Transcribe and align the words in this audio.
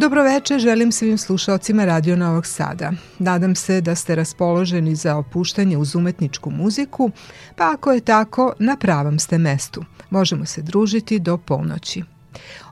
Dobroveče 0.00 0.58
želim 0.58 0.92
svim 0.92 1.18
slušalcima 1.18 1.84
Radio 1.84 2.16
Novog 2.16 2.46
Sada. 2.46 2.92
Nadam 3.18 3.54
se 3.54 3.80
da 3.80 3.94
ste 3.94 4.14
raspoloženi 4.14 4.94
za 4.94 5.16
opuštanje 5.16 5.76
uz 5.76 5.94
umetničku 5.94 6.50
muziku, 6.50 7.10
pa 7.56 7.72
ako 7.74 7.92
je 7.92 8.00
tako, 8.00 8.52
na 8.58 8.76
pravom 8.76 9.18
ste 9.18 9.38
mestu. 9.38 9.84
Možemo 10.10 10.46
se 10.46 10.62
družiti 10.62 11.18
do 11.18 11.36
polnoći. 11.38 12.02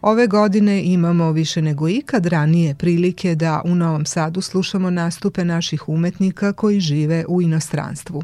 Ove 0.00 0.26
godine 0.26 0.82
imamo 0.84 1.32
više 1.32 1.62
nego 1.62 1.88
ikad 1.88 2.26
ranije 2.26 2.74
prilike 2.74 3.34
da 3.34 3.62
u 3.64 3.74
Novom 3.74 4.06
Sadu 4.06 4.40
slušamo 4.40 4.90
nastupe 4.90 5.44
naših 5.44 5.88
umetnika 5.88 6.52
koji 6.52 6.80
žive 6.80 7.24
u 7.28 7.42
inostranstvu. 7.42 8.22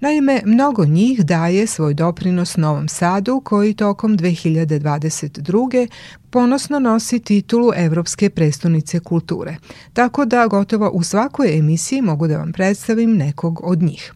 Naime, 0.00 0.42
mnogo 0.44 0.84
njih 0.84 1.24
daje 1.24 1.66
svoj 1.66 1.94
doprinos 1.94 2.56
Novom 2.56 2.88
Sadu 2.88 3.40
koji 3.44 3.74
tokom 3.74 4.18
2022. 4.18 5.88
ponosno 6.30 6.78
nosi 6.78 7.18
titulu 7.18 7.70
Evropske 7.76 8.30
prestonice 8.30 9.00
kulture, 9.00 9.56
tako 9.92 10.24
da 10.24 10.46
gotovo 10.46 10.90
u 10.90 11.02
svakoj 11.02 11.58
emisiji 11.58 12.02
mogu 12.02 12.26
da 12.26 12.38
vam 12.38 12.52
predstavim 12.52 13.16
nekog 13.16 13.60
od 13.64 13.82
njih. 13.82 14.14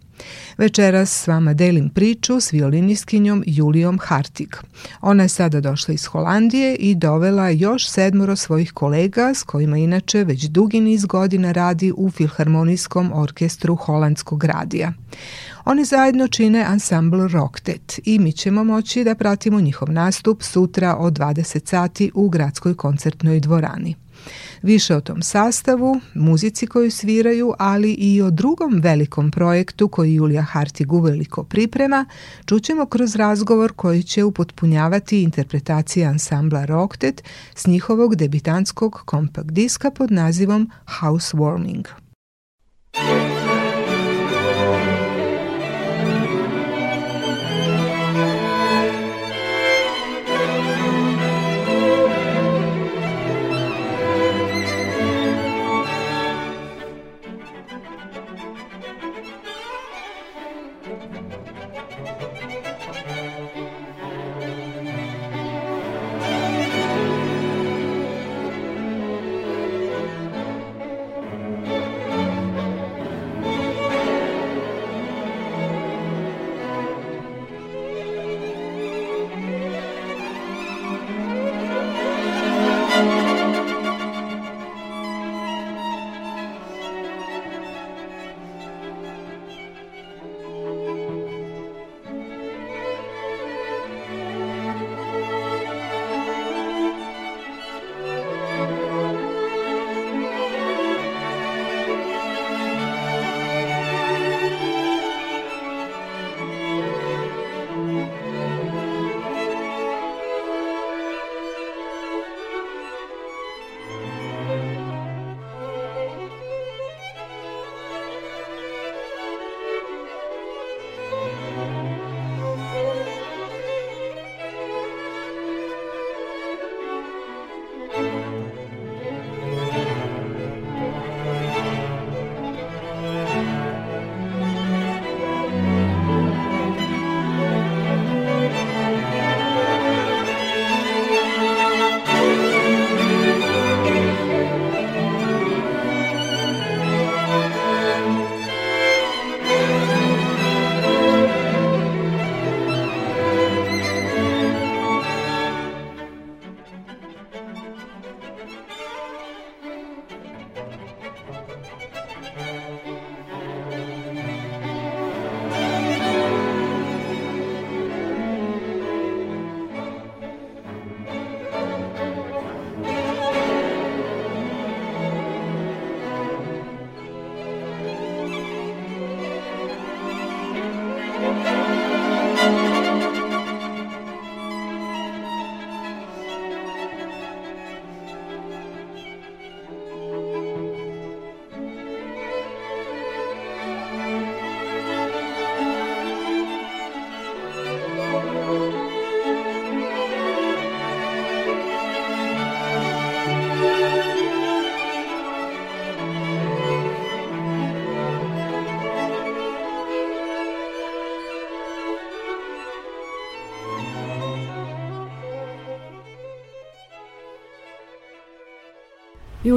Večeras 0.58 1.10
s 1.10 1.26
vama 1.26 1.54
delim 1.54 1.90
priču 1.90 2.40
s 2.40 2.52
violiniskinjom 2.52 3.44
Julijom 3.46 3.98
Hartig. 4.02 4.56
Ona 5.00 5.22
je 5.22 5.28
sada 5.28 5.60
došla 5.60 5.94
iz 5.94 6.06
Holandije 6.06 6.74
i 6.74 6.94
dovela 6.94 7.48
još 7.48 7.88
sedmoro 7.88 8.36
svojih 8.36 8.72
kolega 8.72 9.34
s 9.34 9.42
kojima 9.42 9.76
inače 9.76 10.24
već 10.24 10.44
dugi 10.44 10.80
niz 10.80 11.04
godina 11.04 11.52
radi 11.52 11.92
u 11.96 12.10
Filharmonijskom 12.10 13.12
orkestru 13.14 13.76
Holandskog 13.76 14.44
radija. 14.44 14.92
Oni 15.64 15.84
zajedno 15.84 16.28
čine 16.28 16.64
ansambl 16.68 17.26
Rocktet 17.26 18.00
i 18.04 18.18
mi 18.18 18.32
ćemo 18.32 18.64
moći 18.64 19.04
da 19.04 19.14
pratimo 19.14 19.60
njihov 19.60 19.92
nastup 19.92 20.42
sutra 20.42 20.96
od 20.96 21.18
20 21.18 21.68
sati 21.68 22.10
u 22.14 22.28
gradskoj 22.28 22.74
koncertnoj 22.74 23.40
dvorani. 23.40 24.07
Više 24.62 24.96
o 24.96 25.00
tom 25.00 25.22
sastavu, 25.22 26.00
muzici 26.14 26.66
koju 26.66 26.90
sviraju, 26.90 27.54
ali 27.58 27.92
i 27.92 28.22
o 28.22 28.30
drugom 28.30 28.80
velikom 28.82 29.30
projektu 29.30 29.88
koji 29.88 30.14
Julija 30.14 30.42
Hartig 30.42 30.92
uveliko 30.92 31.44
priprema, 31.44 32.06
čućemo 32.46 32.86
kroz 32.86 33.16
razgovor 33.16 33.72
koji 33.72 34.02
će 34.02 34.24
upotpunjavati 34.24 35.22
interpretacije 35.22 36.06
ansambla 36.06 36.64
Rocktet 36.64 37.22
s 37.54 37.66
njihovog 37.66 38.16
debitanskog 38.16 39.02
kompakt 39.04 39.50
diska 39.50 39.90
pod 39.90 40.10
nazivom 40.10 40.70
Housewarming. 41.00 41.84
Warming. 42.94 43.27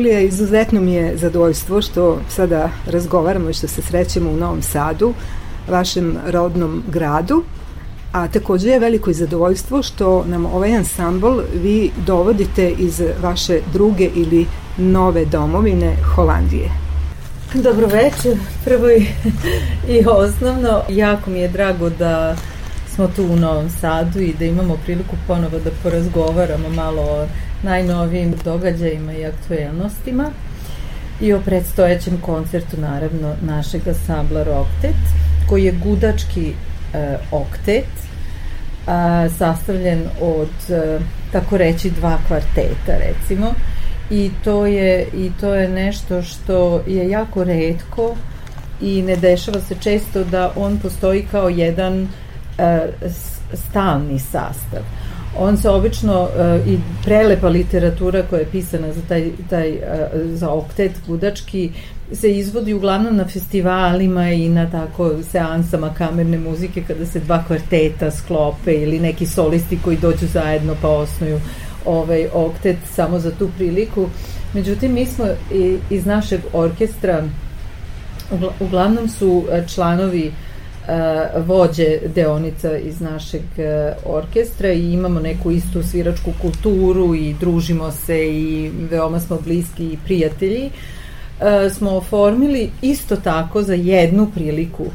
Julija, 0.01 0.19
izuzetno 0.19 0.81
mi 0.81 0.93
je 0.93 1.17
zadovoljstvo 1.17 1.81
što 1.81 2.21
sada 2.29 2.69
razgovaramo 2.85 3.49
i 3.49 3.53
što 3.53 3.67
se 3.67 3.81
srećemo 3.81 4.29
u 4.29 4.37
Novom 4.37 4.61
Sadu, 4.61 5.13
vašem 5.69 6.17
rodnom 6.27 6.83
gradu. 6.87 7.43
A 8.11 8.27
takođe 8.27 8.69
je 8.69 8.79
veliko 8.79 9.09
i 9.09 9.13
zadovoljstvo 9.13 9.83
što 9.83 10.25
nam 10.25 10.45
ovaj 10.45 10.75
ansambl 10.75 11.39
vi 11.53 11.91
dovodite 12.05 12.69
iz 12.69 13.01
vaše 13.21 13.59
druge 13.73 14.09
ili 14.15 14.45
nove 14.77 15.25
domovine 15.25 15.95
Holandije. 16.15 16.71
Dobro 17.53 17.87
večer, 17.87 18.37
prvo 18.65 18.89
i, 18.89 19.05
i 19.87 20.05
osnovno, 20.05 20.81
jako 20.89 21.29
mi 21.29 21.39
je 21.39 21.47
drago 21.47 21.89
da 21.89 22.35
smo 22.95 23.07
tu 23.07 23.23
u 23.23 23.35
Novom 23.35 23.69
Sadu 23.69 24.19
i 24.19 24.33
da 24.39 24.45
imamo 24.45 24.77
priliku 24.85 25.15
ponovo 25.27 25.59
da 25.59 25.69
porazgovaramo 25.83 26.69
malo 26.69 27.01
o 27.01 27.27
najnovijim 27.63 28.33
događajima 28.43 29.13
i 29.13 29.25
aktuelnostima 29.25 30.31
i 31.21 31.33
o 31.33 31.39
predstojećem 31.39 32.17
koncertu 32.21 32.77
naravno 32.77 33.35
našeg 33.41 33.87
ansambla 33.87 34.43
Roktet 34.43 34.95
koji 35.49 35.63
je 35.63 35.71
gudački 35.71 36.53
e, 36.93 37.17
oktet 37.31 37.85
a, 38.87 39.29
sastavljen 39.37 40.03
od 40.21 40.69
e, 40.69 40.99
tako 41.31 41.57
reći 41.57 41.89
dva 41.89 42.17
kvarteta 42.27 42.97
recimo. 43.07 43.53
I 44.09 44.31
to 44.43 44.65
je 44.65 45.07
i 45.13 45.31
to 45.39 45.55
je 45.55 45.69
nešto 45.69 46.21
što 46.21 46.83
je 46.87 47.09
jako 47.09 47.43
redko 47.43 48.15
i 48.81 49.01
ne 49.01 49.15
dešava 49.15 49.61
se 49.61 49.75
često 49.81 50.23
da 50.23 50.51
on 50.55 50.79
postoji 50.79 51.27
kao 51.31 51.49
jedan 51.49 52.07
e, 52.57 52.79
stalni 53.53 54.19
sastav 54.19 54.81
on 55.37 55.57
se 55.57 55.69
obično 55.69 56.21
uh, 56.21 56.67
i 56.67 56.79
prelepa 57.03 57.49
literatura 57.49 58.23
koja 58.29 58.39
je 58.39 58.51
pisana 58.51 58.93
za 58.93 59.01
taj, 59.07 59.31
taj 59.49 59.71
uh, 59.71 59.77
za 60.33 60.49
oktet 60.49 60.91
gudački 61.07 61.71
se 62.13 62.37
izvodi 62.37 62.73
uglavnom 62.73 63.15
na 63.15 63.27
festivalima 63.27 64.29
i 64.29 64.49
na 64.49 64.71
tako 64.71 65.11
seansama 65.31 65.93
kamerne 65.93 66.37
muzike 66.37 66.83
kada 66.87 67.05
se 67.05 67.19
dva 67.19 67.43
kvarteta 67.47 68.11
sklope 68.11 68.73
ili 68.73 68.99
neki 68.99 69.25
solisti 69.25 69.79
koji 69.83 69.97
dođu 69.97 70.27
zajedno 70.27 70.75
pa 70.81 70.89
osnuju 70.89 71.39
ovaj 71.85 72.27
oktet 72.33 72.77
samo 72.93 73.19
za 73.19 73.31
tu 73.31 73.49
priliku. 73.57 74.09
Međutim, 74.53 74.93
mi 74.93 75.05
smo 75.05 75.25
iz 75.89 76.05
našeg 76.05 76.39
orkestra 76.53 77.23
uglavnom 78.59 79.09
su 79.09 79.45
e, 79.51 79.63
članovi 79.67 80.27
uh, 80.27 80.33
vođe 81.45 81.99
deonica 82.15 82.77
iz 82.77 83.01
našeg 83.01 83.41
uh, 83.41 84.13
orkestra 84.15 84.71
i 84.71 84.93
imamo 84.93 85.19
neku 85.19 85.51
istu 85.51 85.83
sviračku 85.83 86.31
kulturu 86.41 87.15
i 87.15 87.35
družimo 87.39 87.91
se 87.91 88.27
i 88.27 88.71
veoma 88.91 89.19
smo 89.19 89.37
bliski 89.45 89.85
i 89.85 89.97
prijatelji. 90.05 90.65
Uh, 90.65 91.71
smo 91.73 91.91
oformili 91.91 92.69
isto 92.81 93.15
tako 93.15 93.63
za 93.63 93.73
jednu 93.73 94.27
priliku 94.33 94.85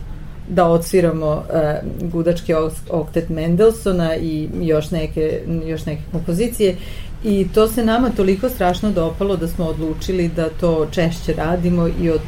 da 0.48 0.66
odsviramo 0.66 1.30
uh, 1.30 2.10
gudački 2.10 2.54
oktet 2.90 3.28
Mendelsona 3.28 4.16
i 4.16 4.48
još 4.60 4.90
neke, 4.90 5.40
još 5.66 5.86
neke 5.86 6.02
kompozicije 6.12 6.76
i 7.24 7.46
to 7.54 7.68
se 7.68 7.84
nama 7.84 8.10
toliko 8.10 8.48
strašno 8.48 8.90
dopalo 8.90 9.36
da 9.36 9.48
smo 9.48 9.64
odlučili 9.64 10.28
da 10.28 10.48
to 10.48 10.86
češće 10.90 11.32
radimo 11.32 11.88
i 12.02 12.10
od 12.10 12.20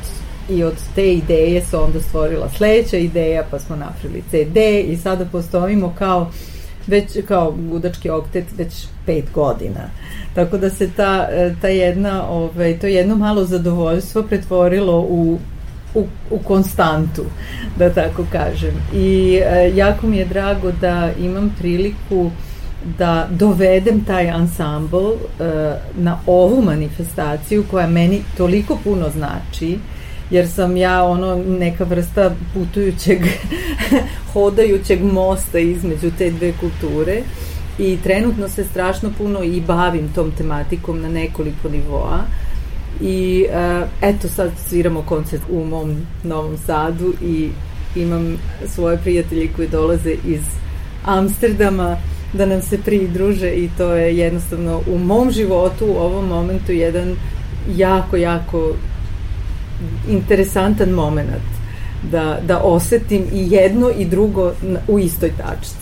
i 0.49 0.65
od 0.65 0.75
te 0.95 1.15
ideje 1.15 1.63
se 1.65 1.77
onda 1.77 2.01
stvorila 2.01 2.49
sledeća 2.57 2.97
ideja, 2.97 3.45
pa 3.51 3.59
smo 3.59 3.77
napravili 3.77 4.23
CD 4.31 4.57
i 4.93 4.97
sada 4.97 5.25
postojimo 5.25 5.95
kao 5.99 6.31
već 6.87 7.19
kao 7.29 7.55
gudački 7.71 8.11
oktet 8.11 8.45
već 8.57 8.87
pet 9.07 9.25
godina. 9.35 9.91
Tako 10.35 10.59
da 10.59 10.71
se 10.71 10.91
ta, 10.97 11.29
ta 11.61 11.69
jedna, 11.69 12.29
ovaj, 12.29 12.79
to 12.79 12.87
jedno 12.87 13.17
malo 13.17 13.45
zadovoljstvo 13.45 14.23
pretvorilo 14.23 15.01
u 15.01 15.39
u, 15.95 16.07
u 16.31 16.39
konstantu, 16.39 17.23
da 17.79 17.91
tako 17.95 18.25
kažem. 18.33 18.75
I 18.95 19.41
e, 19.45 19.73
jako 19.75 20.07
mi 20.07 20.17
je 20.17 20.25
drago 20.25 20.73
da 20.81 21.11
imam 21.21 21.55
priliku 21.59 22.31
da 22.99 23.29
dovedem 23.31 24.05
taj 24.05 24.31
ansambl 24.31 25.07
e, 25.07 25.15
na 25.97 26.19
ovu 26.27 26.63
manifestaciju 26.63 27.65
koja 27.71 27.87
meni 27.87 28.23
toliko 28.37 28.79
puno 28.85 29.11
znači 29.11 29.79
jer 30.31 30.49
sam 30.49 30.77
ja 30.77 31.05
ono 31.05 31.35
neka 31.59 31.85
vrsta 31.85 32.35
putujućeg 32.55 33.19
hodajućeg 34.33 35.03
mosta 35.03 35.59
između 35.59 36.11
te 36.19 36.31
dve 36.31 36.53
kulture 36.61 37.23
i 37.79 37.99
trenutno 38.03 38.49
se 38.49 38.65
strašno 38.65 39.11
puno 39.19 39.43
i 39.43 39.61
bavim 39.61 40.09
tom 40.15 40.31
tematikom 40.39 41.01
na 41.01 41.09
nekoliko 41.09 41.69
nivoa. 41.69 42.21
I 43.01 43.47
uh, 43.49 43.89
eto 44.03 44.29
sad 44.29 44.51
sviramo 44.69 45.03
koncert 45.03 45.43
u 45.51 45.65
mom 45.65 45.97
Novom 46.25 46.57
Sadu 46.67 47.15
i 47.23 47.49
imam 47.97 48.37
svoje 48.67 48.99
prijatelje 48.99 49.49
koji 49.57 49.69
dolaze 49.69 50.15
iz 50.27 50.41
Amsterdama 51.05 51.97
da 52.33 52.47
nam 52.47 52.63
se 52.63 52.79
pridruže 52.79 53.51
i 53.51 53.71
to 53.79 53.93
je 53.93 54.17
jednostavno 54.17 54.81
u 54.93 54.99
mom 54.99 55.31
životu 55.31 55.87
u 55.87 55.97
ovom 55.97 56.29
momentu 56.29 56.73
jedan 56.73 57.17
jako, 57.77 58.17
jako 58.17 58.73
interesantan 60.09 60.91
moment 60.91 61.31
da, 62.11 62.39
da 62.47 62.61
osetim 62.63 63.25
i 63.33 63.53
jedno 63.53 63.91
i 63.91 64.05
drugo 64.05 64.53
u 64.89 64.99
istoj 64.99 65.31
tačci. 65.37 65.78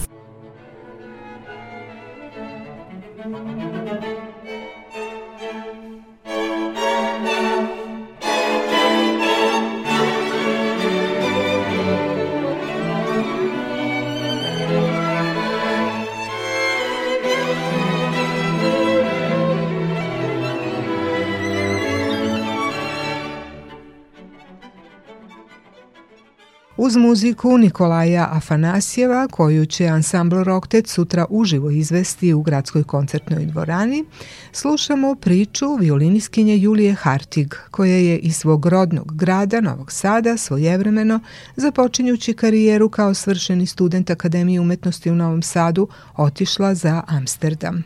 Uz 26.87 26.97
muziku 26.97 27.59
Nikolaja 27.59 28.29
Afanasjeva, 28.33 29.29
koju 29.29 29.67
će 29.67 29.87
ansambl 29.87 30.43
Roktet 30.43 30.87
sutra 30.87 31.27
uživo 31.31 31.71
izvesti 31.71 32.33
u 32.33 32.43
gradskoj 32.43 32.85
koncertnoj 32.85 33.47
dvorani, 33.47 34.05
slušamo 34.53 35.15
priču 35.15 35.75
violiniskinje 35.75 36.57
Julije 36.57 36.95
Hartig, 36.95 37.55
koja 37.71 37.97
je 37.97 38.19
iz 38.19 38.37
svog 38.37 38.67
rodnog 38.67 39.17
grada 39.17 39.61
Novog 39.61 39.93
Sada 39.93 40.37
svojevremeno, 40.37 41.21
započinjući 41.57 42.33
karijeru 42.33 42.89
kao 42.89 43.15
svršeni 43.15 43.67
student 43.67 44.11
Akademije 44.11 44.61
umetnosti 44.61 45.11
u 45.11 45.15
Novom 45.15 45.43
Sadu, 45.43 45.89
otišla 46.17 46.75
za 46.75 47.03
Amsterdam. 47.07 47.85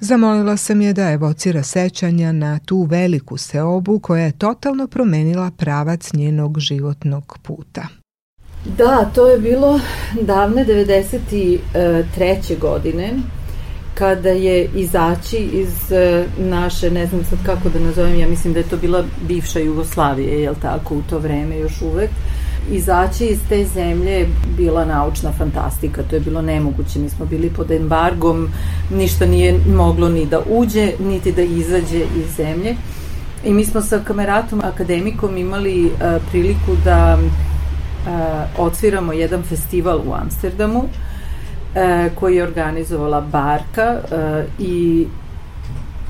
Zamolila 0.00 0.56
sam 0.56 0.80
je 0.80 0.92
da 0.92 1.10
evocira 1.10 1.62
sećanja 1.62 2.32
na 2.32 2.58
tu 2.58 2.82
veliku 2.82 3.36
seobu 3.36 3.98
koja 3.98 4.24
je 4.24 4.38
totalno 4.38 4.86
promenila 4.86 5.50
pravac 5.50 6.12
njenog 6.12 6.58
životnog 6.58 7.38
puta. 7.42 7.88
Da, 8.64 9.10
to 9.14 9.26
je 9.26 9.38
bilo 9.38 9.80
davne 10.20 10.64
93. 10.64 12.58
godine 12.58 13.14
kada 13.94 14.28
je 14.28 14.68
izaći 14.74 15.36
iz 15.36 15.92
e, 15.92 16.26
naše, 16.38 16.90
ne 16.90 17.06
znam 17.06 17.24
sad 17.24 17.38
kako 17.46 17.68
da 17.68 17.78
nazovem, 17.78 18.18
ja 18.18 18.28
mislim 18.28 18.52
da 18.52 18.58
je 18.58 18.68
to 18.68 18.76
bila 18.76 19.04
bivša 19.28 19.58
Jugoslavija, 19.58 20.34
jel 20.34 20.54
tako, 20.62 20.94
u 20.94 21.02
to 21.10 21.18
vreme 21.18 21.58
još 21.58 21.82
uvek. 21.82 22.10
Izaći 22.70 23.26
iz 23.26 23.38
te 23.48 23.64
zemlje 23.64 24.10
je 24.10 24.28
bila 24.56 24.84
naučna 24.84 25.32
fantastika, 25.32 26.02
to 26.02 26.16
je 26.16 26.20
bilo 26.20 26.42
nemoguće, 26.42 26.98
mi 26.98 27.08
smo 27.08 27.26
bili 27.26 27.50
pod 27.50 27.70
embargom, 27.70 28.48
ništa 28.90 29.26
nije 29.26 29.60
moglo 29.76 30.08
ni 30.08 30.26
da 30.26 30.40
uđe, 30.50 30.92
niti 30.98 31.32
da 31.32 31.42
izađe 31.42 31.98
iz 31.98 32.36
zemlje. 32.36 32.76
I 33.44 33.52
mi 33.52 33.64
smo 33.64 33.82
sa 33.82 33.98
kameratom 33.98 34.60
akademikom 34.64 35.36
imali 35.36 35.84
uh, 35.84 35.92
priliku 36.30 36.76
da 36.84 37.18
odsviramo 38.58 39.12
jedan 39.12 39.42
festival 39.42 40.00
u 40.06 40.12
Amsterdamu 40.14 40.78
uh, 40.78 40.88
koji 42.14 42.36
je 42.36 42.42
organizovala 42.42 43.20
Barka 43.20 43.96
uh, 43.96 44.66
i 44.66 45.06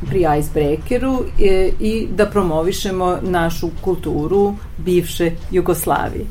pri 0.06 0.26
Icebreakeru 0.38 1.24
i, 1.38 1.72
i 1.80 2.08
da 2.16 2.26
promovišemo 2.26 3.18
našu 3.22 3.70
kulturu 3.80 4.54
bivše 4.78 5.32
Jugoslavije. 5.50 6.24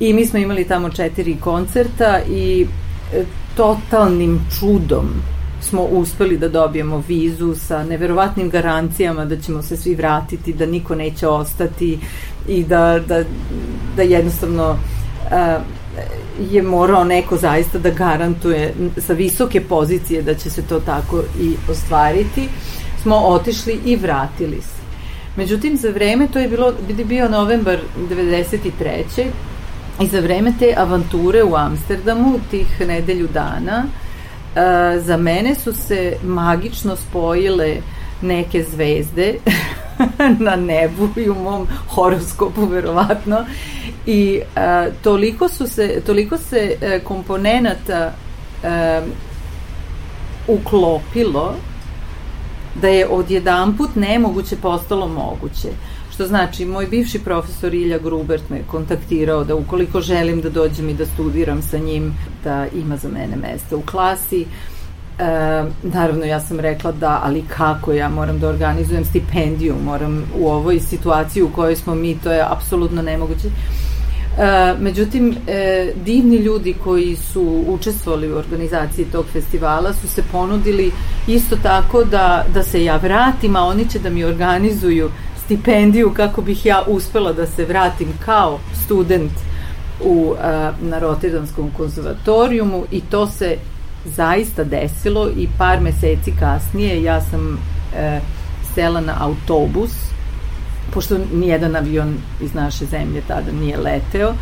I 0.00 0.12
mi 0.12 0.26
smo 0.26 0.38
imali 0.38 0.64
tamo 0.64 0.90
četiri 0.90 1.36
koncerta 1.40 2.20
i 2.30 2.66
totalnim 3.56 4.40
čudom 4.58 5.08
smo 5.60 5.82
uspeli 5.82 6.38
da 6.38 6.48
dobijemo 6.48 7.02
vizu 7.08 7.54
sa 7.54 7.84
neverovatnim 7.84 8.50
garancijama 8.50 9.24
da 9.24 9.40
ćemo 9.40 9.62
se 9.62 9.76
svi 9.76 9.94
vratiti, 9.94 10.52
da 10.52 10.66
niko 10.66 10.94
neće 10.94 11.26
ostati 11.26 11.98
i 12.48 12.64
da, 12.64 13.00
da, 13.08 13.24
da 13.96 14.02
jednostavno 14.02 14.70
uh, 14.70 15.62
je 16.50 16.62
morao 16.62 17.04
neko 17.04 17.36
zaista 17.36 17.78
da 17.78 17.90
garantuje 17.90 18.74
sa 18.96 19.12
visoke 19.12 19.60
pozicije 19.60 20.22
da 20.22 20.34
će 20.34 20.50
se 20.50 20.62
to 20.62 20.80
tako 20.80 21.22
i 21.40 21.54
ostvariti, 21.70 22.48
smo 23.02 23.16
otišli 23.16 23.78
i 23.84 23.96
vratili 23.96 24.60
se. 24.62 24.80
Međutim, 25.36 25.76
za 25.76 25.90
vreme, 25.90 26.28
to 26.32 26.38
je 26.38 26.48
bilo, 26.48 26.72
bio 27.04 27.28
novembar 27.28 27.78
93. 28.10 29.26
I 30.00 30.06
za 30.06 30.20
vreme 30.20 30.52
te 30.58 30.74
avanture 30.76 31.44
u 31.44 31.56
Amsterdamu, 31.56 32.38
tih 32.50 32.80
nedelju 32.80 33.28
dana, 33.34 33.84
e, 34.56 35.00
za 35.00 35.16
mene 35.16 35.54
su 35.54 35.72
se 35.72 36.16
magično 36.22 36.96
spojile 36.96 37.76
neke 38.22 38.62
zvezde 38.62 39.34
na 40.46 40.56
nebu 40.56 41.08
i 41.16 41.30
u 41.30 41.34
mom 41.34 41.66
horoskopu 41.88 42.66
verovatno 42.66 43.44
i 44.06 44.40
e, 44.56 44.90
toliko 45.02 45.48
su 45.48 45.66
se 45.66 46.02
toliko 46.06 46.38
se 46.38 46.76
e, 46.80 47.00
komponenata 47.04 48.12
uklopilo 50.48 51.54
da 52.74 52.88
je 52.88 53.08
odjedanput 53.08 53.90
nemoguće 53.94 54.56
postalo 54.56 55.08
moguće. 55.08 55.68
Što 56.20 56.26
znači, 56.26 56.64
moj 56.64 56.86
bivši 56.86 57.18
profesor 57.18 57.74
Ilja 57.74 57.98
Grubert 57.98 58.50
me 58.50 58.58
kontaktirao 58.66 59.44
da 59.44 59.54
ukoliko 59.54 60.00
želim 60.00 60.40
da 60.40 60.50
dođem 60.50 60.88
i 60.88 60.94
da 60.94 61.06
studiram 61.06 61.62
sa 61.62 61.78
njim, 61.78 62.12
da 62.44 62.66
ima 62.74 62.96
za 62.96 63.08
mene 63.08 63.36
mesta 63.36 63.76
u 63.76 63.80
klasi. 63.80 64.40
E, 64.40 65.24
naravno, 65.82 66.24
ja 66.24 66.40
sam 66.40 66.60
rekla 66.60 66.92
da, 66.92 67.20
ali 67.24 67.44
kako 67.48 67.92
ja 67.92 68.08
moram 68.08 68.38
da 68.38 68.48
organizujem 68.48 69.04
stipendiju, 69.04 69.74
moram 69.84 70.24
u 70.38 70.48
ovoj 70.48 70.80
situaciji 70.80 71.42
u 71.42 71.52
kojoj 71.52 71.76
smo 71.76 71.94
mi, 71.94 72.18
to 72.18 72.32
je 72.32 72.44
apsolutno 72.50 73.02
nemoguće. 73.02 73.48
E, 73.48 74.74
međutim, 74.80 75.36
e, 75.46 75.92
divni 76.04 76.36
ljudi 76.36 76.74
koji 76.84 77.16
su 77.16 77.64
učestvovali 77.68 78.32
u 78.32 78.36
organizaciji 78.36 79.04
tog 79.04 79.26
festivala 79.32 79.92
su 79.92 80.08
se 80.08 80.22
ponudili 80.32 80.92
isto 81.26 81.56
tako 81.62 82.04
da, 82.04 82.44
da 82.54 82.62
se 82.62 82.84
ja 82.84 82.96
vratim, 82.96 83.56
a 83.56 83.64
oni 83.64 83.88
će 83.88 83.98
da 83.98 84.10
mi 84.10 84.24
organizuju 84.24 85.10
stipendiju 85.50 86.14
kako 86.14 86.42
bih 86.42 86.66
ja 86.66 86.82
uspela 86.86 87.32
da 87.32 87.46
se 87.46 87.64
vratim 87.64 88.08
kao 88.24 88.58
student 88.84 89.32
u, 90.04 90.34
a, 90.42 90.72
na 90.82 90.98
Rotterdamskom 90.98 91.70
konzervatorijumu 91.76 92.84
i 92.90 93.00
to 93.00 93.26
se 93.26 93.56
zaista 94.04 94.64
desilo 94.64 95.28
i 95.36 95.48
par 95.58 95.80
meseci 95.80 96.32
kasnije 96.40 97.02
ja 97.02 97.20
sam 97.20 97.58
e, 97.96 98.20
sela 98.74 99.00
na 99.00 99.16
autobus 99.20 99.90
pošto 100.94 101.18
nijedan 101.34 101.76
avion 101.76 102.14
iz 102.42 102.54
naše 102.54 102.84
zemlje 102.84 103.22
tada 103.28 103.52
nije 103.60 103.76
leteo 103.76 104.34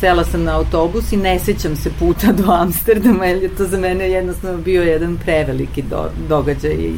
sela 0.00 0.24
sam 0.24 0.42
na 0.44 0.56
autobus 0.56 1.12
i 1.12 1.16
ne 1.16 1.38
sećam 1.38 1.76
se 1.76 1.90
puta 1.98 2.32
do 2.32 2.52
Amsterdama 2.52 3.26
jer 3.26 3.42
je 3.42 3.56
to 3.56 3.66
za 3.66 3.78
mene 3.78 4.10
jednostavno 4.10 4.58
bio 4.58 4.82
jedan 4.82 5.16
preveliki 5.16 5.82
do, 5.82 6.10
događaj 6.28 6.72
i 6.72 6.94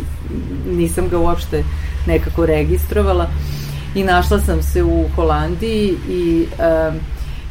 nisam 0.70 1.08
ga 1.08 1.18
uopšte 1.18 1.64
nekako 2.06 2.46
registrovala 2.46 3.26
i 3.94 4.04
našla 4.04 4.40
sam 4.40 4.62
se 4.62 4.82
u 4.82 5.04
Holandiji 5.16 5.94
i 6.08 6.46
uh, 6.52 6.94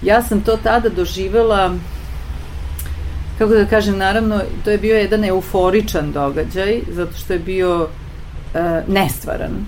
ja 0.04 0.24
sam 0.24 0.42
to 0.42 0.58
tada 0.64 0.90
doživela 0.90 1.74
kako 3.42 3.54
da 3.54 3.66
kažem, 3.66 3.98
naravno, 3.98 4.42
to 4.64 4.72
je 4.72 4.78
bio 4.78 4.98
jedan 4.98 5.26
euforičan 5.26 6.12
događaj, 6.12 6.82
zato 6.92 7.18
što 7.18 7.34
je 7.34 7.40
bio 7.40 7.82
uh, 7.82 8.60
nestvaran, 8.88 9.66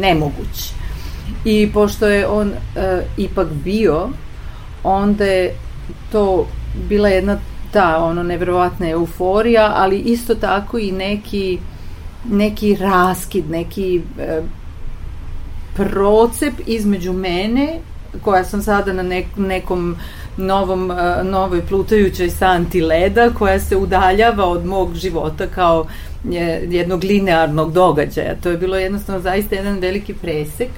nemoguć. 0.00 0.72
I 1.44 1.70
pošto 1.74 2.06
je 2.06 2.26
on 2.28 2.48
uh, 2.48 2.54
ipak 3.16 3.48
bio, 3.64 4.08
onda 4.86 5.24
je 5.24 5.54
to 6.12 6.46
bila 6.88 7.08
jedna 7.08 7.38
ta 7.72 8.04
ono 8.04 8.22
neverovatna 8.22 8.88
euforija, 8.88 9.72
ali 9.76 9.98
isto 9.98 10.34
tako 10.34 10.78
i 10.78 10.92
neki 10.92 11.58
neki 12.30 12.76
raskid, 12.76 13.50
neki 13.50 14.02
e, 14.18 14.40
procep 15.74 16.54
između 16.66 17.12
mene 17.12 17.78
koja 18.22 18.44
sam 18.44 18.62
sada 18.62 18.92
na 18.92 19.02
nek, 19.02 19.26
nekom 19.36 19.96
novom, 20.36 20.90
e, 20.90 21.24
novoj 21.24 21.66
plutajućoj 21.66 22.30
santi 22.30 22.80
leda 22.80 23.30
koja 23.38 23.60
se 23.60 23.76
udaljava 23.76 24.44
od 24.44 24.66
mog 24.66 24.94
života 24.94 25.46
kao 25.46 25.86
jednog 26.68 27.04
linearnog 27.04 27.72
događaja. 27.72 28.34
To 28.42 28.50
je 28.50 28.56
bilo 28.56 28.76
jednostavno 28.76 29.20
zaista 29.22 29.54
jedan 29.54 29.78
veliki 29.78 30.14
presek 30.14 30.68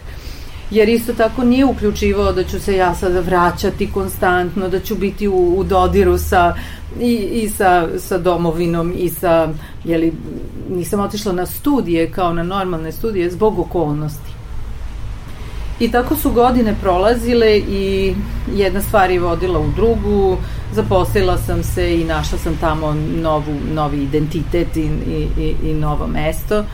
jer 0.70 0.88
isto 0.88 1.12
tako 1.12 1.44
nije 1.44 1.64
uključivao 1.64 2.32
da 2.32 2.44
ću 2.44 2.60
se 2.60 2.76
ja 2.76 2.94
sada 2.94 3.20
vraćati 3.20 3.90
konstantno, 3.92 4.68
da 4.68 4.80
ću 4.80 4.94
biti 4.94 5.28
u, 5.28 5.54
u 5.58 5.64
dodiru 5.64 6.18
sa 6.18 6.54
i, 7.00 7.14
i 7.14 7.48
sa, 7.48 7.88
sa 7.98 8.18
domovinom 8.18 8.92
i 8.96 9.08
sa, 9.08 9.48
jeli, 9.84 10.12
nisam 10.70 11.00
otišla 11.00 11.32
na 11.32 11.46
studije 11.46 12.10
kao 12.10 12.32
na 12.32 12.42
normalne 12.42 12.92
studije 12.92 13.30
zbog 13.30 13.58
okolnosti. 13.58 14.28
I 15.80 15.90
tako 15.90 16.16
su 16.16 16.30
godine 16.30 16.74
prolazile 16.82 17.58
i 17.58 18.14
jedna 18.54 18.80
stvar 18.80 19.10
je 19.10 19.20
vodila 19.20 19.60
u 19.60 19.70
drugu, 19.76 20.36
zaposlila 20.74 21.38
sam 21.38 21.62
se 21.62 22.00
i 22.00 22.04
našla 22.04 22.38
sam 22.38 22.56
tamo 22.60 22.94
novu, 23.22 23.54
novi 23.74 24.02
identitet 24.02 24.76
i, 24.76 24.90
i, 25.38 25.54
i 25.62 25.74
novo 25.74 26.06
mesto 26.06 26.64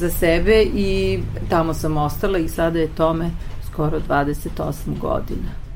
za 0.00 0.10
sebe 0.10 0.62
i 0.62 1.20
tamo 1.48 1.74
sam 1.74 1.96
ostala 1.96 2.38
i 2.38 2.48
sada 2.48 2.78
je 2.78 2.88
tome 2.88 3.30
skoro 3.72 4.00
28 4.08 4.98
godina. 5.00 5.69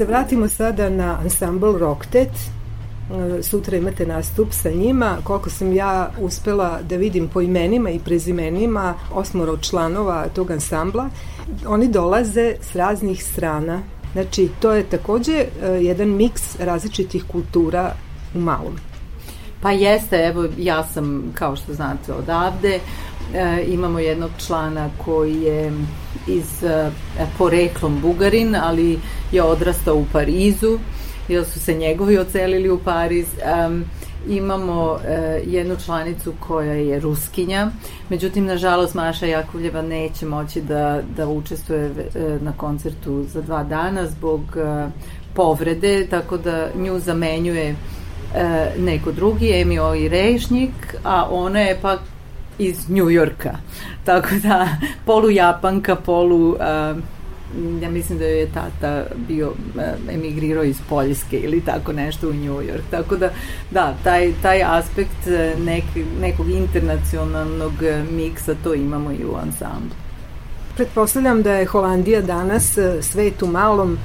Se 0.00 0.06
vratimo 0.06 0.48
sada 0.48 0.88
na 0.90 1.18
ansambl 1.22 1.78
Rocktet, 1.78 2.28
e, 2.28 3.42
sutra 3.42 3.76
imate 3.76 4.06
nastup 4.06 4.52
sa 4.52 4.70
njima. 4.70 5.16
Koliko 5.24 5.50
sam 5.50 5.72
ja 5.72 6.10
uspela 6.20 6.78
da 6.88 6.96
vidim 6.96 7.28
po 7.28 7.40
imenima 7.40 7.90
i 7.90 7.98
prezimenima 7.98 8.94
osmoro 9.14 9.56
članova 9.56 10.28
tog 10.34 10.50
ansambla, 10.50 11.10
oni 11.66 11.88
dolaze 11.88 12.54
s 12.60 12.74
raznih 12.74 13.24
strana. 13.24 13.82
Znači, 14.12 14.48
to 14.60 14.72
je 14.72 14.82
takođe 14.82 15.32
e, 15.32 15.68
jedan 15.68 16.08
miks 16.08 16.56
različitih 16.60 17.24
kultura 17.32 17.94
u 18.34 18.40
malom. 18.40 18.76
Pa 19.62 19.70
jeste, 19.70 20.16
evo 20.16 20.46
ja 20.58 20.86
sam, 20.86 21.32
kao 21.34 21.56
što 21.56 21.74
znate, 21.74 22.12
odavde. 22.12 22.80
E, 23.34 23.64
imamo 23.68 23.98
jednog 23.98 24.30
člana 24.46 24.88
koji 25.04 25.42
je 25.42 25.72
iz 26.26 26.64
e, 26.64 26.90
poreklom 27.38 28.00
Bugarin, 28.00 28.56
ali 28.56 28.98
je 29.32 29.42
odrastao 29.42 29.96
u 29.96 30.06
Parizu, 30.12 30.78
jer 31.28 31.44
su 31.44 31.60
se 31.60 31.74
njegovi 31.74 32.18
ocelili 32.18 32.70
u 32.70 32.78
Pariz. 32.78 33.26
E, 33.38 33.80
imamo 34.28 34.98
e, 35.06 35.42
jednu 35.46 35.76
članicu 35.84 36.32
koja 36.40 36.72
je 36.72 37.00
ruskinja, 37.00 37.70
međutim, 38.08 38.46
nažalost, 38.46 38.94
Maša 38.94 39.26
Jakovljeva 39.26 39.82
neće 39.82 40.26
moći 40.26 40.60
da, 40.60 41.00
da 41.16 41.28
učestvuje 41.28 41.84
e, 41.84 42.38
na 42.40 42.52
koncertu 42.52 43.24
za 43.24 43.42
dva 43.42 43.64
dana 43.64 44.06
zbog 44.06 44.40
e, 44.56 44.88
povrede, 45.34 46.06
tako 46.06 46.36
da 46.36 46.68
nju 46.74 46.98
zamenjuje 46.98 47.68
e, 47.68 47.76
neko 48.78 49.12
drugi, 49.12 49.52
Emi 49.52 49.78
Oi 49.78 50.08
Rešnik, 50.08 50.96
a 51.04 51.26
ona 51.30 51.60
je 51.60 51.78
pak 51.82 52.00
iz 52.58 52.90
Njujorka. 52.90 53.56
Tako 54.04 54.28
da, 54.42 54.68
polu 55.06 55.30
Japanka, 55.30 55.96
polu... 55.96 56.48
Uh, 56.48 57.02
ja 57.82 57.90
mislim 57.90 58.18
da 58.18 58.24
je 58.24 58.52
tata 58.52 59.04
bio 59.28 59.48
uh, 59.48 59.82
emigrirao 60.14 60.64
iz 60.64 60.76
Poljske 60.88 61.38
ili 61.38 61.60
tako 61.60 61.92
nešto 61.92 62.28
u 62.28 62.32
New 62.32 62.54
York. 62.54 62.82
Tako 62.90 63.16
da, 63.16 63.30
da, 63.70 63.94
taj, 64.04 64.32
taj 64.42 64.62
aspekt 64.62 65.26
uh, 65.26 65.64
nek, 65.64 65.84
nekog 66.20 66.50
internacionalnog 66.50 67.72
uh, 67.72 68.12
miksa 68.12 68.54
to 68.64 68.74
imamo 68.74 69.12
i 69.12 69.24
u 69.24 69.36
ansamblu. 69.36 69.90
Pretpostavljam 70.76 71.42
da 71.42 71.52
je 71.52 71.66
Holandija 71.66 72.20
danas 72.20 72.78
svet 73.00 73.42
u 73.42 73.46
malom, 73.46 73.98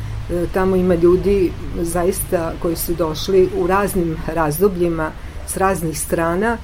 tamo 0.53 0.75
ima 0.75 0.95
ljudi 0.95 1.51
zaista 1.81 2.53
koji 2.61 2.75
su 2.75 2.93
došli 2.93 3.49
u 3.57 3.67
raznim 3.67 4.17
razdobljima 4.27 5.11
s 5.47 5.57
raznih 5.57 5.99
strana 5.99 6.57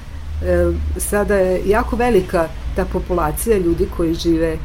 sada 0.98 1.36
je 1.36 1.62
jako 1.66 1.96
velika 1.96 2.48
ta 2.76 2.86
populacija 2.86 3.58
ljudi 3.58 3.88
koji 3.98 4.14
žive 4.14 4.58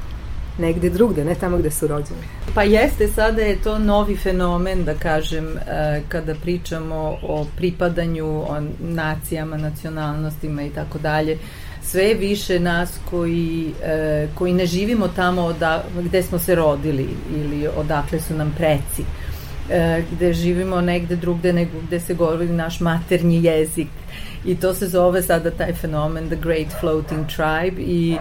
negde 0.59 0.91
drugde, 0.91 1.25
ne 1.25 1.35
tamo 1.35 1.57
gde 1.57 1.71
su 1.71 1.87
rođeni. 1.87 2.21
Pa 2.55 2.63
jeste, 2.63 3.09
sada 3.09 3.43
je 3.43 3.57
to 3.63 3.79
novi 3.79 4.17
fenomen, 4.17 4.85
da 4.85 4.95
kažem, 4.95 5.59
e, 5.59 6.03
kada 6.09 6.35
pričamo 6.35 7.19
o 7.23 7.47
pripadanju, 7.57 8.27
o 8.27 8.61
nacijama, 8.81 9.57
nacionalnostima 9.57 10.63
i 10.63 10.71
tako 10.71 10.99
dalje. 10.99 11.39
Sve 11.83 12.15
više 12.15 12.61
nas 12.61 12.99
koji, 13.11 13.73
e, 13.85 14.29
koji 14.35 14.53
ne 14.53 14.67
živimo 14.67 15.09
tamo 15.09 15.43
oda, 15.43 15.85
gde 16.03 16.23
smo 16.23 16.39
se 16.39 16.55
rodili 16.55 17.09
ili 17.37 17.69
odakle 17.77 18.21
su 18.21 18.35
nam 18.35 18.55
preci 18.57 19.03
e, 19.71 20.03
gde 20.13 20.33
živimo 20.33 20.81
negde 20.81 21.17
drugde 21.17 21.53
nego 21.53 21.81
gde 21.87 22.01
se 22.01 22.15
govori 22.15 22.49
naš 22.49 22.81
maternji 22.81 23.45
jezik 23.45 23.89
i 24.45 24.57
to 24.57 24.75
se 24.75 24.89
zove 24.89 25.23
sada 25.23 25.51
taj 25.51 25.73
fenomen 25.73 26.27
The 26.27 26.37
Great 26.37 26.69
Floating 26.81 27.27
Tribe 27.27 27.83
i 27.83 28.17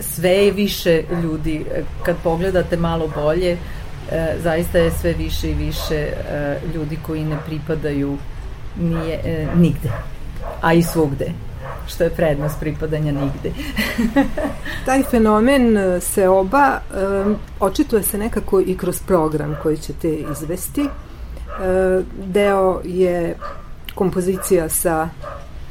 sve 0.00 0.30
je 0.30 0.52
više 0.52 1.02
ljudi 1.22 1.64
e, 1.74 1.82
kad 2.02 2.16
pogledate 2.22 2.76
malo 2.76 3.08
bolje 3.14 3.52
e, 3.52 4.36
zaista 4.42 4.78
je 4.78 4.90
sve 4.90 5.12
više 5.12 5.50
i 5.50 5.54
više 5.54 5.94
e, 5.94 6.58
ljudi 6.74 6.98
koji 7.06 7.24
ne 7.24 7.36
pripadaju 7.46 8.18
nije, 8.80 9.20
e, 9.24 9.46
nigde 9.56 9.90
a 10.60 10.72
i 10.72 10.82
svugde 10.82 11.32
što 11.86 12.04
je 12.04 12.10
prednost 12.10 12.60
pripadanja 12.60 13.12
nigde. 13.12 13.52
Taj 14.86 15.02
fenomen 15.02 15.76
e, 15.76 16.00
se 16.00 16.28
oba 16.28 16.80
um, 17.24 17.36
očituje 17.60 18.02
se 18.02 18.18
nekako 18.18 18.60
i 18.60 18.76
kroz 18.76 19.00
program 19.06 19.56
koji 19.62 19.76
ćete 19.76 20.14
izvesti. 20.32 20.80
Uh, 20.82 22.04
deo 22.26 22.80
je 22.84 23.36
kompozicija 23.94 24.68
sa 24.68 25.08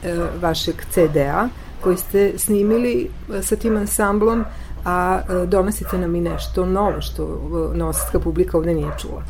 e, 0.03 0.13
vašeg 0.41 0.75
CD-a 0.91 1.47
koji 1.85 1.97
ste 1.97 2.33
snimili 2.37 3.09
e, 3.33 3.41
sa 3.41 3.55
tim 3.55 3.77
ansamblom, 3.77 4.45
a 4.85 5.19
e, 5.19 5.45
donosite 5.45 5.97
nam 5.97 6.15
i 6.15 6.21
nešto 6.21 6.65
novo 6.65 7.01
što 7.01 7.23
e, 7.23 7.77
nositska 7.77 8.19
publika 8.19 8.57
ovde 8.57 8.73
nije 8.73 8.91
čula. 9.01 9.23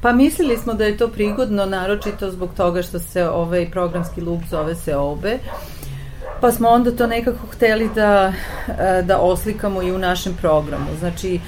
Pa 0.00 0.12
mislili 0.12 0.56
smo 0.56 0.74
da 0.74 0.84
je 0.84 0.96
to 0.96 1.08
prigodno, 1.08 1.66
naročito 1.66 2.30
zbog 2.30 2.50
toga 2.56 2.82
što 2.82 2.98
se 2.98 3.28
ovaj 3.28 3.70
programski 3.70 4.20
lup 4.20 4.42
zove 4.50 4.74
se 4.74 4.96
obe. 4.96 5.38
Pa 6.40 6.52
smo 6.52 6.68
onda 6.68 6.90
to 6.96 7.06
nekako 7.06 7.46
hteli 7.46 7.88
da, 7.94 8.32
da 9.04 9.18
oslikamo 9.18 9.82
i 9.82 9.92
u 9.92 9.98
našem 9.98 10.34
programu. 10.40 10.86
Znači, 10.98 11.40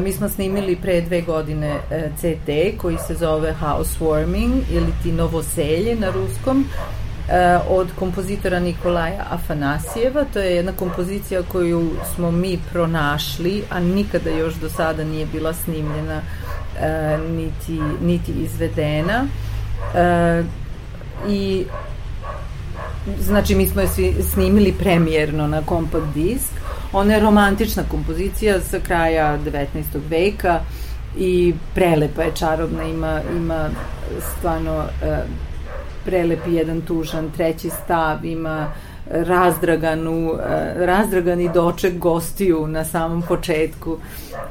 mi 0.00 0.12
smo 0.12 0.28
snimili 0.28 0.76
pre 0.76 1.00
dve 1.00 1.20
godine 1.22 1.80
CD 2.16 2.78
koji 2.80 2.96
se 3.06 3.14
zove 3.14 3.54
Housewarming 3.62 4.62
ili 4.70 4.92
ti 5.02 5.12
Novoselje 5.12 5.96
na 5.96 6.10
ruskom 6.10 6.64
od 7.68 7.88
kompozitora 7.98 8.60
Nikolaja 8.60 9.24
Afanasijeva. 9.30 10.24
To 10.32 10.38
je 10.38 10.56
jedna 10.56 10.72
kompozicija 10.72 11.42
koju 11.42 11.90
smo 12.14 12.30
mi 12.30 12.58
pronašli, 12.72 13.62
a 13.70 13.80
nikada 13.80 14.30
još 14.30 14.54
do 14.54 14.68
sada 14.68 15.04
nije 15.04 15.26
bila 15.26 15.52
snimljena 15.52 16.20
e, 16.80 17.18
niti, 17.30 17.80
niti 18.02 18.32
izvedena. 18.32 19.24
E, 19.94 20.42
I 21.28 21.64
znači 23.20 23.54
mi 23.54 23.68
smo 23.68 23.80
je 23.80 23.88
snimili 24.32 24.72
premijerno 24.72 25.46
na 25.46 25.62
kompakt 25.62 26.14
disk. 26.14 26.52
Ona 26.92 27.14
je 27.14 27.20
romantična 27.20 27.82
kompozicija 27.90 28.60
sa 28.60 28.78
kraja 28.80 29.38
19. 29.38 29.64
veka 30.10 30.60
i 31.18 31.54
prelepa 31.74 32.22
je, 32.22 32.34
čarobna, 32.34 32.84
ima, 32.84 33.20
ima 33.36 33.68
stvarno 34.36 34.84
e, 36.08 36.10
prelepi 36.10 36.54
jedan 36.54 36.80
tužan, 36.80 37.30
treći 37.36 37.70
stav 37.70 38.24
ima 38.24 38.72
razdraganu, 39.10 40.32
eh, 40.32 40.86
razdragani 40.86 41.50
doček 41.54 41.98
gostiju 41.98 42.66
na 42.66 42.84
samom 42.84 43.22
početku 43.22 43.96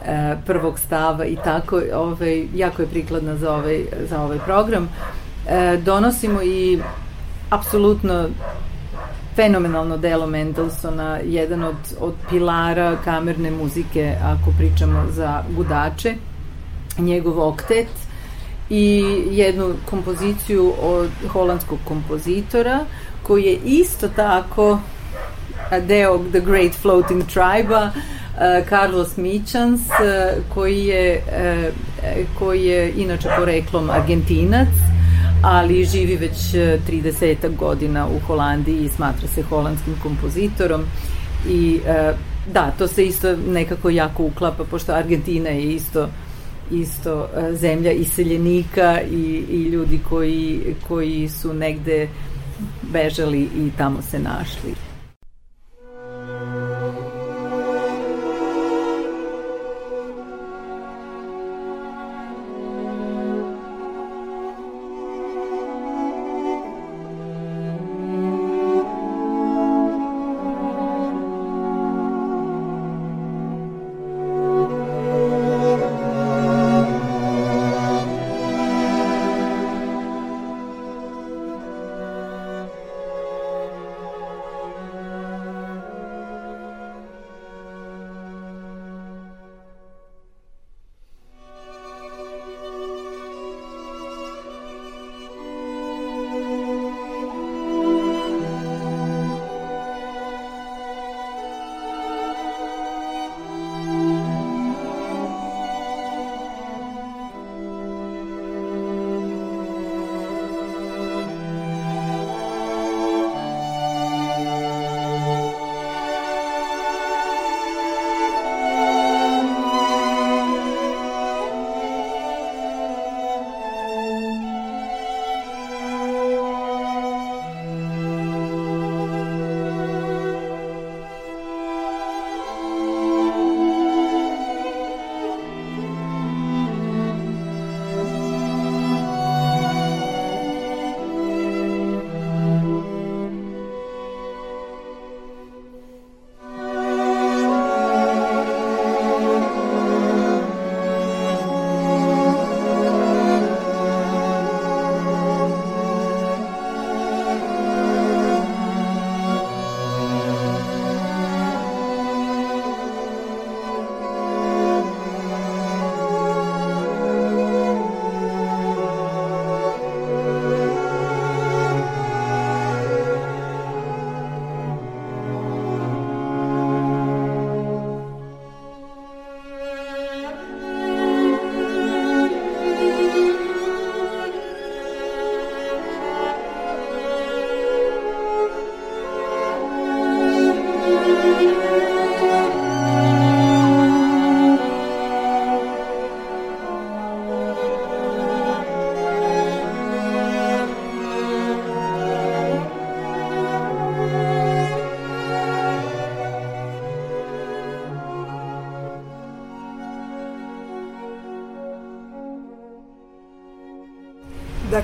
eh, 0.06 0.38
prvog 0.46 0.80
stava 0.80 1.26
i 1.26 1.36
tako, 1.44 1.82
ovaj, 1.94 2.48
jako 2.56 2.82
je 2.82 2.88
prikladna 2.88 3.36
za 3.36 3.54
ovaj, 3.54 3.86
za 4.10 4.22
ovaj 4.22 4.38
program. 4.46 4.90
Eh, 5.48 5.78
donosimo 5.86 6.42
i 6.42 6.80
apsolutno 7.50 8.26
fenomenalno 9.36 9.98
delo 9.98 10.28
Mendelsona, 10.28 11.20
jedan 11.24 11.64
od, 11.64 11.76
od 12.00 12.14
pilara 12.30 12.98
kamerne 13.04 13.52
muzike, 13.52 14.16
ako 14.24 14.52
pričamo 14.58 15.06
za 15.10 15.44
gudače, 15.56 16.16
njegov 16.98 17.48
oktet, 17.48 17.88
i 18.70 19.04
jednu 19.32 19.74
kompoziciju 19.86 20.74
od 20.82 21.10
holandskog 21.30 21.80
kompozitora 21.88 22.80
koji 23.24 23.44
je 23.44 23.60
isto 23.66 24.08
tako 24.08 24.80
deo 25.88 26.20
The 26.32 26.40
Great 26.40 26.72
Floating 26.82 27.24
Tribe-a 27.24 27.92
Carlos 28.70 29.18
Michans 29.18 29.82
koji 30.54 30.86
je 30.86 31.22
koji 32.40 32.66
je 32.66 32.94
inače 32.98 33.30
poreklom 33.38 33.90
Argentinac 33.90 34.68
ali 35.42 35.86
živi 35.86 36.16
već 36.16 36.38
30 36.90 37.56
godina 37.56 38.08
u 38.08 38.20
Holandiji 38.28 38.86
i 38.86 38.90
smatra 38.90 39.28
se 39.28 39.42
holandskim 39.42 39.96
kompozitorom. 40.04 40.82
I 41.50 41.80
da, 42.54 42.72
to 42.78 42.88
se 42.88 43.06
isto 43.06 43.36
nekako 43.48 43.90
jako 43.90 44.24
uklapa 44.24 44.64
pošto 44.64 44.94
Argentina 44.94 45.50
je 45.50 45.74
isto 45.74 46.10
isto 46.72 47.30
e, 47.36 47.56
zemlja 47.56 47.92
iseljenika 47.92 49.02
i, 49.02 49.44
i 49.50 49.64
ljudi 49.64 50.00
koji, 50.10 50.76
koji 50.88 51.30
su 51.30 51.54
negde 51.54 52.10
bežali 52.94 53.42
i 53.42 53.72
tamo 53.78 54.02
se 54.02 54.20
našli. 54.20 54.87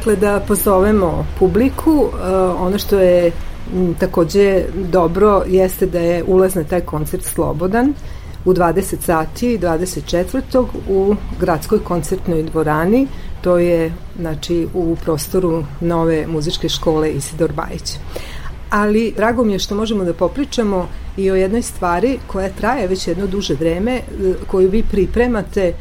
Dakle, 0.03 0.15
da 0.15 0.39
pozovemo 0.47 1.25
publiku, 1.39 1.91
uh, 1.91 2.11
ono 2.61 2.77
što 2.77 2.99
je 2.99 3.31
takođe 3.99 4.63
dobro 4.91 5.43
jeste 5.47 5.85
da 5.85 5.99
je 5.99 6.23
ulaz 6.23 6.55
na 6.55 6.63
taj 6.63 6.81
koncert 6.81 7.23
slobodan 7.23 7.93
u 8.45 8.53
20 8.53 9.01
sati 9.01 9.57
24. 9.57 10.65
u 10.89 11.15
gradskoj 11.39 11.79
koncertnoj 11.83 12.43
dvorani, 12.43 13.07
to 13.41 13.57
je 13.57 13.93
znači 14.19 14.67
u 14.73 14.95
prostoru 15.03 15.63
nove 15.81 16.27
muzičke 16.27 16.69
škole 16.69 17.11
Isidor 17.11 17.53
Bajić. 17.53 17.97
Ali 18.69 19.13
drago 19.17 19.43
mi 19.43 19.53
je 19.53 19.59
što 19.59 19.75
možemo 19.75 20.03
da 20.03 20.13
popričamo 20.13 20.87
i 21.17 21.31
o 21.31 21.35
jednoj 21.35 21.61
stvari 21.61 22.19
koja 22.27 22.49
traje 22.49 22.87
već 22.87 23.07
jedno 23.07 23.27
duže 23.27 23.53
vreme, 23.53 24.01
koju 24.47 24.69
vi 24.69 24.83
pripremate 24.91 25.73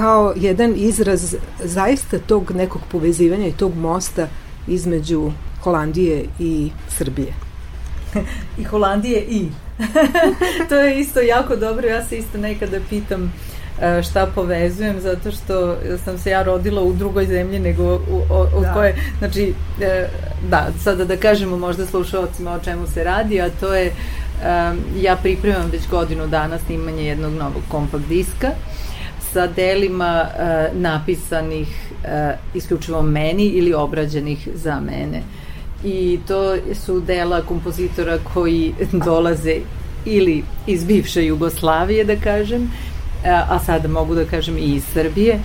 kao 0.00 0.32
jedan 0.36 0.74
izraz 0.76 1.36
zaista 1.64 2.18
tog 2.18 2.50
nekog 2.50 2.82
povezivanja 2.90 3.46
i 3.46 3.52
tog 3.52 3.76
mosta 3.76 4.28
između 4.68 5.32
Holandije 5.62 6.24
i 6.38 6.70
Srbije. 6.88 7.32
I 8.58 8.64
Holandije 8.64 9.20
i. 9.20 9.48
to 10.68 10.74
je 10.74 11.00
isto 11.00 11.20
jako 11.20 11.56
dobro, 11.56 11.88
ja 11.88 12.04
se 12.04 12.18
isto 12.18 12.38
nekada 12.38 12.78
pitam 12.90 13.32
e, 13.82 14.02
šta 14.02 14.26
povezujem 14.34 15.00
zato 15.00 15.30
što 15.30 15.76
sam 16.04 16.18
se 16.18 16.30
ja 16.30 16.42
rodila 16.42 16.82
u 16.82 16.92
drugoj 16.92 17.26
zemlji 17.26 17.58
nego 17.58 17.84
u, 17.84 18.16
u, 18.30 18.58
u 18.58 18.60
da. 18.60 18.72
koje, 18.72 18.96
znači 19.18 19.54
e, 19.80 20.08
da, 20.50 20.68
sada 20.84 21.04
da 21.04 21.16
kažemo 21.16 21.56
možda 21.58 21.86
slušalcima 21.86 22.52
o 22.52 22.64
čemu 22.64 22.86
se 22.86 23.04
radi, 23.04 23.40
a 23.40 23.50
to 23.60 23.74
je 23.74 23.92
ja 25.00 25.16
pripremam 25.16 25.70
već 25.72 25.88
godinu 25.90 26.26
dana 26.26 26.58
snimanje 26.66 27.04
jednog 27.04 27.32
novog 27.32 27.62
kompakt 27.68 28.04
diska 28.08 28.50
sa 29.32 29.46
delima 29.46 30.26
uh, 30.26 30.80
napisanih 30.80 31.68
uh, 31.68 32.10
isključivo 32.54 33.02
meni 33.02 33.44
ili 33.44 33.74
obrađenih 33.74 34.48
za 34.54 34.80
mene. 34.80 35.22
I 35.84 36.18
to 36.28 36.56
su 36.74 37.00
dela 37.00 37.42
kompozitora 37.42 38.18
koji 38.34 38.74
dolaze 39.04 39.56
ili 40.04 40.44
iz 40.66 40.84
bivše 40.84 41.24
Jugoslavije, 41.26 42.04
da 42.04 42.16
kažem, 42.16 42.62
uh, 42.62 43.52
a 43.52 43.58
sada 43.58 43.88
mogu 43.88 44.14
da 44.14 44.24
kažem 44.24 44.56
i 44.58 44.74
iz 44.74 44.84
Srbije, 44.92 45.38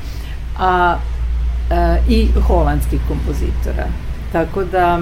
a 0.59 0.97
uh, 0.97 2.11
i 2.11 2.27
holandskih 2.47 2.99
kompozitora. 3.07 3.87
Tako 4.31 4.63
da 4.63 5.01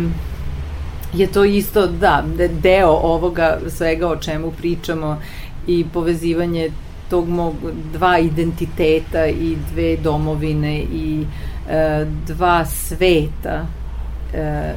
je 1.14 1.28
to 1.28 1.44
isto, 1.44 1.88
da, 1.88 2.24
deo 2.62 2.90
ovoga 2.90 3.60
svega 3.70 4.08
o 4.08 4.16
čemu 4.16 4.52
pričamo 4.52 5.22
i 5.68 5.86
povezivanje 5.94 6.72
tog 7.14 7.30
mog 7.30 7.54
dva 7.94 8.18
identiteta 8.20 9.28
i 9.28 9.56
dve 9.72 9.98
domovine 9.98 10.80
i 10.82 11.26
e, 11.70 12.06
dva 12.28 12.66
sveta 12.66 13.66
e, 14.34 14.40
e, 14.40 14.74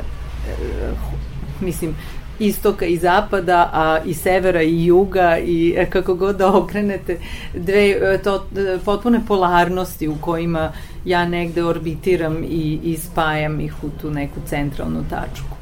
mislim 1.61 1.95
istoka 2.39 2.87
i 2.87 2.97
zapada, 2.97 3.71
a 3.73 3.99
i 4.05 4.15
severa 4.15 4.63
i 4.63 4.85
juga 4.85 5.39
i 5.39 5.75
e, 5.77 5.91
kako 5.91 6.15
god 6.15 6.37
da 6.37 6.57
okrenete 6.57 7.19
dve 7.55 7.91
e, 7.91 8.19
to, 8.25 8.47
potpune 8.85 9.21
polarnosti 9.29 10.09
u 10.09 10.17
kojima 10.21 10.73
ja 11.05 11.29
negde 11.29 11.65
orbitiram 11.65 12.45
i, 12.45 12.81
i 12.83 12.97
spajam 12.97 13.61
ih 13.61 13.85
u 13.85 13.91
tu 14.01 14.11
neku 14.11 14.41
centralnu 14.47 15.05
tačku. 15.11 15.56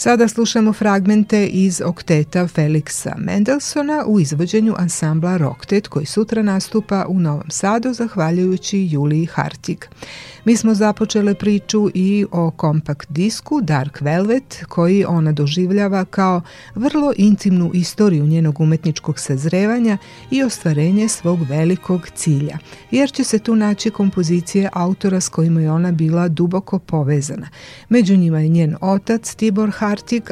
Sada 0.00 0.28
slušamo 0.28 0.72
fragmente 0.72 1.46
iz 1.46 1.80
okteta 1.84 2.48
Feliksa 2.48 3.14
Mendelsona 3.18 4.04
u 4.06 4.20
izvođenju 4.20 4.74
ansambla 4.78 5.36
Roktet 5.36 5.88
koji 5.88 6.06
sutra 6.06 6.42
nastupa 6.42 7.06
u 7.08 7.20
Novom 7.20 7.50
Sadu 7.50 7.92
zahvaljujući 7.92 8.88
Juliji 8.90 9.26
Hartig. 9.26 9.84
Mi 10.44 10.56
smo 10.56 10.74
započele 10.74 11.34
priču 11.34 11.90
i 11.94 12.26
o 12.32 12.50
kompakt 12.50 13.10
disku 13.10 13.60
Dark 13.60 14.00
Velvet 14.00 14.64
koji 14.68 15.04
ona 15.04 15.32
doživljava 15.32 16.04
kao 16.04 16.42
vrlo 16.74 17.12
intimnu 17.16 17.70
istoriju 17.74 18.26
njenog 18.26 18.60
umetničkog 18.60 19.18
sazrevanja 19.18 19.98
i 20.30 20.42
ostvarenje 20.42 21.08
svog 21.08 21.38
velikog 21.48 22.08
cilja, 22.14 22.58
jer 22.90 23.12
će 23.12 23.24
se 23.24 23.38
tu 23.38 23.56
naći 23.56 23.90
kompozicije 23.90 24.68
autora 24.72 25.20
s 25.20 25.28
kojima 25.28 25.60
je 25.60 25.70
ona 25.70 25.92
bila 25.92 26.28
duboko 26.28 26.78
povezana. 26.78 27.48
Među 27.88 28.16
njima 28.16 28.40
je 28.40 28.48
njen 28.48 28.76
otac 28.80 29.34
Tibor 29.34 29.70
Hartig, 29.70 29.87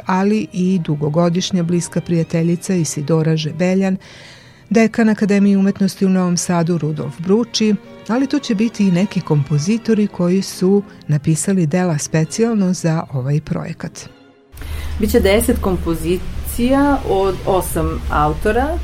ali 0.06 0.46
i 0.52 0.80
dugogodišnja 0.84 1.62
bliska 1.62 2.00
prijateljica 2.00 2.74
Isidora 2.74 3.36
Žebeljan, 3.36 3.96
dekan 4.70 5.08
Akademije 5.08 5.58
umetnosti 5.58 6.06
u 6.06 6.08
Novom 6.08 6.36
Sadu 6.36 6.78
Rudolf 6.78 7.14
Bruči, 7.18 7.74
ali 8.08 8.26
to 8.26 8.38
će 8.38 8.54
biti 8.54 8.88
i 8.88 8.90
neki 8.90 9.20
kompozitori 9.20 10.06
koji 10.06 10.42
su 10.42 10.82
napisali 11.08 11.66
dela 11.66 11.98
specijalno 11.98 12.72
za 12.72 13.04
ovaj 13.12 13.40
projekat. 13.40 14.08
Biće 15.00 15.20
deset 15.20 15.58
kompozicija 15.60 16.98
od 17.08 17.34
osam 17.46 18.00
autora. 18.10 18.78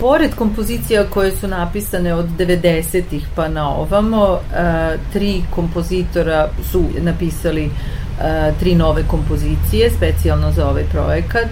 Pored 0.00 0.34
kompozicija 0.34 1.06
koje 1.10 1.36
su 1.36 1.48
napisane 1.48 2.14
od 2.14 2.26
90-ih 2.38 3.26
pa 3.36 3.48
na 3.48 3.68
ovamo, 3.68 4.34
e, 4.34 4.98
tri 5.12 5.42
kompozitora 5.50 6.48
su 6.70 6.84
napisali 7.00 7.64
e, 7.64 7.70
tri 8.58 8.74
nove 8.74 9.02
kompozicije 9.08 9.90
specijalno 9.90 10.52
za 10.52 10.68
ovaj 10.68 10.84
projekat. 10.92 11.50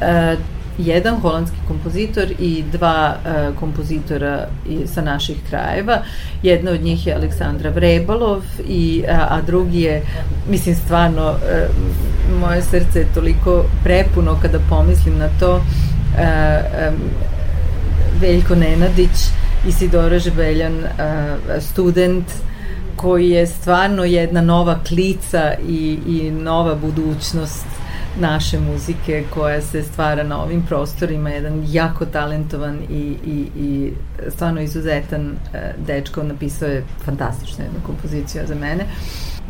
E, 0.00 0.36
jedan 0.78 1.20
holandski 1.20 1.56
kompozitor 1.68 2.24
i 2.38 2.64
dva 2.72 3.16
uh, 3.16 3.58
kompozitora 3.60 4.46
sa 4.86 5.02
naših 5.02 5.36
krajeva. 5.48 6.02
Jedna 6.42 6.70
od 6.70 6.82
njih 6.82 7.06
je 7.06 7.14
Aleksandra 7.14 7.70
Vrebalov 7.70 8.42
i, 8.68 9.04
a, 9.08 9.40
drugi 9.46 9.80
je, 9.80 10.02
mislim 10.50 10.74
stvarno, 10.74 11.34
moje 12.40 12.62
srce 12.62 12.98
je 12.98 13.06
toliko 13.14 13.64
prepuno 13.84 14.38
kada 14.42 14.58
pomislim 14.68 15.18
na 15.18 15.28
to, 15.40 15.60
Veljko 18.20 18.54
Nenadić, 18.54 19.30
Isidora 19.68 20.18
Žebeljan, 20.18 20.84
student, 21.60 22.24
koji 22.96 23.30
je 23.30 23.46
stvarno 23.46 24.04
jedna 24.04 24.40
nova 24.40 24.78
klica 24.88 25.54
i, 25.68 25.98
i 26.06 26.30
nova 26.30 26.74
budućnost 26.74 27.66
naše 28.20 28.60
muzike 28.60 29.24
koja 29.34 29.60
se 29.60 29.82
stvara 29.82 30.22
na 30.22 30.42
ovim 30.42 30.62
prostorima, 30.66 31.30
jedan 31.30 31.64
jako 31.68 32.06
talentovan 32.06 32.78
i, 32.90 33.16
i, 33.26 33.46
i 33.56 33.92
stvarno 34.28 34.60
izuzetan 34.60 35.32
e, 35.54 35.74
dečko, 35.86 36.22
napisao 36.22 36.68
je 36.68 36.84
fantastičnu 37.04 37.64
jednu 37.64 37.80
kompoziciju 37.86 38.42
za 38.46 38.54
mene. 38.54 38.84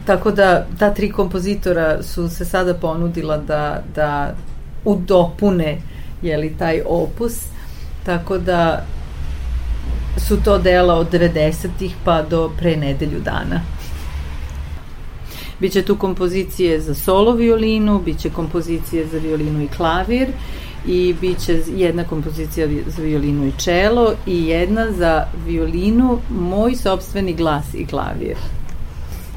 Tako 0.07 0.31
da 0.31 0.67
ta 0.79 0.95
tri 0.95 1.13
kompozitora 1.13 2.03
su 2.03 2.29
se 2.29 2.45
sada 2.45 2.75
ponudila 2.75 3.37
da, 3.39 3.83
da 3.95 4.35
udopune 4.85 5.79
jeli, 6.23 6.55
taj 6.59 6.81
opus, 6.87 7.33
tako 8.05 8.39
da 8.39 8.85
su 10.17 10.37
to 10.45 10.59
dela 10.59 10.95
od 10.95 11.13
90-ih 11.13 11.95
pa 12.05 12.23
do 12.23 12.51
pre 12.59 12.77
nedelju 12.77 13.21
dana. 13.21 13.61
Biće 15.61 15.83
tu 15.83 15.97
kompozicije 15.97 16.81
za 16.81 16.95
solo 16.95 17.33
violinu, 17.33 18.01
biće 18.05 18.31
kompozicije 18.31 19.07
za 19.07 19.19
violinu 19.19 19.63
i 19.63 19.69
klavir 19.69 20.29
i 20.87 21.15
biće 21.21 21.63
jedna 21.77 22.05
kompozicija 22.05 22.69
za 22.87 23.03
violinu 23.03 23.47
i 23.47 23.53
čelo 23.59 24.15
i 24.27 24.45
jedna 24.47 24.93
za 24.93 25.25
violinu, 25.47 26.19
moj 26.31 26.75
sobstveni 26.77 27.35
glas 27.35 27.75
i 27.75 27.87
klavir. 27.87 28.37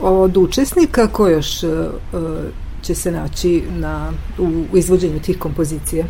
Od 0.01 0.37
učesnika 0.37 1.07
ko 1.07 1.27
još 1.27 1.63
uh, 1.63 1.69
će 2.81 2.95
se 2.95 3.11
naći 3.11 3.63
na, 3.77 4.11
u, 4.37 4.63
u 4.73 4.77
izvođenju 4.77 5.19
tih 5.19 5.39
kompozicija? 5.39 6.05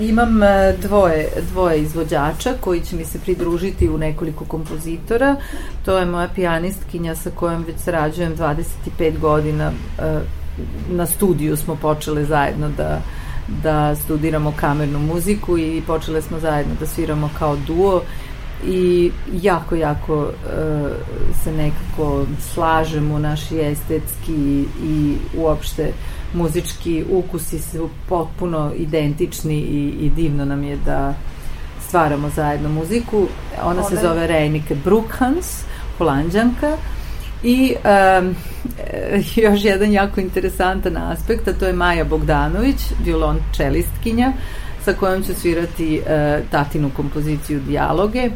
Imam 0.00 0.42
e, 0.42 0.74
dvoje, 0.82 1.28
dvoje 1.52 1.80
izvođača 1.82 2.54
koji 2.60 2.80
će 2.80 2.96
mi 2.96 3.04
se 3.04 3.18
pridružiti 3.18 3.88
u 3.88 3.98
nekoliko 3.98 4.44
kompozitora. 4.44 5.36
To 5.84 5.98
je 5.98 6.06
moja 6.06 6.28
pijanistkinja 6.34 7.14
sa 7.14 7.30
kojom 7.30 7.64
već 7.64 7.76
sarađujem 7.78 8.36
25 8.36 9.18
godina. 9.18 9.72
E, 9.98 10.20
na 10.88 11.06
studiju 11.06 11.56
smo 11.56 11.76
počele 11.76 12.24
zajedno 12.24 12.68
da, 12.76 13.00
da 13.62 13.96
studiramo 13.96 14.52
kamernu 14.56 14.98
muziku 14.98 15.58
i 15.58 15.82
počele 15.86 16.22
smo 16.22 16.40
zajedno 16.40 16.74
da 16.80 16.86
sviramo 16.86 17.30
kao 17.38 17.56
duo 17.56 18.02
i 18.66 19.10
jako, 19.42 19.74
jako 19.74 20.22
uh, 20.22 20.90
se 21.44 21.52
nekako 21.52 22.24
slažemo 22.52 23.18
naši 23.18 23.60
estetski 23.60 24.64
i 24.84 25.16
uopšte 25.36 25.92
muzički 26.36 27.04
ukusi 27.10 27.58
su 27.58 27.88
potpuno 28.08 28.72
identični 28.76 29.56
i, 29.56 29.94
i 30.00 30.10
divno 30.10 30.44
nam 30.44 30.64
je 30.64 30.76
da 30.76 31.14
stvaramo 31.88 32.30
zajedno 32.30 32.68
muziku. 32.68 33.26
Ona 33.62 33.80
Ove. 33.80 33.96
se 33.96 34.02
zove 34.02 34.26
Reinike 34.26 34.74
Brukhans, 34.84 35.64
holandjanka. 35.98 36.76
I 37.42 37.74
um, 38.20 38.34
još 39.44 39.64
jedan 39.64 39.92
jako 39.92 40.20
interesantan 40.20 40.96
aspekt, 40.96 41.48
a 41.48 41.52
to 41.52 41.66
je 41.66 41.72
Maja 41.72 42.04
Bogdanović, 42.04 42.76
violon 43.04 43.38
čelistkinja, 43.56 44.32
sa 44.84 44.92
kojom 44.92 45.22
ću 45.22 45.34
svirati 45.34 46.00
uh, 46.00 46.50
tatinu 46.50 46.90
kompoziciju 46.96 47.60
Dijaloge. 47.60 48.20
E, 48.20 48.30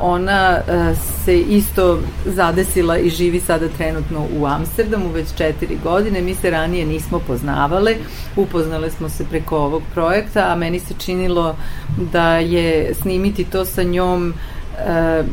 ona 0.00 0.58
e, 0.58 0.94
se 1.24 1.38
isto 1.40 1.98
zadesila 2.24 2.98
i 2.98 3.10
živi 3.10 3.40
sada 3.40 3.68
trenutno 3.68 4.26
u 4.38 4.46
Amsterdamu 4.46 5.08
već 5.08 5.34
četiri 5.36 5.78
godine. 5.84 6.22
Mi 6.22 6.34
se 6.34 6.50
ranije 6.50 6.86
nismo 6.86 7.20
poznavale, 7.26 7.94
upoznale 8.36 8.90
smo 8.90 9.08
se 9.08 9.24
preko 9.30 9.56
ovog 9.58 9.82
projekta, 9.94 10.52
a 10.52 10.56
meni 10.56 10.80
se 10.80 10.94
činilo 10.98 11.56
da 12.12 12.36
je 12.36 12.94
snimiti 12.94 13.44
to 13.44 13.64
sa 13.64 13.82
njom 13.82 14.34
Uh, 14.34 14.51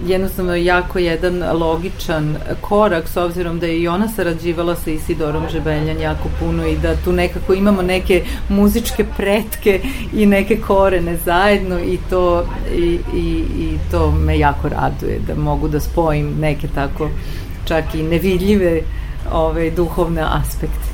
jednostavno 0.05 0.55
jako 0.55 0.99
jedan 0.99 1.57
logičan 1.59 2.37
korak 2.61 3.07
s 3.07 3.17
obzirom 3.17 3.59
da 3.59 3.65
je 3.65 3.79
i 3.79 3.87
ona 3.87 4.07
sarađivala 4.07 4.75
sa 4.75 4.91
Isidorom 4.91 5.43
Žebeljan 5.51 5.99
jako 5.99 6.29
puno 6.39 6.67
i 6.67 6.77
da 6.77 6.95
tu 6.95 7.11
nekako 7.11 7.53
imamo 7.53 7.81
neke 7.81 8.23
muzičke 8.49 9.05
pretke 9.17 9.81
i 10.13 10.25
neke 10.25 10.57
korene 10.61 11.17
zajedno 11.25 11.79
i 11.79 11.97
to, 12.09 12.45
i, 12.75 12.99
i, 13.15 13.43
i 13.59 13.77
to 13.91 14.11
me 14.11 14.39
jako 14.39 14.69
raduje 14.69 15.19
da 15.27 15.35
mogu 15.35 15.67
da 15.67 15.79
spojim 15.79 16.35
neke 16.39 16.67
tako 16.67 17.09
čak 17.65 17.95
i 17.95 18.03
nevidljive 18.03 18.81
ove, 19.31 19.71
duhovne 19.71 20.21
aspekte. 20.21 20.88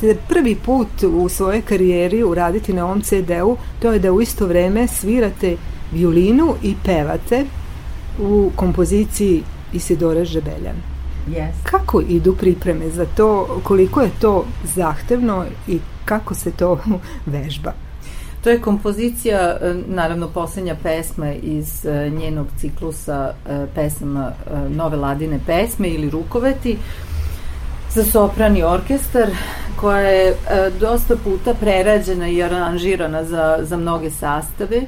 Ćete 0.00 0.20
prvi 0.28 0.54
put 0.54 0.88
u 1.02 1.28
svojoj 1.28 1.62
karijeri 1.62 2.22
uraditi 2.22 2.72
na 2.72 2.84
ovom 2.84 3.02
CD-u, 3.02 3.56
to 3.82 3.92
je 3.92 3.98
da 3.98 4.12
u 4.12 4.20
isto 4.20 4.46
vreme 4.46 4.86
svirate 4.88 5.56
violinu 5.92 6.54
i 6.62 6.74
pevate 6.84 7.44
u 8.20 8.50
kompoziciji 8.56 9.42
Isidore 9.72 10.24
Žebeljan. 10.24 10.76
Yes. 11.28 11.52
Kako 11.62 12.00
idu 12.00 12.36
pripreme 12.36 12.90
za 12.90 13.06
to, 13.16 13.60
koliko 13.62 14.00
je 14.00 14.10
to 14.20 14.44
zahtevno 14.74 15.44
i 15.68 15.78
kako 16.04 16.34
se 16.34 16.50
to 16.50 16.80
vežba? 17.26 17.72
To 18.44 18.50
je 18.50 18.60
kompozicija, 18.60 19.56
e, 19.60 19.74
naravno 19.86 20.28
poslednja 20.28 20.76
pesma 20.82 21.32
iz 21.32 21.86
e, 21.86 22.10
njenog 22.10 22.46
ciklusa 22.60 23.32
e, 23.48 23.66
pesama 23.74 24.32
Nove 24.68 24.96
ladine 24.96 25.40
pesme 25.46 25.88
ili 25.88 26.10
Rukoveti 26.10 26.78
za 27.90 28.04
sopran 28.04 28.56
i 28.56 28.62
orkestar 28.62 29.28
koja 29.80 30.08
je 30.08 30.36
dosta 30.80 31.16
puta 31.24 31.54
prerađena 31.54 32.28
i 32.28 32.42
aranžirana 32.42 33.24
za, 33.24 33.58
za 33.62 33.76
mnoge 33.76 34.10
sastave 34.10 34.82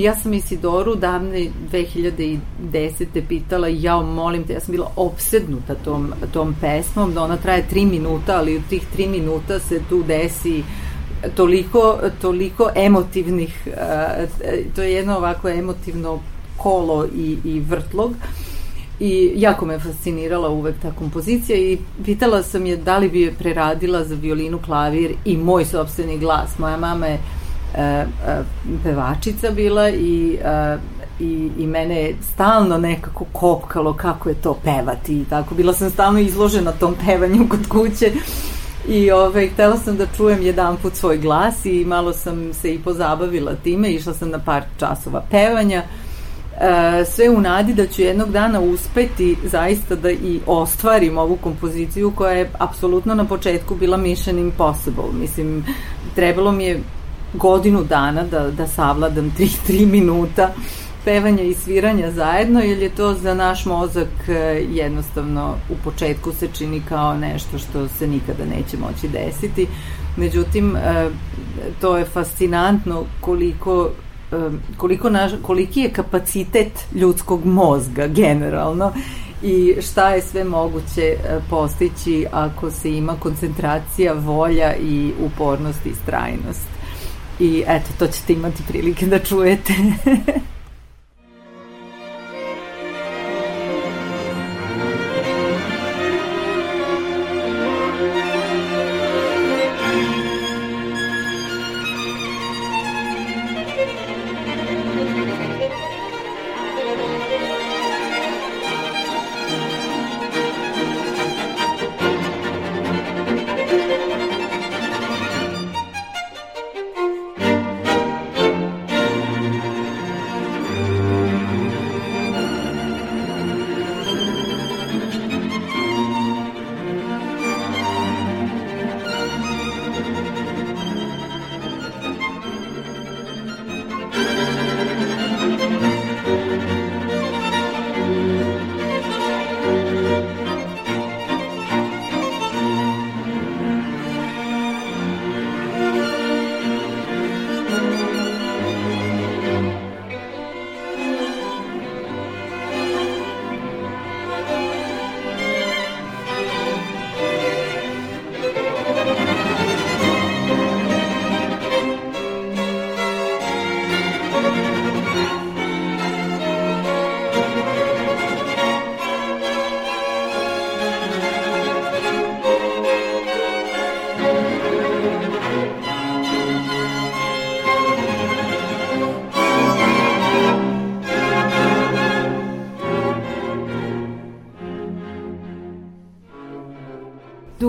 ja 0.00 0.16
sam 0.16 0.34
Isidoru 0.34 0.94
davne 0.94 1.50
2010. 1.72 2.38
pitala, 3.28 3.68
ja 3.68 4.00
molim 4.00 4.44
te, 4.44 4.52
ja 4.52 4.60
sam 4.60 4.72
bila 4.72 4.90
opsednuta 4.96 5.74
tom, 5.74 6.12
tom 6.32 6.54
pesmom, 6.60 7.14
da 7.14 7.22
ona 7.22 7.36
traje 7.36 7.68
tri 7.68 7.84
minuta, 7.84 8.36
ali 8.36 8.56
u 8.56 8.62
tih 8.68 8.82
tri 8.92 9.06
minuta 9.06 9.58
se 9.58 9.80
tu 9.88 10.02
desi 10.02 10.62
toliko, 11.34 11.98
toliko 12.20 12.70
emotivnih, 12.74 13.66
uh, 13.66 13.74
to 14.74 14.82
je 14.82 14.92
jedno 14.92 15.16
ovako 15.16 15.48
emotivno 15.48 16.20
kolo 16.56 17.06
i, 17.14 17.38
i 17.44 17.60
vrtlog, 17.60 18.14
i 19.00 19.32
jako 19.36 19.66
me 19.66 19.78
fascinirala 19.78 20.48
uvek 20.48 20.74
ta 20.82 20.90
kompozicija 20.90 21.58
i 21.58 21.78
pitala 22.04 22.42
sam 22.42 22.66
je 22.66 22.76
da 22.76 22.98
li 22.98 23.08
bi 23.08 23.20
je 23.20 23.34
preradila 23.34 24.04
za 24.04 24.14
violinu, 24.14 24.58
klavir 24.58 25.14
i 25.24 25.36
moj 25.36 25.64
sobstveni 25.64 26.18
glas. 26.18 26.58
Moja 26.58 26.76
mama 26.76 27.06
je 27.06 27.18
E, 27.76 27.82
e, 27.82 28.06
pevačica 28.84 29.50
bila 29.50 29.90
i 29.90 30.38
e, 30.44 30.76
i, 31.20 31.50
i 31.58 31.66
mene 31.66 32.02
je 32.02 32.16
stalno 32.32 32.78
nekako 32.78 33.24
kopkalo 33.32 33.92
kako 33.92 34.28
je 34.28 34.34
to 34.34 34.58
pevati 34.64 35.20
i 35.20 35.24
tako. 35.24 35.54
Bila 35.54 35.72
sam 35.72 35.90
stalno 35.90 36.18
izložena 36.18 36.72
tom 36.72 36.94
pevanju 37.06 37.48
kod 37.48 37.68
kuće 37.68 38.12
i 38.88 39.10
ove, 39.10 39.48
htela 39.48 39.76
sam 39.76 39.96
da 39.96 40.06
čujem 40.16 40.42
jedan 40.42 40.76
put 40.76 40.94
svoj 40.94 41.18
glas 41.18 41.64
i 41.64 41.84
malo 41.84 42.12
sam 42.12 42.52
se 42.52 42.74
i 42.74 42.78
pozabavila 42.78 43.54
time, 43.54 43.90
išla 43.90 44.14
sam 44.14 44.30
na 44.30 44.38
par 44.38 44.62
časova 44.78 45.22
pevanja 45.30 45.78
e, 45.78 46.05
sve 47.06 47.30
u 47.30 47.40
nadi 47.40 47.74
da 47.74 47.86
ću 47.86 48.02
jednog 48.02 48.30
dana 48.30 48.60
uspeti 48.60 49.36
zaista 49.44 49.94
da 49.94 50.10
i 50.10 50.40
ostvarim 50.46 51.18
ovu 51.18 51.36
kompoziciju 51.36 52.12
koja 52.16 52.32
je 52.32 52.50
apsolutno 52.58 53.14
na 53.14 53.24
početku 53.24 53.74
bila 53.74 53.96
mission 53.96 54.38
impossible. 54.38 55.12
Mislim, 55.20 55.64
trebalo 56.14 56.52
mi 56.52 56.64
je 56.64 56.80
godinu 57.34 57.84
dana 57.84 58.22
da, 58.22 58.50
da 58.50 58.66
savladam 58.66 59.34
3-3 59.38 59.86
minuta 59.86 60.52
pevanja 61.04 61.42
i 61.42 61.54
sviranja 61.54 62.10
zajedno, 62.10 62.60
jer 62.60 62.78
je 62.78 62.88
to 62.88 63.14
za 63.14 63.34
naš 63.34 63.66
mozak 63.66 64.28
e, 64.28 64.32
jednostavno 64.72 65.54
u 65.70 65.74
početku 65.84 66.32
se 66.32 66.48
čini 66.52 66.82
kao 66.88 67.14
nešto 67.14 67.58
što 67.58 67.88
se 67.88 68.06
nikada 68.06 68.44
neće 68.44 68.76
moći 68.76 69.08
desiti. 69.08 69.66
Međutim, 70.16 70.76
e, 70.76 71.08
to 71.80 71.96
je 71.96 72.04
fascinantno 72.04 73.04
koliko 73.20 73.90
e, 73.90 74.05
koliko 74.76 75.10
naš, 75.10 75.32
koliki 75.42 75.80
je 75.80 75.92
kapacitet 75.92 76.86
ljudskog 76.94 77.44
mozga 77.44 78.06
generalno 78.06 78.92
i 79.42 79.76
šta 79.82 80.10
je 80.10 80.22
sve 80.22 80.44
moguće 80.44 81.16
postići 81.50 82.26
ako 82.32 82.70
se 82.70 82.90
ima 82.90 83.16
koncentracija, 83.20 84.12
volja 84.12 84.74
i 84.76 85.12
upornost 85.20 85.86
i 85.86 85.94
strajnost. 86.02 86.66
I 87.40 87.64
eto, 87.66 87.90
to 87.98 88.06
ćete 88.06 88.32
imati 88.32 88.62
prilike 88.68 89.06
da 89.06 89.18
čujete. 89.18 89.72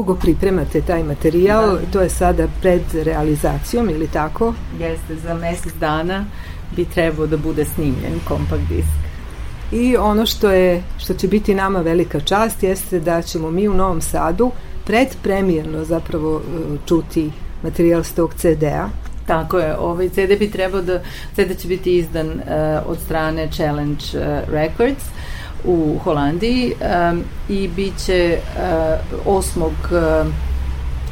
dugo 0.07 0.19
pripremate 0.19 0.81
taj 0.81 1.03
materijal, 1.03 1.75
da. 1.75 1.91
to 1.91 2.01
je 2.01 2.09
sada 2.09 2.47
pred 2.61 2.81
realizacijom 2.93 3.89
ili 3.89 4.07
tako? 4.07 4.53
Jeste, 4.79 5.15
za 5.15 5.33
mesec 5.33 5.73
dana 5.73 6.25
bi 6.75 6.85
trebao 6.85 7.27
da 7.27 7.37
bude 7.37 7.65
snimljen 7.65 8.19
kompakt 8.27 8.63
disk. 8.69 8.89
I 9.71 9.97
ono 9.97 10.25
što 10.25 10.51
je 10.51 10.83
što 10.97 11.13
će 11.13 11.27
biti 11.27 11.55
nama 11.55 11.81
velika 11.81 12.19
čast 12.19 12.63
jeste 12.63 12.99
da 12.99 13.21
ćemo 13.21 13.51
mi 13.51 13.67
u 13.67 13.73
Novom 13.73 14.01
Sadu 14.01 14.51
predpremijerno 14.85 15.83
zapravo 15.83 16.37
e, 16.37 16.77
čuti 16.87 17.31
materijal 17.63 18.03
s 18.03 18.11
tog 18.11 18.33
CD-a. 18.33 18.89
Tako 19.25 19.59
je, 19.59 19.77
ovaj 19.77 20.09
CD 20.09 20.39
bi 20.39 20.51
trebao 20.51 20.81
da 20.81 21.01
CD 21.35 21.59
će 21.59 21.67
biti 21.67 21.97
izdan 21.97 22.27
uh, 22.27 22.41
od 22.85 22.97
strane 23.05 23.47
Challenge 23.51 24.03
uh, 24.13 24.53
Records 24.53 25.03
u 25.67 25.99
Holandiji 26.03 26.73
um, 27.11 27.23
i 27.49 27.67
bit 27.67 27.93
će 28.05 28.37
uh, 29.25 29.35
8. 29.35 29.63
Uh, 29.63 30.27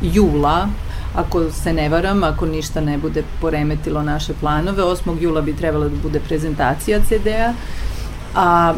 jula 0.01 0.67
ako 1.15 1.51
se 1.51 1.73
ne 1.73 1.89
varam, 1.89 2.23
ako 2.23 2.45
ništa 2.45 2.81
ne 2.81 2.97
bude 2.97 3.23
poremetilo 3.41 4.03
naše 4.03 4.33
planove, 4.39 4.83
8. 4.83 5.21
jula 5.21 5.41
bi 5.41 5.55
trebala 5.55 5.89
da 5.89 5.95
bude 6.03 6.19
prezentacija 6.19 6.99
CD-a, 6.99 7.53
a 8.35 8.73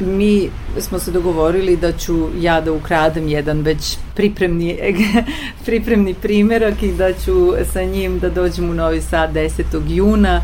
mi 0.00 0.50
smo 0.78 0.98
se 0.98 1.10
dogovorili 1.10 1.76
da 1.76 1.92
ću 1.92 2.28
ja 2.40 2.60
da 2.60 2.72
ukradem 2.72 3.28
jedan 3.28 3.60
već 3.60 3.96
pripremni, 4.14 4.78
pripremni 5.66 6.14
primerak 6.14 6.82
i 6.82 6.92
da 6.92 7.12
ću 7.12 7.52
sa 7.72 7.82
njim 7.82 8.18
da 8.18 8.30
dođem 8.30 8.70
u 8.70 8.74
Novi 8.74 9.00
Sad 9.00 9.34
10. 9.34 9.62
juna 9.88 10.42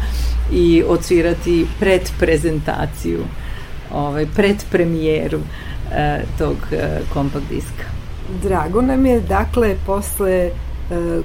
i 0.53 0.83
odsvirati 0.89 1.67
predprezentaciju 1.81 3.21
ovaj, 3.95 4.27
predpremijeru 4.37 5.39
e, 5.93 6.21
tog 6.39 6.57
e, 6.73 7.01
kompakt 7.13 7.49
diska. 7.49 7.85
Drago 8.43 8.83
nam 8.83 9.07
je, 9.07 9.21
dakle, 9.21 9.77
posle 9.87 10.31
e, 10.31 10.51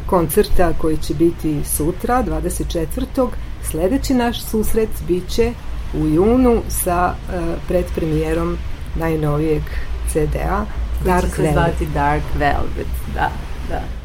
koncerta 0.05 0.73
koji 0.81 0.97
će 0.97 1.13
biti 1.13 1.59
sutra, 1.65 2.23
24. 2.23 3.27
Sledeći 3.63 4.13
naš 4.13 4.41
susret 4.41 4.89
biće 5.07 5.53
u 5.93 6.07
junu 6.07 6.61
sa 6.69 7.13
e, 7.13 7.39
predpremijerom 7.67 8.57
najnovijeg 8.95 9.61
CD-a 10.09 10.65
Dark 11.05 11.37
Velvet. 11.37 11.93
Dark 11.93 12.23
Velvet, 12.39 12.87
da. 13.15 13.31
Da. 13.69 14.02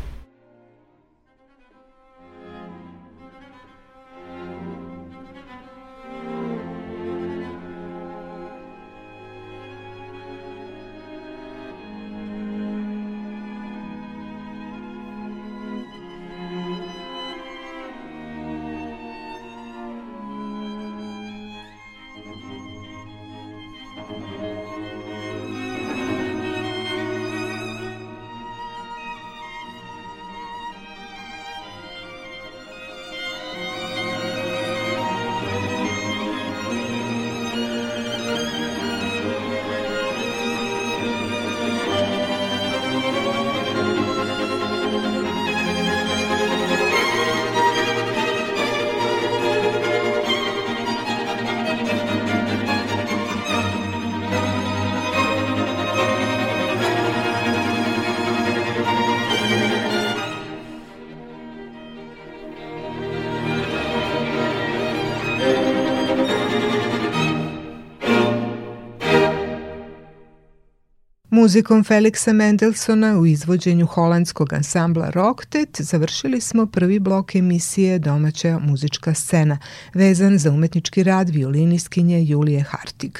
Muzikom 71.38 71.84
Feliksa 71.84 72.32
Mendelsona 72.32 73.18
u 73.18 73.26
izvođenju 73.26 73.86
holandskog 73.86 74.52
ansambla 74.52 75.10
Rocktet 75.10 75.80
završili 75.80 76.40
smo 76.40 76.66
prvi 76.66 76.98
blok 76.98 77.34
emisije 77.34 77.98
Domaća 77.98 78.58
muzička 78.58 79.14
scena, 79.14 79.58
vezan 79.94 80.38
za 80.38 80.50
umetnički 80.50 81.02
rad 81.02 81.28
violinistkinje 81.28 82.22
Julije 82.22 82.62
Hartig. 82.62 83.18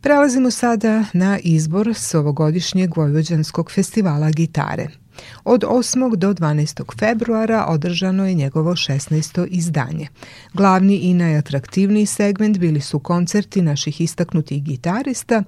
Prelazimo 0.00 0.50
sada 0.50 1.04
na 1.12 1.38
izbor 1.42 1.94
s 1.94 2.14
ovogodišnjeg 2.14 2.96
Vojvođanskog 2.96 3.70
festivala 3.72 4.30
gitare– 4.30 4.88
Od 5.44 5.64
8. 5.64 6.16
do 6.16 6.34
12. 6.34 6.98
februara 6.98 7.66
održano 7.68 8.26
je 8.26 8.34
njegovo 8.34 8.72
16. 8.72 9.46
izdanje. 9.50 10.08
Glavni 10.54 10.96
i 10.96 11.14
najatraktivniji 11.14 12.06
segment 12.06 12.58
bili 12.58 12.80
su 12.80 12.98
koncerti 12.98 13.62
naših 13.62 14.00
istaknutih 14.00 14.62
gitarista, 14.62 15.42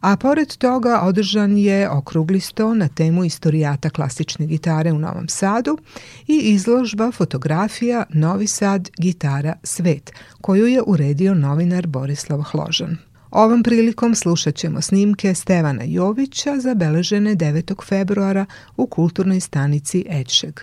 a 0.00 0.16
pored 0.16 0.56
toga 0.56 1.00
održan 1.02 1.58
je 1.58 1.90
okrugli 1.90 2.40
sto 2.40 2.74
na 2.74 2.88
temu 2.88 3.24
istorijata 3.24 3.90
klasične 3.90 4.46
gitare 4.46 4.92
u 4.92 4.98
Novom 4.98 5.28
Sadu 5.28 5.78
i 6.26 6.36
izložba 6.36 7.12
fotografija 7.12 8.04
Novi 8.10 8.46
Sad 8.46 8.90
gitara 8.98 9.54
Svet, 9.62 10.12
koju 10.40 10.66
je 10.66 10.82
uredio 10.86 11.34
novinar 11.34 11.86
Borislav 11.86 12.42
Hložan. 12.42 13.07
Ovom 13.30 13.62
prilikom 13.62 14.14
slušat 14.14 14.54
ćemo 14.54 14.80
snimke 14.80 15.34
Stevana 15.34 15.82
Jovića 15.86 16.60
zabeležene 16.60 17.36
9. 17.36 17.84
februara 17.84 18.46
u 18.76 18.86
kulturnoj 18.86 19.40
stanici 19.40 20.04
Ečeg. 20.08 20.60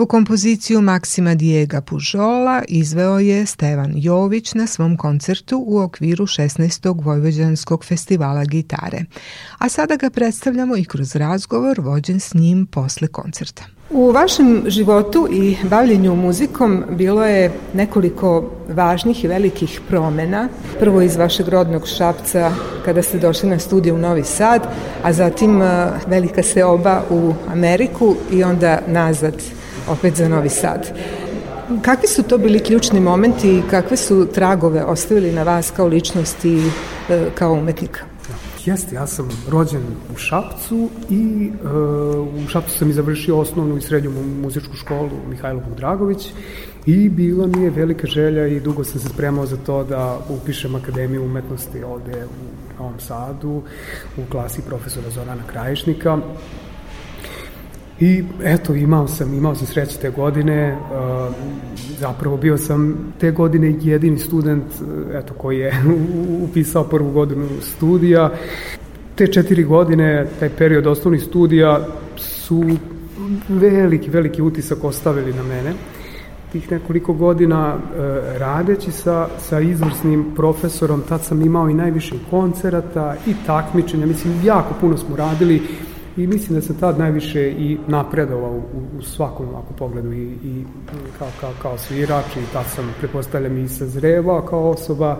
Ovu 0.00 0.06
kompoziciju 0.06 0.80
Maksima 0.80 1.34
Diega 1.34 1.80
Pužola 1.80 2.62
izveo 2.68 3.18
je 3.18 3.46
Stevan 3.46 3.92
Jović 3.96 4.54
na 4.54 4.66
svom 4.66 4.96
koncertu 4.96 5.64
u 5.66 5.78
okviru 5.78 6.26
16. 6.26 7.04
Vojvođanskog 7.04 7.84
festivala 7.84 8.44
gitare, 8.44 9.04
a 9.58 9.68
sada 9.68 9.96
ga 9.96 10.10
predstavljamo 10.10 10.76
i 10.76 10.84
kroz 10.84 11.16
razgovor 11.16 11.80
vođen 11.80 12.20
s 12.20 12.34
njim 12.34 12.66
posle 12.66 13.08
koncerta. 13.08 13.62
U 13.90 14.10
vašem 14.10 14.62
životu 14.66 15.28
i 15.32 15.56
bavljenju 15.62 16.16
muzikom 16.16 16.84
bilo 16.90 17.26
je 17.26 17.52
nekoliko 17.74 18.50
važnih 18.68 19.24
i 19.24 19.28
velikih 19.28 19.80
promena. 19.88 20.48
Prvo 20.78 21.02
iz 21.02 21.16
vašeg 21.16 21.48
rodnog 21.48 21.88
Šapca 21.88 22.52
kada 22.84 23.02
ste 23.02 23.18
došli 23.18 23.48
na 23.48 23.58
studiju 23.58 23.94
u 23.94 23.98
Novi 23.98 24.24
Sad, 24.24 24.66
a 25.02 25.12
zatim 25.12 25.62
e, 25.62 25.90
velika 26.06 26.42
seoba 26.42 27.02
u 27.10 27.34
Ameriku 27.52 28.16
i 28.32 28.44
onda 28.44 28.78
nazad 28.86 29.59
opet 29.88 30.16
za 30.16 30.28
Novi 30.28 30.48
Sad. 30.48 30.92
Kakvi 31.82 32.08
su 32.08 32.22
to 32.22 32.38
bili 32.38 32.60
ključni 32.60 33.00
momenti 33.00 33.48
i 33.48 33.62
kakve 33.70 33.96
su 33.96 34.26
tragove 34.34 34.84
ostavili 34.84 35.32
na 35.32 35.42
vas 35.42 35.70
kao 35.76 35.86
ličnost 35.86 36.44
i 36.44 36.62
e, 37.08 37.30
kao 37.34 37.52
umetnika? 37.52 38.00
Jeste, 38.64 38.94
ja 38.94 39.06
sam 39.06 39.28
rođen 39.48 39.82
u 40.14 40.16
Šapcu 40.16 40.88
i 41.10 41.50
uh, 41.64 42.44
u 42.44 42.48
Šapcu 42.48 42.78
sam 42.78 42.90
i 42.90 42.92
završio 42.92 43.38
osnovnu 43.38 43.76
i 43.76 43.80
srednju 43.80 44.10
muzičku 44.42 44.76
školu 44.76 45.10
Mihajlo 45.28 45.62
Dragović 45.76 46.32
i 46.86 47.08
bila 47.08 47.46
mi 47.46 47.62
je 47.62 47.70
velika 47.70 48.06
želja 48.06 48.46
i 48.46 48.60
dugo 48.60 48.84
sam 48.84 49.00
se 49.00 49.08
spremao 49.08 49.46
za 49.46 49.56
to 49.56 49.84
da 49.84 50.18
upišem 50.28 50.74
Akademiju 50.74 51.24
umetnosti 51.24 51.82
ovde 51.82 52.24
u 52.24 52.82
Novom 52.82 53.00
Sadu 53.00 53.62
u 54.16 54.30
klasi 54.30 54.62
profesora 54.62 55.10
Zorana 55.10 55.42
Krajišnika 55.46 56.18
I 58.00 58.24
eto, 58.44 58.74
imao 58.74 59.08
sam, 59.08 59.34
imao 59.34 59.54
sam 59.54 59.66
sreće 59.66 59.98
te 59.98 60.10
godine, 60.10 60.76
uh, 60.76 61.34
zapravo 61.98 62.36
bio 62.36 62.58
sam 62.58 63.12
te 63.18 63.30
godine 63.30 63.74
jedini 63.80 64.18
student 64.18 64.64
uh, 64.64 65.14
eto, 65.14 65.34
koji 65.34 65.58
je 65.58 65.74
upisao 66.50 66.84
prvu 66.84 67.10
godinu 67.10 67.48
studija. 67.60 68.30
Te 69.14 69.26
četiri 69.26 69.64
godine, 69.64 70.26
taj 70.38 70.48
period 70.48 70.86
osnovnih 70.86 71.22
studija 71.22 71.86
su 72.16 72.64
veliki, 73.48 74.10
veliki 74.10 74.42
utisak 74.42 74.84
ostavili 74.84 75.32
na 75.32 75.42
mene. 75.42 75.72
Tih 76.52 76.72
nekoliko 76.72 77.12
godina 77.12 77.74
uh, 77.74 77.80
radeći 78.38 78.92
sa, 78.92 79.28
sa 79.38 79.60
izvrsnim 79.60 80.24
profesorom, 80.36 81.02
tad 81.08 81.24
sam 81.24 81.42
imao 81.42 81.68
i 81.68 81.74
najviše 81.74 82.14
koncerata 82.30 83.16
i 83.26 83.34
takmičenja, 83.46 84.06
mislim, 84.06 84.34
jako 84.44 84.74
puno 84.80 84.96
smo 84.96 85.16
radili, 85.16 85.62
i 86.22 86.26
mislim 86.26 86.54
da 86.54 86.66
sam 86.66 86.76
tad 86.76 86.98
najviše 86.98 87.50
i 87.50 87.78
napredovao 87.88 88.52
u, 88.52 88.98
u 88.98 89.02
svakom 89.02 89.48
ovako 89.48 89.72
pogledu 89.78 90.12
i, 90.12 90.24
i 90.44 90.64
kao, 91.18 91.28
kao, 91.40 91.52
kao 91.62 91.78
svirač 91.78 92.36
i 92.36 92.52
tad 92.52 92.64
sam, 92.74 92.94
prepostavljam, 92.98 93.58
i 93.58 93.68
sazrevao 93.68 94.42
kao 94.42 94.70
osoba, 94.70 95.18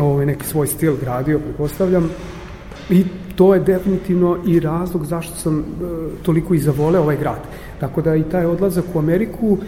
ovaj, 0.00 0.26
neki 0.26 0.46
svoj 0.46 0.66
stil 0.66 0.96
gradio, 1.00 1.38
prepostavljam. 1.38 2.10
I 2.90 3.04
to 3.36 3.54
je 3.54 3.60
definitivno 3.60 4.38
i 4.46 4.60
razlog 4.60 5.04
zašto 5.04 5.36
sam 5.36 5.58
e, 5.58 5.64
toliko 6.22 6.54
i 6.54 6.58
zavoleo 6.58 7.02
ovaj 7.02 7.16
grad. 7.16 7.40
Tako 7.80 8.02
da 8.02 8.16
i 8.16 8.22
taj 8.22 8.46
odlazak 8.46 8.84
u 8.94 8.98
Ameriku 8.98 9.58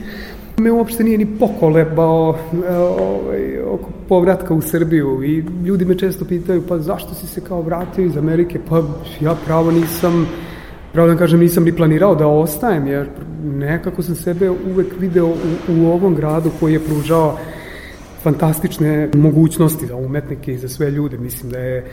me 0.58 0.72
uopšte 0.72 1.04
nije 1.04 1.18
ni 1.18 1.38
pokolebao 1.38 2.36
e, 2.52 2.76
ovaj, 2.76 3.58
oko 3.62 3.90
povratka 4.08 4.54
u 4.54 4.62
Srbiju 4.62 5.24
i 5.24 5.44
ljudi 5.64 5.84
me 5.84 5.98
često 5.98 6.24
pitaju 6.24 6.62
pa 6.68 6.78
zašto 6.78 7.14
si 7.14 7.26
se 7.26 7.40
kao 7.40 7.62
vratio 7.62 8.04
iz 8.04 8.16
Amerike 8.16 8.58
pa 8.68 8.82
ja 9.20 9.34
pravo 9.46 9.70
nisam 9.70 10.26
pravo 10.97 11.09
da 11.09 11.16
kažem 11.16 11.40
nisam 11.40 11.64
ni 11.64 11.76
planirao 11.76 12.14
da 12.14 12.26
ostajem 12.26 12.86
jer 12.86 13.07
nekako 13.44 14.03
sam 14.03 14.14
sebe 14.14 14.51
uvek 14.51 14.94
video 14.99 15.26
u, 15.26 15.34
u 15.68 15.86
ovom 15.86 16.14
gradu 16.14 16.51
koji 16.61 16.72
je 16.72 16.84
pružao 16.84 17.38
fantastične 18.22 19.11
mogućnosti 19.14 19.86
za 19.86 19.97
umetnike 19.97 20.53
i 20.53 20.59
za 20.59 20.68
sve 20.68 20.90
ljude. 20.90 21.18
Mislim 21.18 21.53
da 21.53 21.59
je 21.59 21.84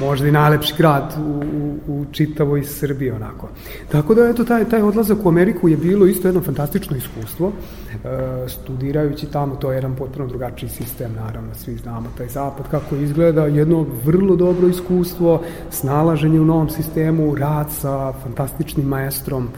možda 0.00 0.28
i 0.28 0.32
najlepši 0.32 0.74
grad 0.78 1.14
u, 1.18 1.44
u, 1.56 1.78
u 1.86 2.04
čitavoj 2.12 2.64
Srbiji 2.64 3.10
onako. 3.10 3.48
Tako 3.92 4.14
da 4.14 4.28
eto 4.28 4.44
taj, 4.44 4.64
taj 4.64 4.82
odlazak 4.82 5.18
u 5.24 5.28
Ameriku 5.28 5.68
je 5.68 5.76
bilo 5.76 6.06
isto 6.06 6.28
jedno 6.28 6.40
fantastično 6.40 6.96
iskustvo. 6.96 7.52
E, 7.92 8.48
studirajući 8.48 9.26
tamo, 9.26 9.56
to 9.56 9.72
je 9.72 9.76
jedan 9.76 9.96
potpuno 9.96 10.26
drugačiji 10.26 10.68
sistem, 10.68 11.12
naravno, 11.14 11.54
svi 11.54 11.76
znamo 11.76 12.08
taj 12.18 12.28
zapad 12.28 12.68
kako 12.70 12.96
izgleda, 12.96 13.46
jedno 13.46 13.86
vrlo 14.04 14.36
dobro 14.36 14.68
iskustvo, 14.68 15.42
snalaženje 15.70 16.40
u 16.40 16.44
novom 16.44 16.70
sistemu, 16.70 17.34
rad 17.34 17.70
sa 17.70 18.12
fantastičnim 18.12 18.86
maestrom, 18.86 19.48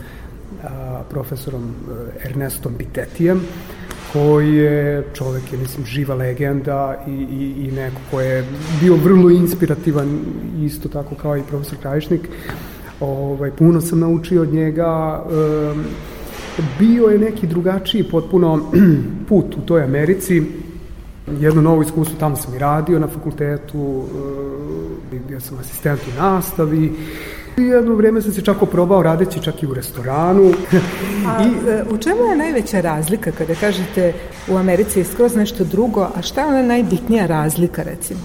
a, 0.64 1.02
profesorom 1.10 1.62
e, 1.62 2.28
Ernestom 2.28 2.72
Bitetijem, 2.78 3.40
koji 4.14 4.54
je 4.54 5.04
čovek 5.14 5.52
je 5.52 5.58
mislim 5.58 5.86
živa 5.86 6.14
legenda 6.14 7.04
i, 7.06 7.10
i, 7.10 7.66
i 7.66 7.72
neko 7.72 8.00
ko 8.10 8.20
je 8.20 8.44
bio 8.80 8.94
vrlo 8.96 9.30
inspirativan 9.30 10.20
isto 10.62 10.88
tako 10.88 11.14
kao 11.14 11.36
i 11.36 11.42
profesor 11.48 11.78
Krajišnik. 11.82 12.28
Ovaj, 13.00 13.50
puno 13.50 13.80
sam 13.80 14.00
naučio 14.00 14.42
od 14.42 14.52
njega. 14.52 15.22
Um, 15.24 15.84
bio 16.78 17.06
je 17.06 17.18
neki 17.18 17.46
drugačiji 17.46 18.04
potpuno 18.10 18.60
put 19.28 19.56
u 19.56 19.60
toj 19.66 19.82
Americi. 19.82 20.42
Jedno 21.40 21.62
novo 21.62 21.82
iskustvo, 21.82 22.16
tamo 22.20 22.36
sam 22.36 22.54
i 22.54 22.58
radio 22.58 22.98
na 22.98 23.08
fakultetu, 23.08 24.04
bio 25.28 25.40
sam 25.40 25.58
asistent 25.58 26.00
u 26.00 26.20
nastavi, 26.22 26.92
I 27.58 27.62
jedno 27.62 27.94
vreme 27.94 28.22
sam 28.22 28.32
se 28.32 28.42
čak 28.42 28.62
oprobao 28.62 29.02
radeći 29.02 29.42
čak 29.42 29.62
i 29.62 29.66
u 29.66 29.74
restoranu. 29.74 30.42
a 31.28 31.44
I, 31.44 31.68
e, 31.68 31.84
u 31.90 31.98
čemu 31.98 32.24
je 32.24 32.36
najveća 32.36 32.80
razlika 32.80 33.32
kada 33.32 33.54
kažete 33.54 34.12
u 34.48 34.56
Americi 34.56 34.98
je 34.98 35.04
skroz 35.04 35.36
nešto 35.36 35.64
drugo, 35.64 36.08
a 36.16 36.22
šta 36.22 36.40
je 36.40 36.46
ona 36.46 36.62
najbitnija 36.62 37.26
razlika 37.26 37.82
recimo? 37.82 38.20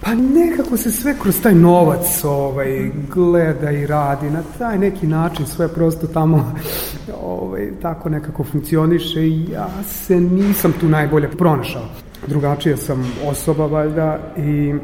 Pa 0.00 0.14
nekako 0.14 0.76
se 0.76 0.90
sve 0.90 1.14
kroz 1.22 1.42
taj 1.42 1.54
novac 1.54 2.24
ovaj, 2.24 2.90
gleda 3.14 3.70
i 3.70 3.86
radi 3.86 4.30
na 4.30 4.42
taj 4.58 4.78
neki 4.78 5.06
način, 5.06 5.46
sve 5.46 5.68
prosto 5.68 6.06
tamo 6.06 6.54
ovaj, 7.24 7.70
tako 7.82 8.08
nekako 8.08 8.44
funkcioniše 8.44 9.26
i 9.26 9.50
ja 9.52 9.68
se 9.84 10.20
nisam 10.20 10.72
tu 10.80 10.88
najbolje 10.88 11.30
pronašao. 11.30 11.82
Drugačija 12.26 12.76
sam 12.76 13.12
osoba 13.24 13.66
valjda 13.66 14.18
i 14.36 14.74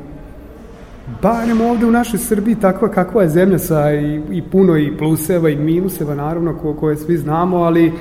barem 1.22 1.60
ovde 1.60 1.86
u 1.86 1.90
našoj 1.90 2.18
Srbiji 2.18 2.54
takva 2.54 2.88
kakva 2.88 3.22
je 3.22 3.28
zemlja 3.28 3.58
sa 3.58 3.92
i, 3.92 4.20
i 4.30 4.42
puno 4.42 4.76
i 4.76 4.96
pluseva 4.98 5.50
i 5.50 5.56
minuseva 5.56 6.14
naravno 6.14 6.58
ko, 6.58 6.74
koje 6.74 6.96
svi 6.96 7.16
znamo, 7.16 7.56
ali 7.56 7.92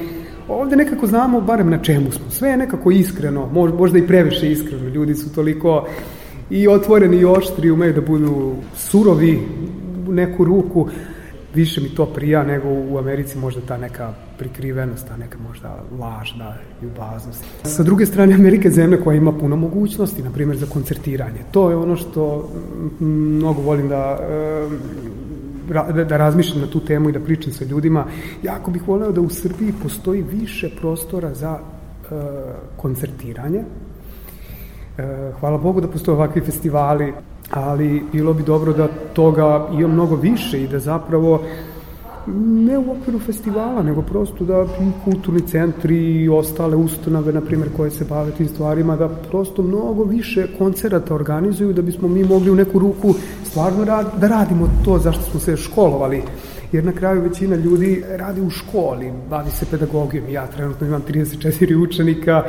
ovde 0.48 0.76
nekako 0.76 1.08
znamo 1.08 1.42
barem 1.42 1.70
na 1.70 1.78
čemu 1.84 2.12
smo. 2.12 2.30
Sve 2.30 2.50
je 2.50 2.58
nekako 2.58 2.92
iskreno, 2.92 3.50
možda 3.78 3.98
i 3.98 4.08
previše 4.08 4.52
iskreno. 4.52 4.90
Ljudi 4.90 5.16
su 5.16 5.36
toliko 5.36 5.88
i 6.50 6.68
otvoreni 6.68 7.18
i 7.18 7.26
oštri, 7.26 7.72
umeju 7.72 7.94
da 7.94 8.02
budu 8.02 8.56
surovi 8.76 9.40
u 10.08 10.12
neku 10.12 10.44
ruku, 10.44 10.88
više 11.54 11.82
mi 11.82 11.90
to 11.90 12.06
prija 12.06 12.44
nego 12.44 12.68
u 12.70 12.98
Americi 12.98 13.38
možda 13.38 13.62
ta 13.62 13.78
neka 13.78 14.14
prikrivenost, 14.38 15.08
ta 15.08 15.18
neka 15.18 15.38
možda 15.50 15.84
lažna 16.00 16.54
ljubaznost. 16.82 17.44
Sa 17.64 17.84
druge 17.84 18.06
strane, 18.06 18.36
Amerika 18.36 18.68
je 18.68 18.72
zemlja 18.72 18.98
koja 19.04 19.18
ima 19.18 19.32
puno 19.32 19.56
mogućnosti, 19.56 20.24
na 20.24 20.32
primjer 20.32 20.58
za 20.58 20.66
koncertiranje. 20.66 21.40
To 21.52 21.70
je 21.70 21.76
ono 21.76 21.96
što 21.96 22.50
mnogo 23.00 23.62
volim 23.62 23.90
da 23.90 24.20
da, 25.94 26.04
da 26.04 26.18
razmišljam 26.18 26.62
na 26.62 26.68
tu 26.68 26.80
temu 26.80 27.10
i 27.10 27.12
da 27.12 27.20
pričam 27.20 27.54
sa 27.54 27.66
ljudima. 27.66 28.06
Jako 28.44 28.72
bih 28.72 28.88
voleo 28.88 29.12
da 29.12 29.22
u 29.22 29.30
Srbiji 29.30 29.74
postoji 29.84 30.24
više 30.24 30.70
prostora 30.80 31.34
za 31.34 31.60
uh, 31.60 32.18
koncertiranje, 32.78 33.64
E, 34.98 35.32
hvala 35.40 35.58
Bogu 35.58 35.82
da 35.82 35.88
postoje 35.88 36.16
ovakvi 36.16 36.42
festivali, 36.42 37.14
ali 37.52 38.04
bilo 38.12 38.34
bi 38.34 38.44
dobro 38.44 38.74
da 38.74 38.88
toga 39.14 39.68
ima 39.74 39.88
mnogo 39.88 40.16
više 40.16 40.64
i 40.64 40.68
da 40.68 40.80
zapravo 40.80 41.42
ne 42.36 42.78
u 42.78 42.92
okviru 42.92 43.20
festivala, 43.20 43.84
nego 43.84 44.02
prosto 44.02 44.46
da 44.46 44.66
kulturni 45.04 45.42
centri 45.42 45.98
i 45.98 46.30
ostale 46.30 46.76
ustanove, 46.76 47.34
na 47.34 47.42
primjer, 47.42 47.70
koje 47.78 47.92
se 47.92 48.06
bave 48.06 48.32
tim 48.32 48.48
stvarima, 48.48 48.96
da 48.96 49.10
prosto 49.10 49.64
mnogo 49.64 50.04
više 50.04 50.48
koncerata 50.58 51.16
organizuju 51.16 51.74
da 51.74 51.82
bismo 51.82 52.08
mi 52.08 52.24
mogli 52.24 52.52
u 52.52 52.56
neku 52.56 52.80
ruku 52.80 53.14
stvarno 53.44 53.86
rad, 53.86 54.06
da 54.18 54.28
radimo 54.28 54.70
to 54.86 55.00
zašto 55.00 55.24
smo 55.24 55.40
se 55.40 55.58
školovali 55.58 56.22
jer 56.72 56.84
na 56.84 56.92
kraju 56.92 57.22
većina 57.22 57.56
ljudi 57.56 58.04
radi 58.10 58.42
u 58.42 58.50
školi, 58.50 59.14
bavi 59.30 59.52
se 59.52 59.66
pedagogijom. 59.72 60.30
Ja 60.30 60.48
trenutno 60.48 60.88
imam 60.88 61.04
34 61.10 61.84
učenika 61.84 62.44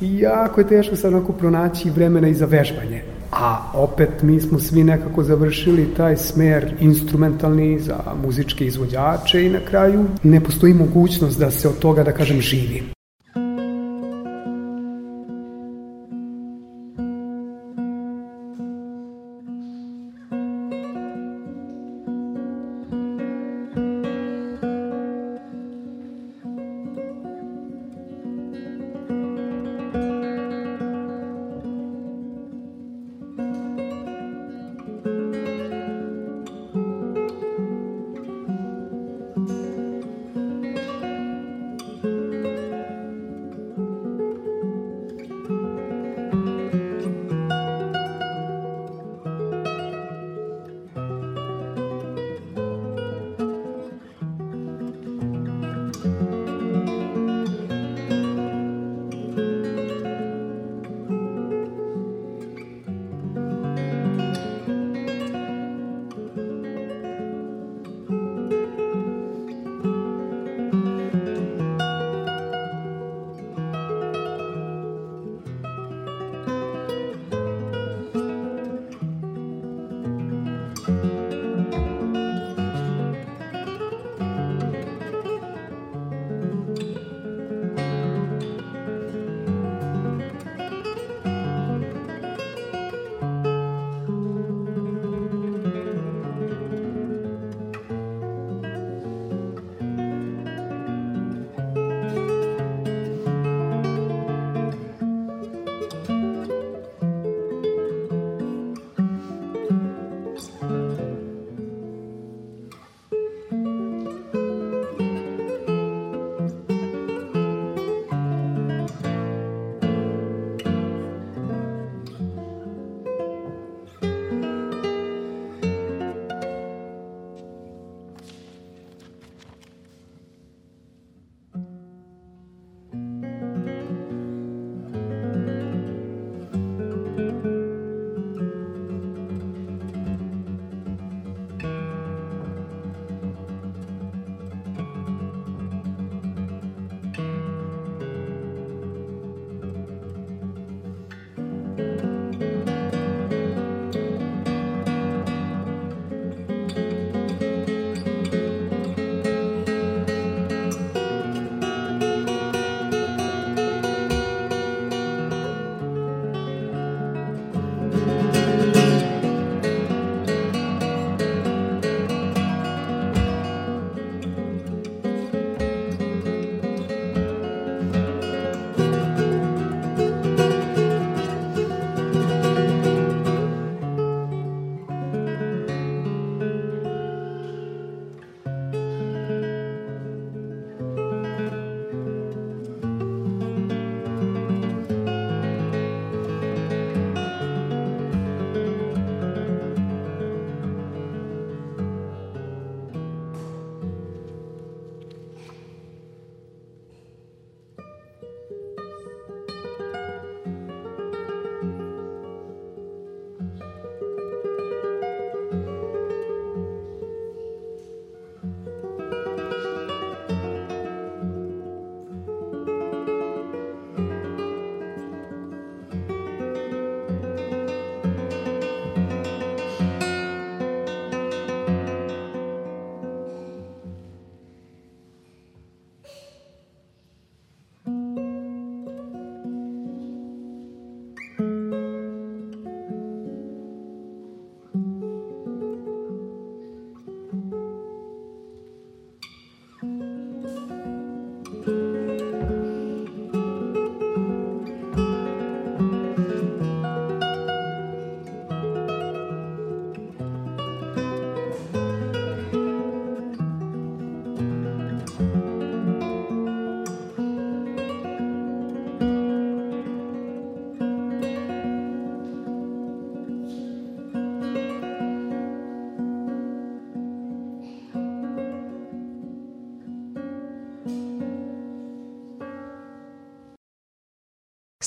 i 0.00 0.18
jako 0.18 0.60
je 0.60 0.68
teško 0.68 0.96
sad 0.96 1.14
onako 1.14 1.32
pronaći 1.32 1.90
vremena 1.90 2.28
i 2.28 2.34
za 2.34 2.46
vežbanje. 2.46 3.15
A 3.32 3.70
opet 3.74 4.22
mi 4.22 4.40
smo 4.40 4.58
svi 4.58 4.84
nekako 4.84 5.22
završili 5.22 5.94
taj 5.96 6.16
smer 6.16 6.74
instrumentalni 6.80 7.78
za 7.80 7.96
muzičke 8.24 8.66
izvođače 8.66 9.46
i 9.46 9.50
na 9.50 9.60
kraju 9.60 10.04
ne 10.22 10.40
postoji 10.40 10.74
mogućnost 10.74 11.38
da 11.38 11.50
se 11.50 11.68
od 11.68 11.78
toga, 11.78 12.04
da 12.04 12.12
kažem, 12.12 12.40
živi. 12.40 12.95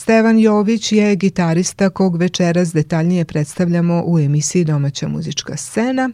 Stevan 0.09 0.39
Jović 0.39 0.91
je 0.91 1.15
gitarista 1.15 1.89
kog 1.89 2.17
večeras 2.17 2.73
detaljnije 2.73 3.25
predstavljamo 3.25 4.03
u 4.05 4.19
emisiji 4.19 4.63
Domaća 4.63 5.07
muzička 5.07 5.57
scena 5.57 6.09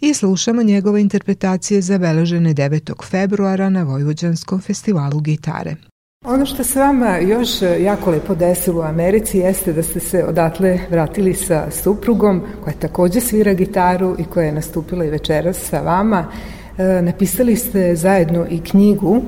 i 0.00 0.14
slušamo 0.14 0.62
njegove 0.62 1.00
interpretacije 1.00 1.80
zabeležene 1.80 2.54
9. 2.54 3.04
februara 3.10 3.68
na 3.68 3.82
Vojvođanskom 3.82 4.60
festivalu 4.60 5.20
gitare. 5.20 5.76
Ono 6.24 6.46
što 6.46 6.64
se 6.64 6.80
vama 6.80 7.18
još 7.18 7.48
jako 7.80 8.10
lepo 8.10 8.34
desilo 8.34 8.80
u 8.80 8.84
Americi 8.84 9.38
jeste 9.38 9.72
da 9.72 9.82
ste 9.82 10.00
se 10.00 10.24
odatle 10.24 10.78
vratili 10.90 11.34
sa 11.34 11.70
suprugom 11.70 12.42
koja 12.64 12.74
takođe 12.74 13.20
svira 13.20 13.52
gitaru 13.52 14.16
i 14.18 14.24
koja 14.24 14.46
je 14.46 14.52
nastupila 14.52 15.04
i 15.04 15.10
večeras 15.10 15.56
sa 15.56 15.80
vama. 15.80 16.32
E, 16.80 17.02
napisali 17.02 17.56
ste 17.56 17.96
zajedno 17.96 18.46
i 18.50 18.60
knjigu 18.60 19.22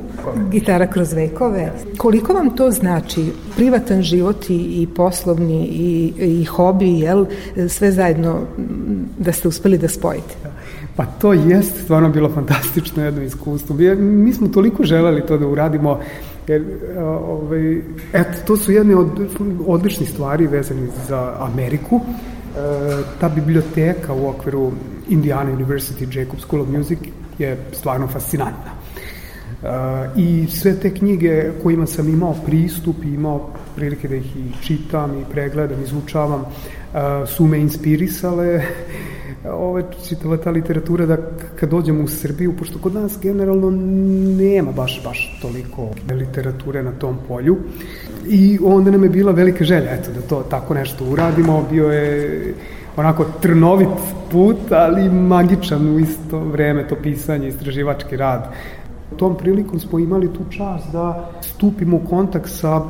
Gitara 0.50 0.86
kroz 0.86 1.12
vekove. 1.12 1.72
Koliko 1.96 2.32
vam 2.32 2.57
to 2.57 2.70
znači 2.70 3.24
privatan 3.57 4.03
život 4.03 4.50
i, 4.50 4.55
i 4.55 4.88
poslovni 4.96 5.66
i, 5.66 6.12
i 6.18 6.44
hobi, 6.44 6.98
jel, 6.98 7.26
sve 7.68 7.92
zajedno 7.92 8.40
da 9.18 9.32
ste 9.32 9.48
uspeli 9.48 9.78
da 9.78 9.88
spojite? 9.88 10.34
Pa 10.96 11.05
to 11.07 11.32
jest 11.32 11.82
stvarno 11.84 12.09
bilo 12.09 12.30
fantastično 12.34 13.05
jedno 13.05 13.22
iskustvo. 13.22 13.76
Mi, 13.76 13.94
mi 13.96 14.32
smo 14.32 14.48
toliko 14.48 14.84
želeli 14.84 15.26
to 15.26 15.38
da 15.38 15.46
uradimo, 15.46 16.00
jer 16.48 16.64
ovaj, 17.20 17.76
eto, 18.12 18.38
to 18.46 18.57
su 18.57 18.72
jedne 18.72 18.96
od 18.96 19.09
odličnih 19.66 20.11
stvari 20.11 20.46
vezane 20.46 20.86
za 21.09 21.34
Ameriku. 21.38 22.00
E, 22.00 22.61
ta 23.20 23.28
biblioteka 23.28 24.12
u 24.12 24.28
okviru 24.28 24.72
Indiana 25.09 25.50
University 25.53 26.18
Jacob 26.18 26.40
School 26.40 26.62
of 26.62 26.68
Music 26.68 26.98
je 27.39 27.57
stvarno 27.72 28.07
fascinantna. 28.07 28.72
Uh, 29.62 29.68
I 30.16 30.47
sve 30.51 30.74
te 30.80 30.95
knjige 30.95 31.51
kojima 31.62 31.87
sam 31.87 32.09
imao 32.09 32.35
pristup 32.47 33.05
i 33.05 33.14
imao 33.14 33.51
prilike 33.76 34.09
da 34.09 34.16
ih 34.16 34.37
i 34.37 34.62
čitam 34.62 35.20
i 35.20 35.24
pregledam, 35.33 35.83
izučavam, 35.83 36.41
uh, 36.41 37.28
su 37.28 37.47
me 37.47 37.59
inspirisale 37.59 38.62
ove 39.51 39.85
čitava 40.09 40.37
ta 40.37 40.51
literatura 40.51 41.07
da 41.07 41.16
kad 41.57 41.70
dođemo 41.70 42.05
u 42.05 42.09
Srbiju, 42.09 42.57
pošto 42.57 42.78
kod 42.78 42.95
nas 42.95 43.18
generalno 43.22 43.70
nema 44.39 44.72
baš, 44.72 45.01
baš 45.05 45.39
toliko 45.43 45.89
literature 46.11 46.83
na 46.83 46.93
tom 46.93 47.18
polju 47.28 47.57
i 48.28 48.59
onda 48.64 48.91
nam 48.91 49.03
je 49.03 49.09
bila 49.09 49.33
velika 49.33 49.64
želja 49.64 49.91
eto, 49.91 50.11
da 50.12 50.20
to 50.20 50.43
tako 50.51 50.74
nešto 50.74 51.05
uradimo, 51.05 51.66
bio 51.70 51.89
je 51.89 52.55
onako 52.97 53.24
trnovit 53.40 53.88
put, 54.30 54.72
ali 54.72 55.11
magičan 55.11 55.95
u 55.95 55.99
isto 55.99 56.38
vreme 56.38 56.88
to 56.88 56.97
pisanje, 57.03 57.49
istraživački 57.49 58.16
rad. 58.16 58.53
Tom 59.16 59.36
prilikom 59.36 59.80
smo 59.80 59.99
imali 59.99 60.32
tu 60.32 60.40
čast 60.51 60.93
da 60.93 61.30
stupimo 61.40 61.97
u 61.97 62.07
kontakt 62.11 62.51
sa 62.51 62.82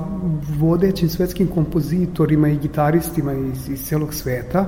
vodećim 0.58 1.08
svetskim 1.08 1.48
kompozitorima 1.48 2.48
i 2.48 2.58
gitaristima 2.58 3.32
iz, 3.32 3.68
iz 3.68 3.84
celog 3.84 4.14
sveta 4.14 4.66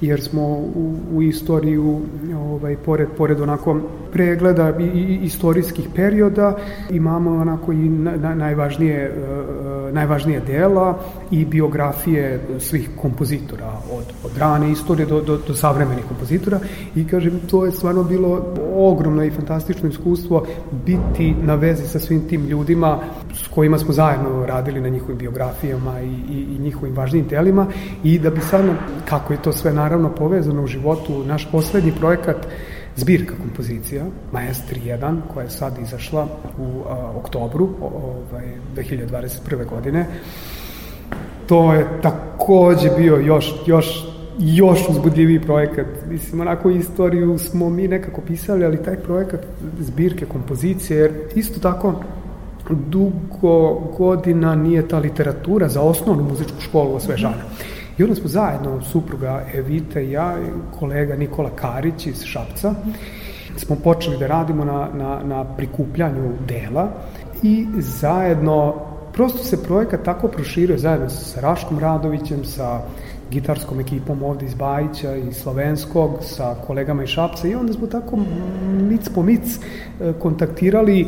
jer 0.00 0.20
smo 0.20 0.42
u, 0.42 0.94
u 1.14 1.22
istoriju 1.22 2.00
ovaj 2.36 2.76
pored 2.76 3.08
pored 3.16 3.40
onako 3.40 3.80
pregleda 4.12 4.72
i, 4.80 4.82
i 4.82 5.18
istorijskih 5.22 5.88
perioda 5.94 6.56
imamo 6.90 7.30
onako 7.30 7.72
i 7.72 7.88
na, 7.88 8.34
najvažnije 8.34 9.12
uh, 9.12 9.94
najvažnije 9.94 10.40
dela 10.40 10.98
i 11.30 11.44
biografije 11.44 12.40
svih 12.58 12.90
kompozitora 13.02 13.72
od 13.92 14.04
od 14.24 14.38
rane 14.38 14.72
istorije 14.72 15.06
do 15.06 15.20
do 15.20 15.38
do 15.46 15.54
savremenih 15.54 16.04
kompozitora. 16.04 16.60
I 16.96 17.06
kažem 17.06 17.40
to 17.50 17.64
je 17.64 17.72
stvarno 17.72 18.04
bilo 18.04 18.54
ogromno 18.74 19.24
i 19.24 19.30
fantastično 19.30 19.88
iskustvo 19.88 20.46
biti 20.86 21.34
na 21.42 21.54
vezi 21.54 21.88
sa 21.88 21.98
svim 21.98 22.28
tim 22.28 22.46
ljudima 22.46 22.98
s 23.34 23.48
kojima 23.48 23.78
smo 23.78 23.92
zajedno 23.92 24.46
radili 24.46 24.80
na 24.80 24.88
njihovim 24.88 25.18
biografijama 25.18 26.00
i, 26.00 26.06
i, 26.06 26.46
i 26.56 26.58
njihovim 26.58 26.94
važnim 26.94 27.26
delima 27.28 27.66
i 28.04 28.18
da 28.18 28.30
bi 28.30 28.40
sad 28.40 28.64
kako 29.08 29.32
je 29.32 29.42
to 29.42 29.52
sve 29.52 29.72
na 29.72 29.85
naravno 29.86 30.10
povezano 30.14 30.62
u 30.62 30.66
životu. 30.66 31.24
Naš 31.24 31.48
poslednji 31.52 31.92
projekat 31.98 32.36
zbirka 32.96 33.34
kompozicija, 33.42 34.04
Maestri 34.32 34.80
1, 34.80 35.20
koja 35.34 35.44
je 35.44 35.50
sad 35.50 35.78
izašla 35.82 36.26
u 36.58 36.82
a, 36.88 37.12
oktobru 37.16 37.68
ovaj, 37.80 38.46
2021. 38.76 39.68
godine. 39.68 40.06
To 41.46 41.74
je 41.74 41.86
takođe 42.02 42.90
bio 42.98 43.16
još, 43.16 43.54
još 43.66 44.12
još 44.38 44.88
uzbudljiviji 44.88 45.40
projekat. 45.40 45.86
Mislim, 46.08 46.40
onako 46.40 46.70
istoriju 46.70 47.38
smo 47.38 47.70
mi 47.70 47.88
nekako 47.88 48.20
pisali, 48.20 48.64
ali 48.64 48.82
taj 48.82 48.96
projekat 48.96 49.40
zbirke 49.80 50.26
kompozicije, 50.26 50.98
jer 50.98 51.12
isto 51.34 51.60
tako 51.60 51.94
dugo 52.70 53.74
godina 53.98 54.54
nije 54.54 54.88
ta 54.88 54.98
literatura 54.98 55.68
za 55.68 55.82
osnovnu 55.82 56.22
muzičku 56.22 56.60
školu 56.60 56.94
osvežana. 56.94 57.36
Mm 57.36 57.76
I 57.98 58.02
onda 58.02 58.14
smo 58.14 58.28
zajedno, 58.28 58.82
supruga 58.82 59.46
Evita 59.54 60.00
i 60.00 60.10
ja, 60.10 60.36
kolega 60.78 61.16
Nikola 61.16 61.50
Karić 61.56 62.06
iz 62.06 62.22
Šapca, 62.24 62.74
smo 63.56 63.76
počeli 63.76 64.18
da 64.18 64.26
radimo 64.26 64.64
na, 64.64 64.88
na, 64.94 65.20
na 65.24 65.44
prikupljanju 65.56 66.32
dela 66.48 66.88
i 67.42 67.66
zajedno, 67.78 68.74
prosto 69.12 69.38
se 69.38 69.62
projekat 69.62 70.02
tako 70.04 70.28
proširio 70.28 70.78
zajedno 70.78 71.08
sa 71.08 71.40
Raškom 71.40 71.78
Radovićem, 71.78 72.44
sa 72.44 72.80
gitarskom 73.30 73.80
ekipom 73.80 74.22
ovde 74.22 74.46
iz 74.46 74.54
Bajića 74.54 75.16
i 75.16 75.32
Slovenskog, 75.32 76.10
sa 76.20 76.54
kolegama 76.66 77.02
iz 77.02 77.08
Šapca 77.08 77.48
i 77.48 77.54
onda 77.54 77.72
smo 77.72 77.86
tako 77.86 78.16
mic 78.80 79.08
po 79.14 79.22
mic 79.22 79.58
e, 80.00 80.12
kontaktirali 80.12 81.06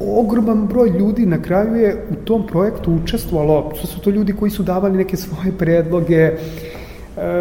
ogroman 0.00 0.66
broj 0.66 0.88
ljudi 0.88 1.26
na 1.26 1.42
kraju 1.42 1.74
je 1.74 2.04
u 2.10 2.14
tom 2.14 2.46
projektu 2.46 2.92
učestvovalo, 2.92 3.72
to 3.80 3.86
su 3.86 4.00
to 4.00 4.10
ljudi 4.10 4.32
koji 4.32 4.50
su 4.50 4.62
davali 4.62 4.98
neke 4.98 5.16
svoje 5.16 5.52
predloge 5.58 6.16
e, 6.16 6.36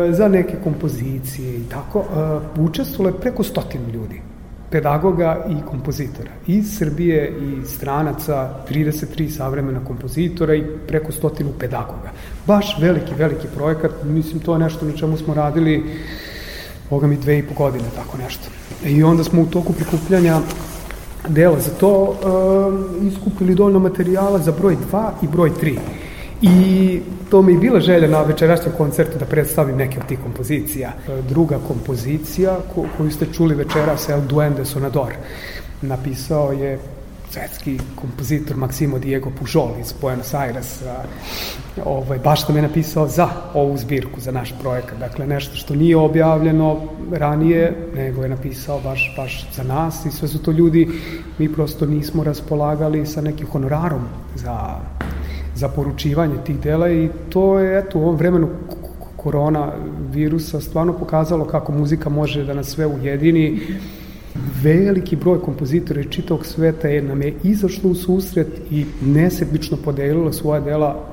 za 0.09 0.27
neke 0.27 0.55
kompozicije 0.63 1.55
i 1.55 1.63
tako, 1.69 1.99
e, 1.99 2.61
učestvovalo 2.61 3.15
je 3.15 3.21
preko 3.21 3.43
stotinu 3.43 3.89
ljudi 3.93 4.21
pedagoga 4.71 5.45
i 5.49 5.65
kompozitora 5.69 6.31
iz 6.47 6.77
Srbije 6.77 7.33
i 7.41 7.65
stranaca 7.65 8.49
33 8.69 9.29
savremena 9.29 9.79
kompozitora 9.85 10.55
i 10.55 10.63
preko 10.87 11.11
stotinu 11.11 11.49
pedagoga. 11.59 12.11
Baš 12.47 12.77
veliki, 12.81 13.13
veliki 13.17 13.47
projekat, 13.55 13.91
mislim 14.03 14.39
to 14.39 14.53
je 14.53 14.59
nešto 14.59 14.85
na 14.85 14.97
čemu 14.97 15.17
smo 15.17 15.33
radili 15.33 15.83
boga 16.89 17.07
mi 17.07 17.17
dve 17.17 17.37
i 17.39 17.43
po 17.43 17.53
godine, 17.53 17.85
tako 17.95 18.17
nešto. 18.17 18.43
I 18.85 19.03
onda 19.03 19.23
smo 19.23 19.41
u 19.41 19.45
toku 19.45 19.73
prikupljanja 19.73 20.39
dela 21.27 21.59
za 21.59 21.71
to 21.79 22.03
uh, 22.03 23.07
iskupili 23.07 23.55
dovoljno 23.55 23.79
materijala 23.79 24.39
za 24.39 24.51
broj 24.51 24.77
2 24.91 25.09
i 25.21 25.27
broj 25.27 25.51
3. 25.61 25.77
I 26.41 27.01
to 27.29 27.41
mi 27.41 27.53
je 27.53 27.59
bila 27.59 27.79
želja 27.79 28.07
na 28.07 28.21
večerašnjem 28.21 28.73
koncertu 28.77 29.19
da 29.19 29.25
predstavim 29.25 29.77
neke 29.77 29.99
od 29.99 30.05
tih 30.05 30.19
kompozicija. 30.19 30.91
Druga 31.29 31.59
kompozicija 31.67 32.57
ko, 32.75 32.85
koju 32.97 33.11
ste 33.11 33.25
čuli 33.33 33.55
večeras, 33.55 34.09
El 34.09 34.21
Duende 34.21 34.65
Sonador, 34.65 35.13
napisao 35.81 36.51
je 36.51 36.79
svetski 37.31 37.79
kompozitor 37.95 38.57
Maksimo 38.57 38.99
Diego 38.99 39.31
Pujol 39.39 39.69
iz 39.81 39.93
Buenos 40.01 40.33
Airesa 40.33 41.03
ovaj, 41.85 42.19
baš 42.19 42.43
što 42.43 42.53
me 42.53 42.61
napisao 42.61 43.07
za 43.07 43.29
ovu 43.53 43.77
zbirku, 43.77 44.19
za 44.19 44.31
naš 44.31 44.53
projekat. 44.61 44.99
Dakle, 44.99 45.27
nešto 45.27 45.55
što 45.55 45.75
nije 45.75 45.97
objavljeno 45.97 46.77
ranije, 47.11 47.89
nego 47.95 48.23
je 48.23 48.29
napisao 48.29 48.79
baš, 48.79 49.13
baš 49.17 49.47
za 49.55 49.63
nas 49.63 50.05
i 50.05 50.11
sve 50.11 50.27
su 50.27 50.43
to 50.43 50.51
ljudi, 50.51 50.87
mi 51.37 51.53
prosto 51.53 51.85
nismo 51.85 52.23
raspolagali 52.23 53.05
sa 53.05 53.21
nekim 53.21 53.47
honorarom 53.47 54.01
za, 54.35 54.79
za 55.55 55.67
poručivanje 55.67 56.35
tih 56.45 56.59
dela 56.59 56.91
i 56.91 57.09
to 57.29 57.59
je, 57.59 57.79
eto, 57.79 57.99
u 57.99 58.01
ovom 58.01 58.15
vremenu 58.15 58.49
korona 59.15 59.71
virusa 60.11 60.61
stvarno 60.61 60.93
pokazalo 60.93 61.45
kako 61.45 61.71
muzika 61.71 62.09
može 62.09 62.43
da 62.43 62.53
nas 62.53 62.67
sve 62.67 62.87
ujedini 62.87 63.61
veliki 64.63 65.15
broj 65.15 65.41
kompozitora 65.41 65.99
iz 65.99 66.09
čitavog 66.09 66.45
sveta 66.45 66.87
je 66.87 67.01
nam 67.01 67.21
je 67.21 67.33
izašlo 67.43 67.89
u 67.89 67.95
susret 67.95 68.47
i 68.71 68.85
nesebično 69.01 69.77
podelilo 69.77 70.33
svoje 70.33 70.61
dela 70.61 71.05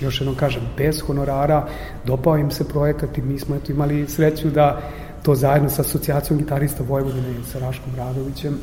još 0.00 0.20
jednom 0.20 0.36
kažem, 0.36 0.62
bez 0.76 1.00
honorara, 1.00 1.66
dopao 2.06 2.38
im 2.38 2.50
se 2.50 2.68
projekat 2.68 3.18
i 3.18 3.22
mi 3.22 3.38
smo 3.38 3.56
eto 3.56 3.72
imali 3.72 4.06
sreću 4.08 4.50
da 4.50 4.80
to 5.22 5.34
zajedno 5.34 5.68
sa 5.68 5.82
asocijacijom 5.82 6.38
gitarista 6.38 6.84
Vojvodine 6.88 7.30
i 7.30 7.44
sa 7.52 7.58
Raškom 7.58 7.92
Radovićem 7.96 8.58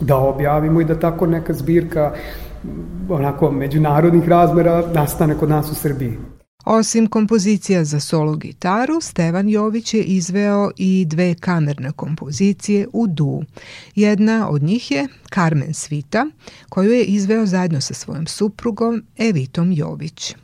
da 0.00 0.16
objavimo 0.16 0.80
i 0.80 0.84
da 0.84 1.00
tako 1.00 1.26
neka 1.26 1.52
zbirka 1.52 2.12
onako 3.08 3.50
međunarodnih 3.50 4.28
razmera 4.28 4.84
nastane 4.94 5.34
kod 5.34 5.48
nas 5.48 5.70
u 5.70 5.74
Srbiji. 5.74 6.18
Osim 6.64 7.06
kompozicija 7.06 7.84
za 7.84 8.00
solo 8.00 8.36
gitaru, 8.36 9.00
Stevan 9.00 9.48
Jović 9.48 9.94
je 9.94 10.02
izveo 10.02 10.70
i 10.76 11.04
dve 11.08 11.34
kamerne 11.34 11.92
kompozicije 11.92 12.86
u 12.92 13.06
du. 13.06 13.44
Jedna 13.94 14.48
od 14.48 14.62
njih 14.62 14.90
je 14.90 15.08
Carmen 15.34 15.74
Svita, 15.74 16.26
koju 16.68 16.92
je 16.92 17.04
izveo 17.04 17.46
zajedno 17.46 17.80
sa 17.80 17.94
svojom 17.94 18.26
suprugom 18.26 19.02
Evitom 19.18 19.72
Jović. 19.72 20.34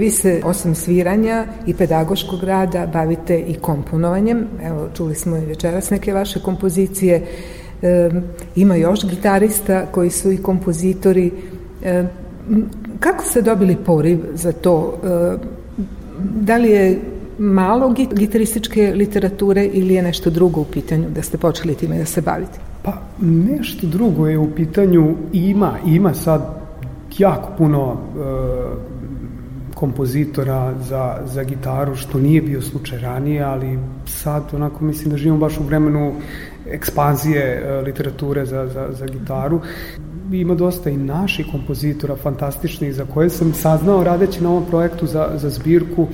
Vi 0.00 0.10
se 0.10 0.40
osim 0.44 0.74
sviranja 0.74 1.46
i 1.66 1.74
pedagoškog 1.74 2.44
rada 2.44 2.86
bavite 2.92 3.38
i 3.38 3.54
komponovanjem. 3.54 4.46
Evo, 4.62 4.88
čuli 4.96 5.14
smo 5.14 5.36
i 5.36 5.46
večeras 5.46 5.90
neke 5.90 6.12
vaše 6.12 6.40
kompozicije. 6.40 7.26
E, 7.82 8.10
ima 8.56 8.76
još 8.76 9.06
gitarista 9.06 9.86
koji 9.86 10.10
su 10.10 10.32
i 10.32 10.42
kompozitori. 10.42 11.30
E, 11.84 12.04
kako 13.00 13.24
ste 13.24 13.42
dobili 13.42 13.76
poriv 13.76 14.18
za 14.34 14.52
to? 14.52 14.98
E, 15.04 15.36
da 16.18 16.56
li 16.56 16.70
je 16.70 16.98
malo 17.38 17.94
gitarističke 18.12 18.92
literature 18.96 19.64
ili 19.64 19.94
je 19.94 20.02
nešto 20.02 20.30
drugo 20.30 20.60
u 20.60 20.64
pitanju 20.64 21.10
da 21.10 21.22
ste 21.22 21.38
počeli 21.38 21.74
time 21.74 21.98
da 21.98 22.04
se 22.04 22.20
bavite? 22.20 22.58
Pa 22.82 22.92
nešto 23.20 23.86
drugo 23.86 24.26
je 24.26 24.38
u 24.38 24.50
pitanju, 24.50 25.14
ima, 25.32 25.78
ima 25.86 26.14
sad 26.14 26.60
jako 27.18 27.50
puno 27.58 27.92
e, 27.92 29.00
kompozitora 29.80 30.74
za, 30.88 31.16
za 31.24 31.42
gitaru, 31.44 31.94
što 31.96 32.18
nije 32.18 32.42
bio 32.42 32.62
slučaj 32.62 32.98
ranije, 32.98 33.42
ali 33.42 33.78
sad 34.06 34.42
onako 34.54 34.84
mislim 34.84 35.10
da 35.10 35.16
živimo 35.16 35.38
baš 35.38 35.58
u 35.58 35.62
vremenu 35.62 36.12
ekspanzije 36.70 37.42
e, 37.42 37.80
literature 37.80 38.46
za, 38.46 38.66
za, 38.66 38.88
za 38.90 39.06
gitaru. 39.06 39.60
Ima 40.32 40.54
dosta 40.54 40.90
i 40.90 40.96
naših 40.96 41.46
kompozitora 41.52 42.16
fantastičnih 42.16 42.94
za 42.94 43.04
koje 43.14 43.30
sam 43.30 43.54
saznao 43.54 44.04
radeći 44.04 44.42
na 44.42 44.50
ovom 44.50 44.64
projektu 44.70 45.06
za, 45.06 45.28
za 45.34 45.50
zbirku, 45.50 46.06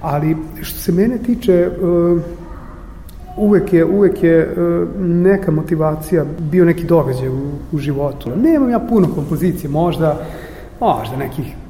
ali 0.00 0.36
što 0.62 0.78
se 0.78 0.92
mene 0.92 1.18
tiče, 1.18 1.52
e, 1.52 1.70
uvek 3.36 3.72
je, 3.72 3.84
uvek 3.84 4.22
je 4.22 4.38
e, 4.38 4.54
neka 5.00 5.50
motivacija, 5.50 6.24
bio 6.50 6.64
neki 6.64 6.84
događaj 6.84 7.28
u, 7.28 7.42
u 7.72 7.78
životu. 7.78 8.30
Nemam 8.36 8.70
ja 8.70 8.78
puno 8.78 9.08
kompozicije, 9.14 9.70
možda, 9.70 10.20
možda 10.80 11.16
nekih 11.16 11.63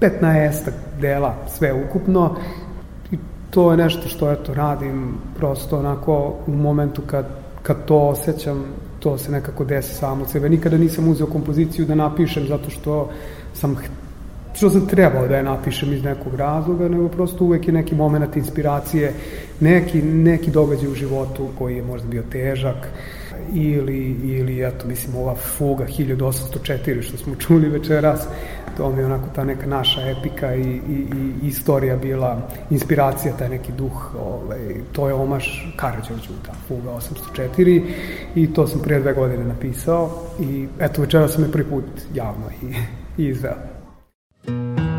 15 0.00 0.70
dela 1.00 1.34
sve 1.48 1.72
ukupno 1.72 2.36
i 3.12 3.16
to 3.50 3.70
je 3.70 3.76
nešto 3.76 4.08
što 4.08 4.32
eto 4.32 4.54
radim 4.54 5.14
prosto 5.36 5.78
onako 5.78 6.34
u 6.46 6.52
momentu 6.52 7.02
kad, 7.06 7.26
kad 7.62 7.84
to 7.84 7.98
osjećam 7.98 8.64
to 9.00 9.18
se 9.18 9.32
nekako 9.32 9.64
desi 9.64 9.94
samo 9.94 10.22
od 10.22 10.30
sebe. 10.30 10.48
Nikada 10.48 10.78
nisam 10.78 11.08
uzeo 11.08 11.26
kompoziciju 11.26 11.86
da 11.86 11.94
napišem 11.94 12.46
zato 12.46 12.70
što 12.70 13.10
sam 13.54 13.76
što 14.54 14.70
sam 14.70 14.86
trebao 14.86 15.28
da 15.28 15.36
je 15.36 15.42
napišem 15.42 15.92
iz 15.92 16.04
nekog 16.04 16.34
razloga, 16.34 16.88
nego 16.88 17.08
prosto 17.08 17.44
uvek 17.44 17.66
je 17.66 17.72
neki 17.72 17.94
moment 17.94 18.36
inspiracije, 18.36 19.12
neki, 19.60 20.02
neki 20.02 20.50
događaj 20.50 20.88
u 20.88 20.94
životu 20.94 21.48
koji 21.58 21.76
je 21.76 21.82
možda 21.82 22.08
bio 22.08 22.22
težak, 22.32 22.88
ili, 23.54 24.16
ili 24.22 24.66
eto, 24.66 24.86
mislim, 24.86 25.16
ova 25.16 25.34
fuga 25.34 25.86
1804 25.86 27.02
što 27.02 27.16
smo 27.16 27.34
čuli 27.46 27.68
večeras, 27.68 28.28
to 28.76 28.90
mi 28.90 28.98
je 28.98 29.06
onako 29.06 29.28
ta 29.34 29.44
neka 29.44 29.66
naša 29.66 30.00
epika 30.10 30.54
i, 30.54 30.62
i, 30.62 31.06
i 31.42 31.46
istorija 31.46 31.96
bila 31.96 32.48
inspiracija, 32.70 33.36
taj 33.36 33.48
neki 33.48 33.72
duh, 33.72 34.14
ovaj, 34.14 34.58
to 34.92 35.08
je 35.08 35.14
omaš 35.14 35.74
Karadžođu, 35.76 36.32
ta 36.46 36.52
fuga 36.68 36.90
804 37.36 37.82
i 38.34 38.52
to 38.52 38.66
sam 38.66 38.80
prije 38.80 39.00
dve 39.00 39.12
godine 39.12 39.44
napisao 39.44 40.10
i 40.40 40.68
eto 40.80 41.02
večera 41.02 41.28
sam 41.28 41.44
je 41.44 41.52
prvi 41.52 41.64
put 41.64 41.84
javno 42.14 42.46
i, 42.62 42.66
i 43.22 43.26
izveo. 43.26 44.89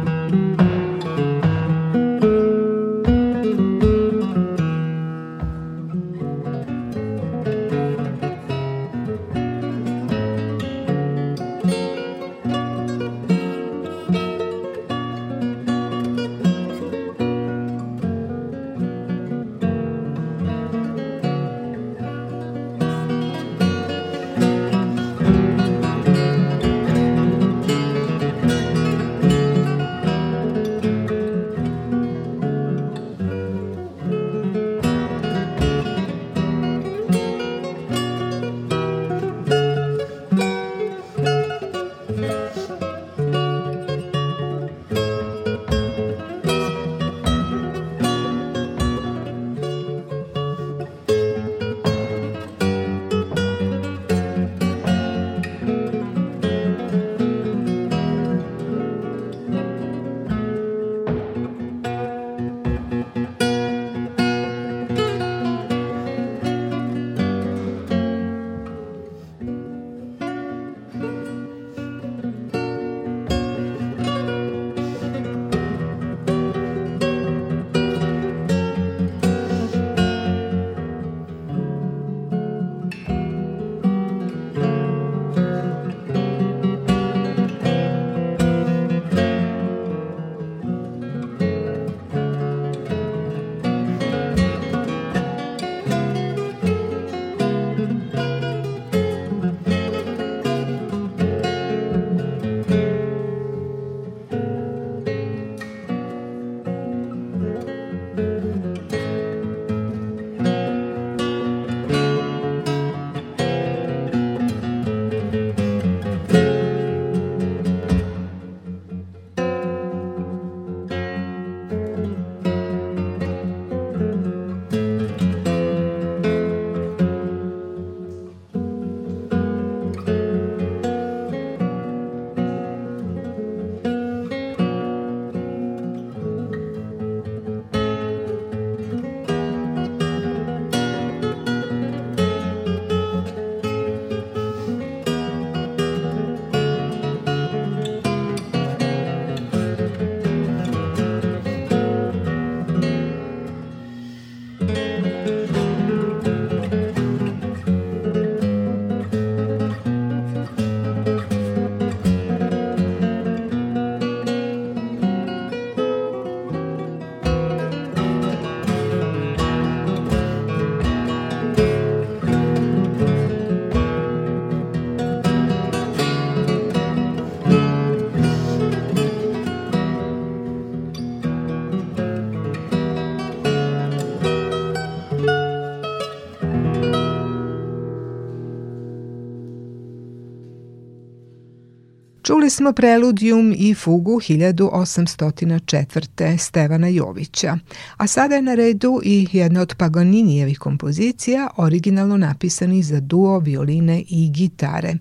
Čuli 192.32 192.50
smo 192.50 192.74
preludijum 192.74 193.54
i 193.58 193.74
fugu 193.74 194.12
1804. 194.12 196.38
Stevana 196.38 196.88
Jovića, 196.88 197.58
a 197.98 198.08
sada 198.08 198.36
je 198.36 198.42
na 198.42 198.56
redu 198.56 199.02
i 199.04 199.28
jedna 199.32 199.62
od 199.62 199.76
Paganinijevih 199.78 200.60
kompozicija, 200.60 201.48
originalno 201.58 202.18
napisani 202.18 202.84
za 202.84 203.00
duo, 203.00 203.40
violine 203.40 204.04
i 204.10 204.30
gitare. 204.30 204.94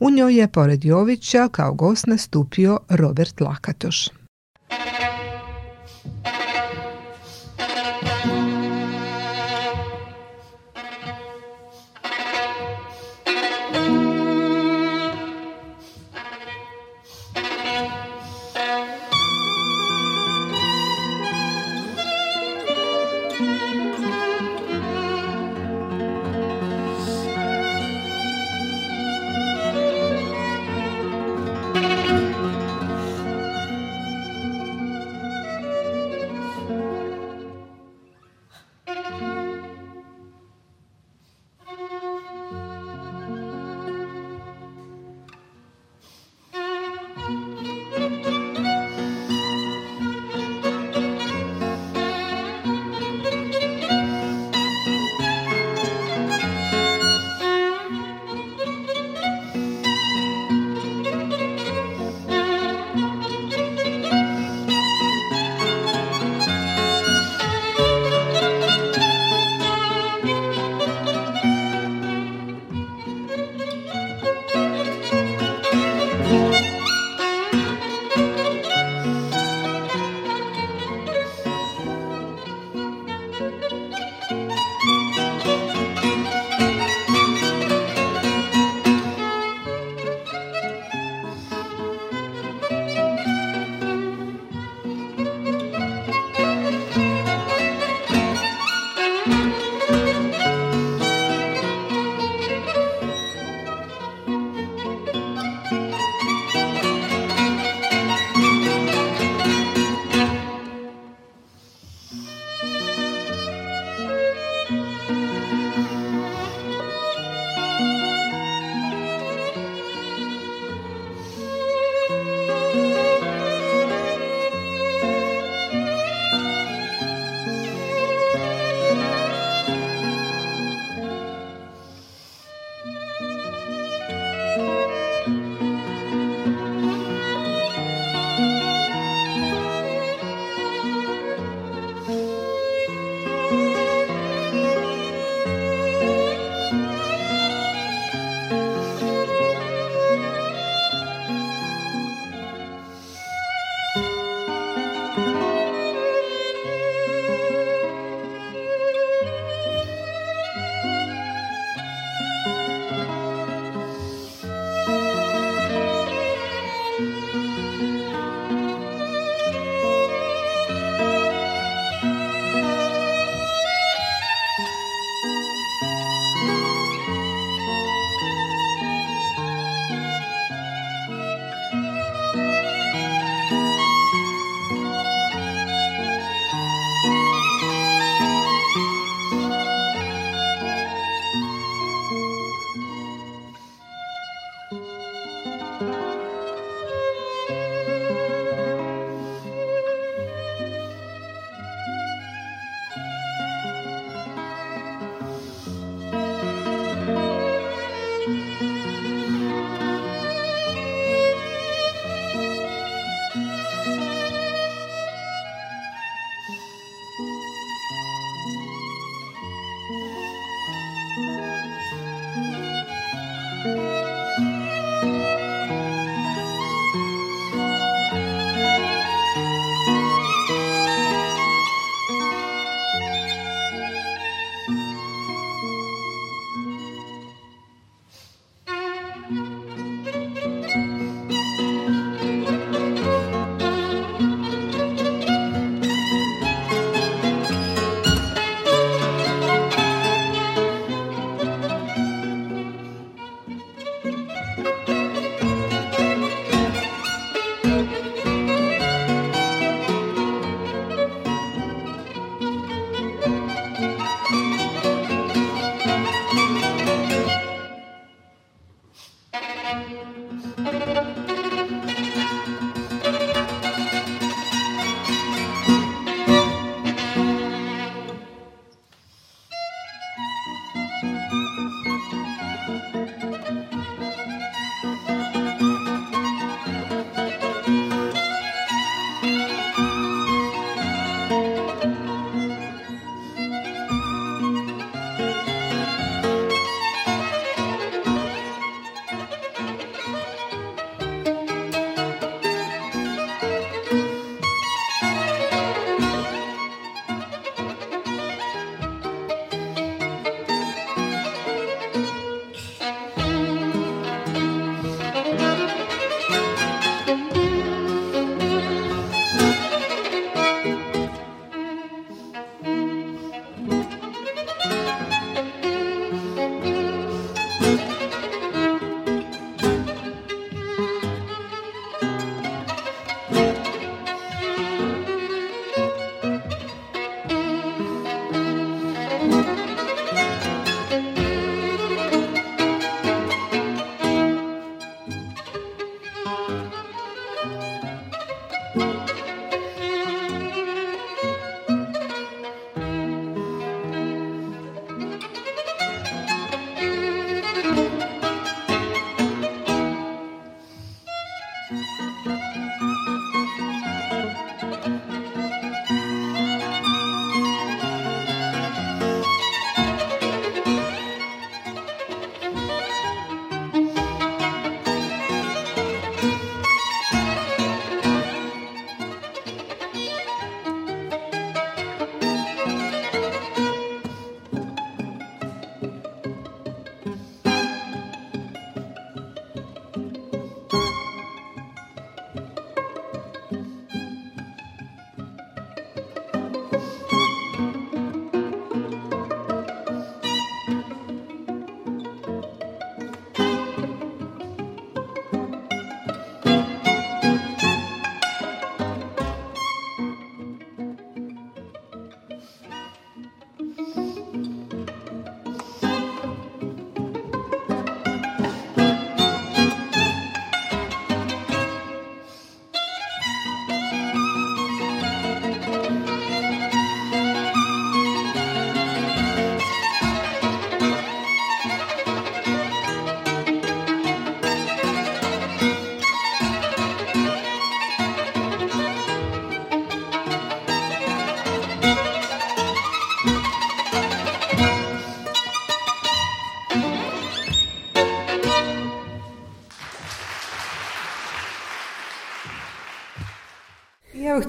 U 0.00 0.10
njoj 0.10 0.34
je, 0.34 0.48
pored 0.48 0.84
Jovića, 0.84 1.48
kao 1.48 1.74
gost 1.74 2.06
nastupio 2.06 2.78
Robert 2.88 3.40
Lakatoš. 3.40 4.08
Evo, 4.70 5.04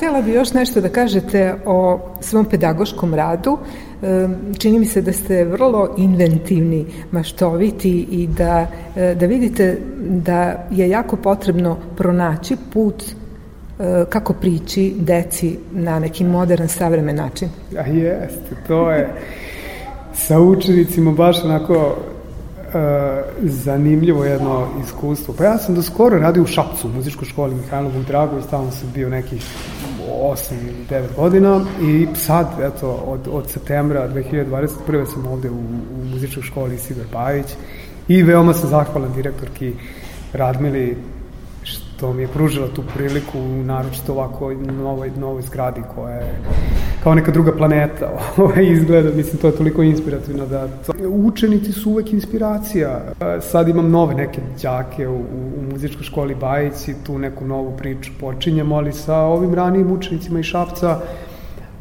htjela 0.06 0.22
bi 0.22 0.32
još 0.32 0.54
nešto 0.54 0.82
da 0.82 0.90
kažete 0.90 1.56
o 1.66 2.00
svom 2.22 2.46
pedagoškom 2.46 3.14
radu. 3.14 3.58
Čini 4.58 4.80
mi 4.80 4.86
se 4.86 5.02
da 5.02 5.14
ste 5.14 5.44
vrlo 5.44 5.96
inventivni, 5.98 6.86
maštoviti 7.12 8.08
i 8.12 8.28
da, 8.28 8.68
e, 8.96 9.16
da 9.16 9.26
vidite 9.26 9.78
da 10.00 10.68
je 10.72 10.90
jako 10.90 11.16
potrebno 11.16 11.78
pronaći 11.98 12.58
put 12.74 13.04
e, 13.04 14.06
kako 14.10 14.34
prići 14.34 14.94
deci 14.98 15.58
na 15.72 16.00
neki 16.00 16.24
modern, 16.24 16.68
savremen 16.68 17.16
način. 17.16 17.50
A 17.78 17.88
jeste, 17.88 18.56
to 18.68 18.92
je 18.92 19.10
sa 20.14 20.40
učenicima 20.40 21.12
baš 21.12 21.44
onako 21.44 21.96
E, 22.76 23.24
zanimljivo 23.42 24.26
jedno 24.26 24.68
iskustvo. 24.84 25.34
Pa 25.38 25.44
ja 25.44 25.58
sam 25.58 25.76
do 25.76 25.82
skoro 25.82 26.20
radio 26.20 26.44
u 26.44 26.48
Šapcu, 26.48 26.88
u 26.88 26.92
muzičkoj 26.92 27.28
školi 27.28 27.56
Mihajlo 27.56 27.92
Dragović, 28.08 28.46
tamo 28.50 28.72
sam 28.72 28.92
bio 28.94 29.10
nekih 29.10 29.44
8 30.26 30.54
ili 30.54 30.86
9 30.90 31.16
godina 31.16 31.66
i 31.82 32.08
sad, 32.16 32.48
eto, 32.62 33.04
od, 33.08 33.28
od 33.32 33.50
septembra 33.50 34.10
2021. 34.10 35.06
sam 35.06 35.28
ovde 35.28 35.50
u, 35.50 35.60
u 36.02 36.06
muzičkoj 36.06 36.44
školi 36.44 36.78
Sidor 36.78 37.06
Pajić 37.14 37.46
i 38.08 38.24
veoma 38.24 38.54
sam 38.54 38.70
zahvalan 38.70 39.14
direktorki 39.14 39.74
Radmili 40.34 40.98
što 41.64 42.14
mi 42.14 42.22
je 42.22 42.28
pružila 42.28 42.68
tu 42.68 42.84
priliku, 42.96 43.40
naročito 43.42 44.14
ovako 44.14 44.54
novoj, 44.54 45.12
novoj 45.18 45.42
zgradi 45.42 45.82
koja 45.96 46.16
je 46.16 46.42
kao 47.06 47.16
neka 47.16 47.32
druga 47.32 47.52
planeta 47.52 48.10
ovaj, 48.38 48.66
izgleda, 48.72 49.10
mislim, 49.16 49.42
to 49.42 49.48
je 49.48 49.56
toliko 49.56 49.84
inspirativno 49.84 50.46
da 50.46 50.68
učenici 51.10 51.72
su 51.72 51.92
uvek 51.92 52.14
inspiracija. 52.14 53.02
Sad 53.42 53.68
imam 53.68 53.92
nove 53.92 54.16
neke 54.16 54.42
đake 54.62 55.08
u, 55.08 55.16
u 55.16 55.72
muzičkoj 55.72 56.04
školi 56.04 56.36
Bajić 56.36 56.88
i 56.88 56.96
tu 57.06 57.20
neku 57.20 57.46
novu 57.46 57.78
priču 57.78 58.12
počinjemo, 58.20 58.76
ali 58.76 58.94
sa 58.94 59.18
ovim 59.18 59.54
ranijim 59.54 59.92
učenicima 59.92 60.40
iz 60.40 60.46
Šapca 60.46 61.00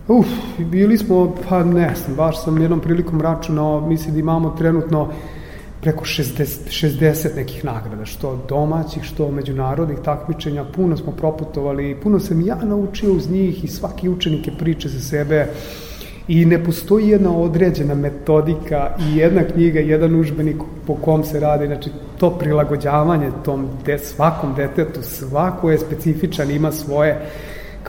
Uf, 0.08 0.26
bili 0.58 0.98
smo, 0.98 1.34
pa 1.48 1.64
ne 1.64 1.94
znam, 2.04 2.16
baš 2.16 2.44
sam 2.44 2.60
jednom 2.62 2.80
prilikom 2.80 3.20
računao, 3.20 3.80
mislim 3.80 4.14
da 4.14 4.20
imamo 4.20 4.50
trenutno 4.58 5.08
preko 5.84 6.04
60, 6.04 6.44
60 6.68 7.36
nekih 7.36 7.64
nagrada, 7.64 8.04
što 8.04 8.44
domaćih, 8.48 9.02
što 9.02 9.30
međunarodnih 9.30 9.98
takmičenja, 10.04 10.64
puno 10.64 10.96
smo 10.96 11.12
proputovali 11.12 11.96
puno 12.02 12.20
sam 12.20 12.40
ja 12.46 12.56
naučio 12.62 13.12
uz 13.12 13.30
njih 13.30 13.64
i 13.64 13.68
svaki 13.68 14.08
učenik 14.08 14.46
je 14.46 14.52
priče 14.58 14.88
za 14.88 15.00
sebe. 15.00 15.46
I 16.28 16.44
ne 16.44 16.64
postoji 16.64 17.08
jedna 17.08 17.36
određena 17.36 17.94
metodika 17.94 18.96
i 18.98 19.16
jedna 19.16 19.44
knjiga, 19.44 19.80
jedan 19.80 20.20
užbenik 20.20 20.56
po 20.86 20.94
kom 20.94 21.24
se 21.24 21.40
radi, 21.40 21.66
znači 21.66 21.90
to 22.18 22.30
prilagođavanje 22.30 23.30
tom 23.44 23.68
de, 23.86 23.98
svakom 23.98 24.54
detetu, 24.54 25.02
svako 25.02 25.70
je 25.70 25.78
specifičan, 25.78 26.50
ima 26.50 26.72
svoje 26.72 27.30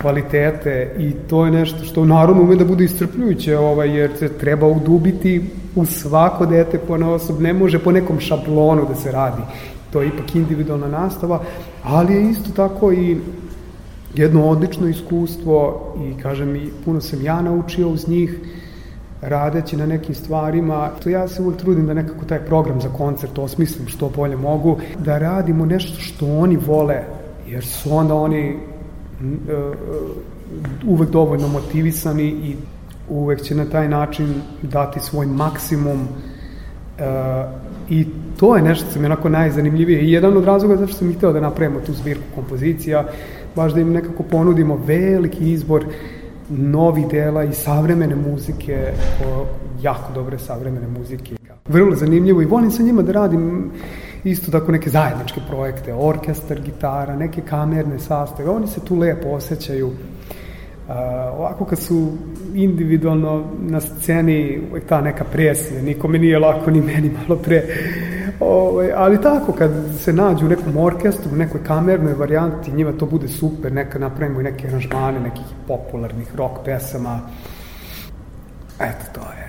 kvalitete 0.01 0.95
i 0.99 1.11
to 1.11 1.45
je 1.45 1.51
nešto 1.51 1.84
što 1.84 2.05
naravno 2.05 2.41
ume 2.41 2.55
da 2.55 2.65
bude 2.65 2.84
istrpljujuće, 2.84 3.57
ovaj, 3.57 3.97
jer 3.97 4.11
se 4.17 4.30
treba 4.30 4.67
udubiti 4.67 5.41
u 5.76 5.85
svako 5.85 6.45
dete 6.45 6.77
po 6.77 6.93
osob, 6.93 7.41
ne 7.41 7.53
može 7.53 7.80
po 7.80 7.91
nekom 7.91 8.19
šablonu 8.19 8.85
da 8.89 8.95
se 8.95 9.11
radi. 9.11 9.41
To 9.91 10.01
je 10.01 10.07
ipak 10.07 10.35
individualna 10.35 10.88
nastava, 10.88 11.39
ali 11.84 12.13
je 12.13 12.30
isto 12.30 12.51
tako 12.55 12.91
i 12.91 13.17
jedno 14.15 14.47
odlično 14.49 14.88
iskustvo 14.88 15.81
i 16.07 16.22
kažem 16.22 16.55
i 16.55 16.69
puno 16.85 17.01
sam 17.01 17.22
ja 17.22 17.41
naučio 17.41 17.89
uz 17.89 18.07
njih 18.07 18.39
radeći 19.22 19.77
na 19.77 19.85
nekim 19.85 20.15
stvarima. 20.15 20.89
To 21.03 21.09
ja 21.09 21.27
se 21.27 21.41
uvijek 21.41 21.61
trudim 21.61 21.88
da 21.88 21.93
nekako 21.93 22.26
taj 22.26 22.39
program 22.39 22.81
za 22.81 22.89
koncert 22.89 23.39
osmislim 23.39 23.88
što 23.88 24.09
bolje 24.09 24.38
mogu, 24.38 24.77
da 24.99 25.17
radimo 25.17 25.65
nešto 25.65 25.99
što 25.99 26.26
oni 26.38 26.57
vole, 26.57 27.03
jer 27.47 27.65
su 27.65 27.95
onda 27.97 28.13
oni 28.13 28.57
uvek 30.88 31.10
dovoljno 31.10 31.47
motivisani 31.47 32.23
i 32.23 32.56
uvek 33.10 33.41
će 33.41 33.56
na 33.56 33.65
taj 33.65 33.89
način 33.89 34.34
dati 34.61 34.99
svoj 34.99 35.26
maksimum 35.26 36.02
uh, 36.02 37.06
i 37.89 38.07
to 38.39 38.56
je 38.56 38.61
nešto 38.61 38.89
što 38.89 38.99
mi 38.99 39.06
je 39.06 39.11
onako 39.11 39.30
najzanimljivije 39.30 40.02
i 40.02 40.11
jedan 40.11 40.38
od 40.38 40.45
razloga 40.45 40.77
zašto 40.77 40.97
sam 40.97 41.10
i 41.10 41.14
hteo 41.14 41.34
da 41.34 41.39
napravimo 41.39 41.80
tu 41.80 41.93
zbirku 41.93 42.23
kompozicija, 42.35 43.06
baš 43.56 43.73
da 43.73 43.80
im 43.80 43.91
nekako 43.91 44.23
ponudimo 44.23 44.81
veliki 44.85 45.52
izbor 45.52 45.85
novi 46.49 47.06
dela 47.11 47.43
i 47.43 47.53
savremene 47.53 48.15
muzike, 48.15 48.93
jako 49.81 50.14
dobre 50.14 50.39
savremene 50.39 50.88
muzike. 50.88 51.35
Vrlo 51.68 51.95
zanimljivo 51.95 52.41
i 52.41 52.45
volim 52.45 52.72
sa 52.72 52.84
njima 52.84 53.02
da 53.02 53.11
radim 53.11 53.72
isto 54.26 54.52
tako 54.52 54.72
neke 54.72 54.89
zajedničke 54.89 55.41
projekte, 55.49 55.93
orkestar, 55.93 56.60
gitara, 56.60 57.15
neke 57.15 57.41
kamerne 57.41 57.99
sastave, 57.99 58.49
oni 58.49 58.68
se 58.68 58.80
tu 58.85 58.95
lepo 58.95 59.30
osjećaju 59.30 59.91
Uh, 60.88 60.91
ovako 61.39 61.65
kad 61.65 61.80
su 61.80 62.11
individualno 62.53 63.43
na 63.60 63.81
sceni 63.81 64.61
uvek 64.72 64.85
ta 64.85 65.02
neka 65.02 65.23
presija, 65.23 65.81
nikome 65.81 66.19
nije 66.19 66.39
lako 66.39 66.72
ni 66.72 66.81
meni 66.81 67.11
malo 67.22 67.39
pre 67.41 67.64
Ove, 68.39 68.52
ovaj, 68.52 68.91
ali 68.95 69.22
tako 69.22 69.52
kad 69.52 69.72
se 69.99 70.14
nađu 70.14 70.45
u 70.45 70.49
nekom 70.49 70.77
orkestru, 70.77 71.31
u 71.34 71.35
nekoj 71.35 71.64
kamernoj 71.64 72.14
varijanti 72.14 72.72
njima 72.72 72.91
to 72.91 73.06
bude 73.06 73.27
super, 73.27 73.73
neka 73.73 73.99
napravimo 73.99 74.39
i 74.39 74.43
neke 74.43 74.68
aranžmane 74.68 75.19
nekih 75.19 75.45
popularnih 75.68 76.35
rock 76.35 76.53
pesama. 76.65 77.19
Eto 78.80 79.06
to 79.14 79.22
je 79.22 79.44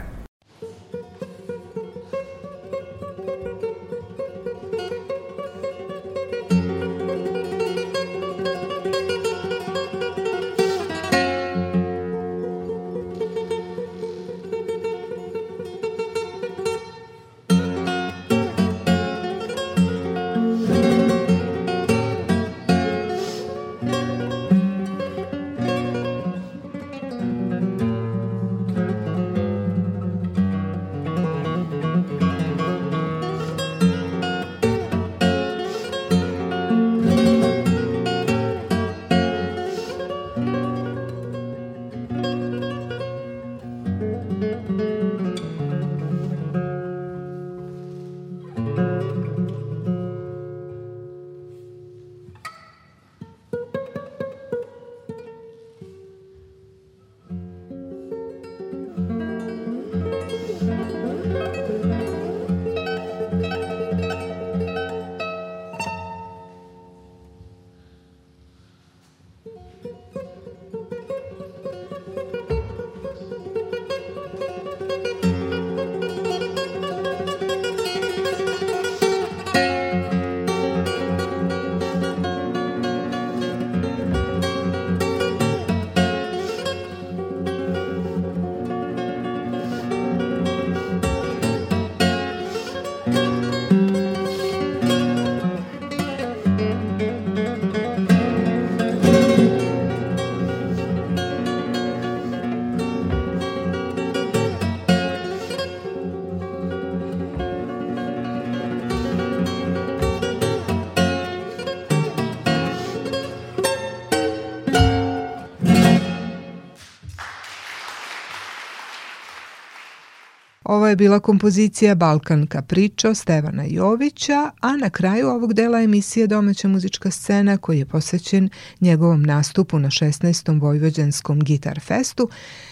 Ovo 120.86 120.90
je 120.90 120.96
bila 120.96 121.20
kompozicija 121.20 121.94
Balkan 121.94 122.46
Pričo 122.66 123.14
Stevana 123.14 123.64
Jovića, 123.68 124.50
a 124.60 124.76
na 124.76 124.90
kraju 124.90 125.28
ovog 125.28 125.54
dela 125.54 125.82
emisije 125.82 126.26
Domaća 126.26 126.68
muzička 126.68 127.10
scena 127.10 127.56
koji 127.56 127.78
je 127.78 127.86
posvećen 127.86 128.48
njegovom 128.80 129.22
nastupu 129.22 129.78
na 129.78 129.88
16. 129.88 130.60
Vojvođanskom 130.60 131.40
Gitar 131.40 131.80
Festu 131.80 132.28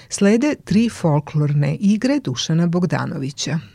slede 0.09 0.55
tri 0.65 0.89
folklorne 0.89 1.77
igre 1.81 2.21
Dušana 2.25 2.67
Bogdanovića. 2.67 3.74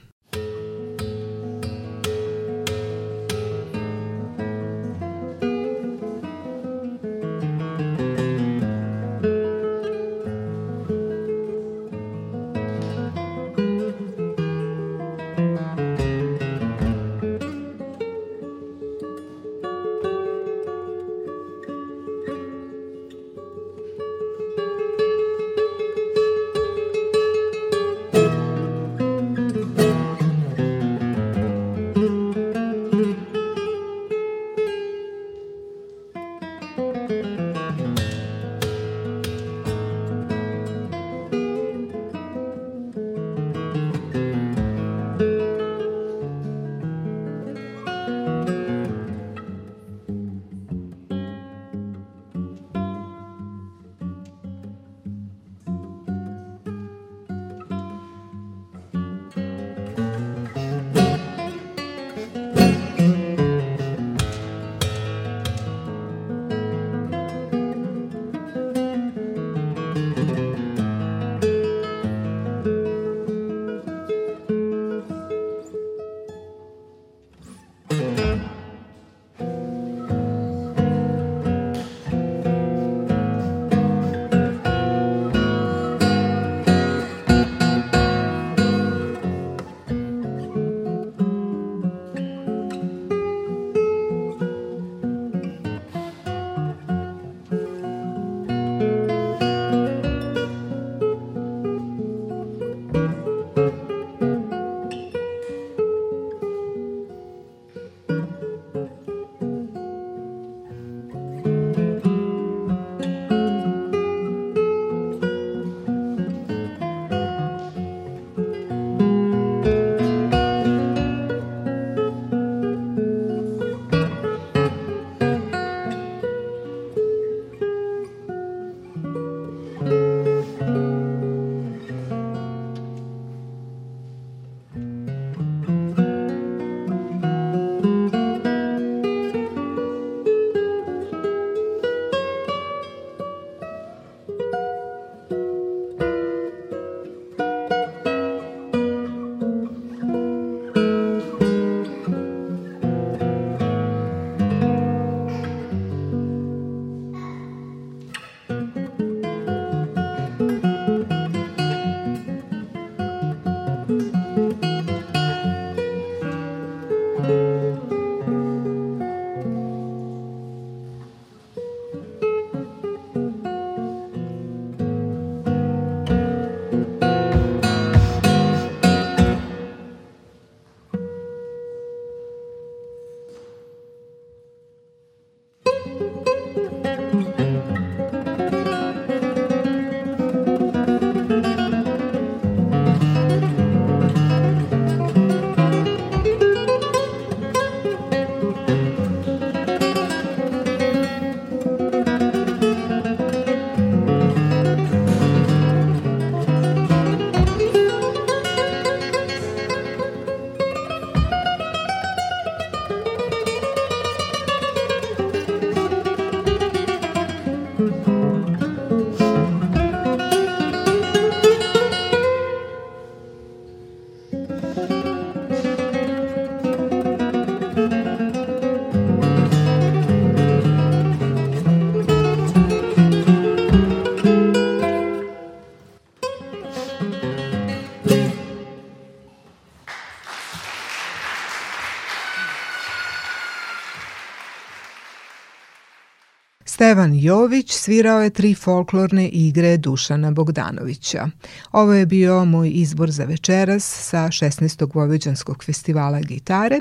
Stevan 246.89 247.13
Jović 247.13 247.71
svirao 247.71 248.21
je 248.21 248.29
tri 248.29 248.55
folklorne 248.55 249.27
igre 249.27 249.77
Dušana 249.77 250.31
Bogdanovića. 250.31 251.29
Ovo 251.71 251.93
je 251.93 252.05
bio 252.05 252.45
moj 252.45 252.71
izbor 252.73 253.11
za 253.11 253.25
večeras 253.25 253.83
sa 254.09 254.17
16. 254.17 254.89
Vojvođanskog 254.93 255.63
festivala 255.63 256.21
gitare, 256.21 256.79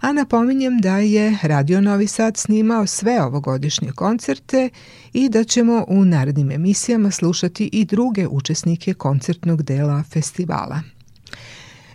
a 0.00 0.12
napominjem 0.12 0.78
da 0.78 0.98
je 0.98 1.38
Radio 1.42 1.80
Novi 1.80 2.06
Sad 2.06 2.36
snimao 2.36 2.86
sve 2.86 3.22
ovogodišnje 3.22 3.92
koncerte 3.92 4.68
i 5.12 5.28
da 5.28 5.44
ćemo 5.44 5.84
u 5.88 6.04
narednim 6.04 6.50
emisijama 6.50 7.10
slušati 7.10 7.70
i 7.72 7.84
druge 7.84 8.26
učesnike 8.28 8.94
koncertnog 8.94 9.62
dela 9.62 10.02
festivala. 10.12 10.80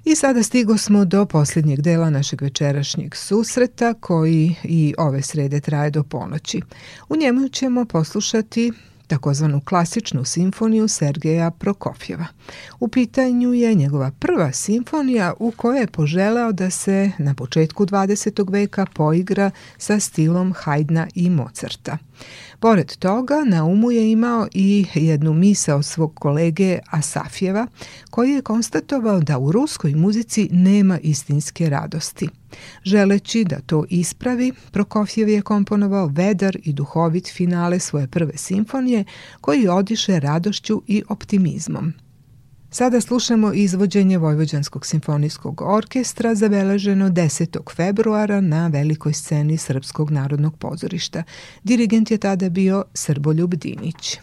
I 0.06 0.16
sada 0.16 0.44
stigo 0.44 0.78
smo 0.78 1.06
do 1.06 1.26
posljednjeg 1.26 1.82
dela 1.82 2.10
našeg 2.10 2.42
večerašnjeg 2.42 3.16
susreta 3.16 3.94
koji 3.94 4.56
i 4.64 4.94
ove 4.98 5.22
srede 5.22 5.62
traje 5.62 5.92
do 5.92 6.04
ponoći. 6.04 6.62
U 7.10 7.16
njemu 7.16 7.48
ćemo 7.50 7.86
poslušati 7.86 8.72
takozvanu 9.08 9.62
klasičnu 9.66 10.26
simfoniju 10.26 10.88
Sergeja 10.88 11.52
Prokofjeva. 11.52 12.26
U 12.80 12.88
pitanju 12.88 13.54
je 13.54 13.76
njegova 13.76 14.12
prva 14.20 14.52
simfonija 14.52 15.34
u 15.40 15.52
kojoj 15.52 15.80
je 15.80 15.88
poželeo 15.88 16.52
da 16.52 16.70
se 16.70 17.12
na 17.18 17.34
početku 17.34 17.86
20. 17.86 18.52
veka 18.52 18.86
poigra 18.94 19.52
sa 19.78 20.00
stilom 20.00 20.54
Haydna 20.54 21.08
i 21.16 21.30
Mozarta. 21.30 21.98
Pored 22.60 22.96
toga, 22.96 23.44
na 23.48 23.66
umu 23.66 23.92
je 23.92 24.12
imao 24.12 24.48
i 24.54 24.86
jednu 24.94 25.34
misa 25.34 25.76
od 25.76 25.86
svog 25.86 26.14
kolege 26.16 26.80
Asafjeva, 26.90 27.68
koji 28.10 28.32
je 28.32 28.42
konstatovao 28.42 29.20
da 29.20 29.38
u 29.38 29.52
ruskoj 29.52 29.96
muzici 29.96 30.50
nema 30.52 31.00
istinske 31.00 31.70
radosti. 31.70 32.30
Želeći 32.84 33.44
da 33.44 33.60
to 33.60 33.86
ispravi, 33.90 34.54
Prokofjev 34.72 35.30
je 35.30 35.42
komponovao 35.42 36.08
vedar 36.08 36.58
i 36.64 36.74
duhovit 36.74 37.34
finale 37.34 37.80
svoje 37.80 38.08
prve 38.08 38.38
simfonije, 38.38 39.04
koji 39.42 39.68
odiše 39.68 40.20
radošću 40.20 40.82
i 40.88 41.04
optimizmom. 41.10 41.94
Sada 42.76 43.02
slušamo 43.02 43.54
izvođenje 43.54 44.18
Vojvođanskog 44.18 44.86
simfonijskog 44.86 45.62
orkestra 45.62 46.36
zabeleženo 46.36 47.10
10. 47.10 47.76
februara 47.76 48.42
na 48.42 48.68
velikoj 48.68 49.14
sceni 49.14 49.58
Srpskog 49.58 50.12
narodnog 50.12 50.58
pozorišta. 50.58 51.24
Dirigent 51.64 52.12
je 52.12 52.18
tada 52.18 52.50
bio 52.50 52.84
Srboljub 52.94 53.54
Dinić. 53.54 54.20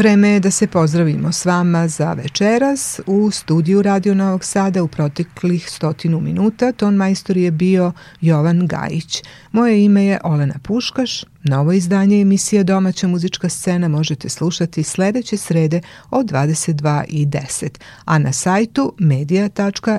Vreme 0.00 0.28
je 0.28 0.40
da 0.40 0.50
se 0.50 0.66
pozdravimo 0.66 1.32
s 1.32 1.44
vama 1.44 1.88
za 1.88 2.12
večeras. 2.12 3.00
U 3.06 3.30
studiju 3.30 3.82
Radio 3.82 4.14
Novog 4.14 4.44
Sada 4.44 4.82
u 4.82 4.88
proteklih 4.88 5.70
stotinu 5.70 6.20
minuta 6.20 6.72
ton 6.72 6.94
majstor 6.94 7.36
je 7.36 7.50
bio 7.50 7.92
Jovan 8.20 8.66
Gajić. 8.66 9.22
Moje 9.52 9.84
ime 9.84 10.04
je 10.04 10.20
Olena 10.24 10.54
Puškaš. 10.62 11.24
Novo 11.44 11.72
izdanje 11.72 12.20
emisije 12.20 12.64
Domaća 12.64 13.08
muzička 13.08 13.48
scena 13.48 13.88
možete 13.88 14.28
slušati 14.28 14.82
sledeće 14.82 15.36
srede 15.36 15.80
od 16.10 16.26
22.10, 16.26 17.68
a 18.04 18.18
na 18.18 18.32
sajtu 18.32 18.94
media.rtv.rs 18.98 19.96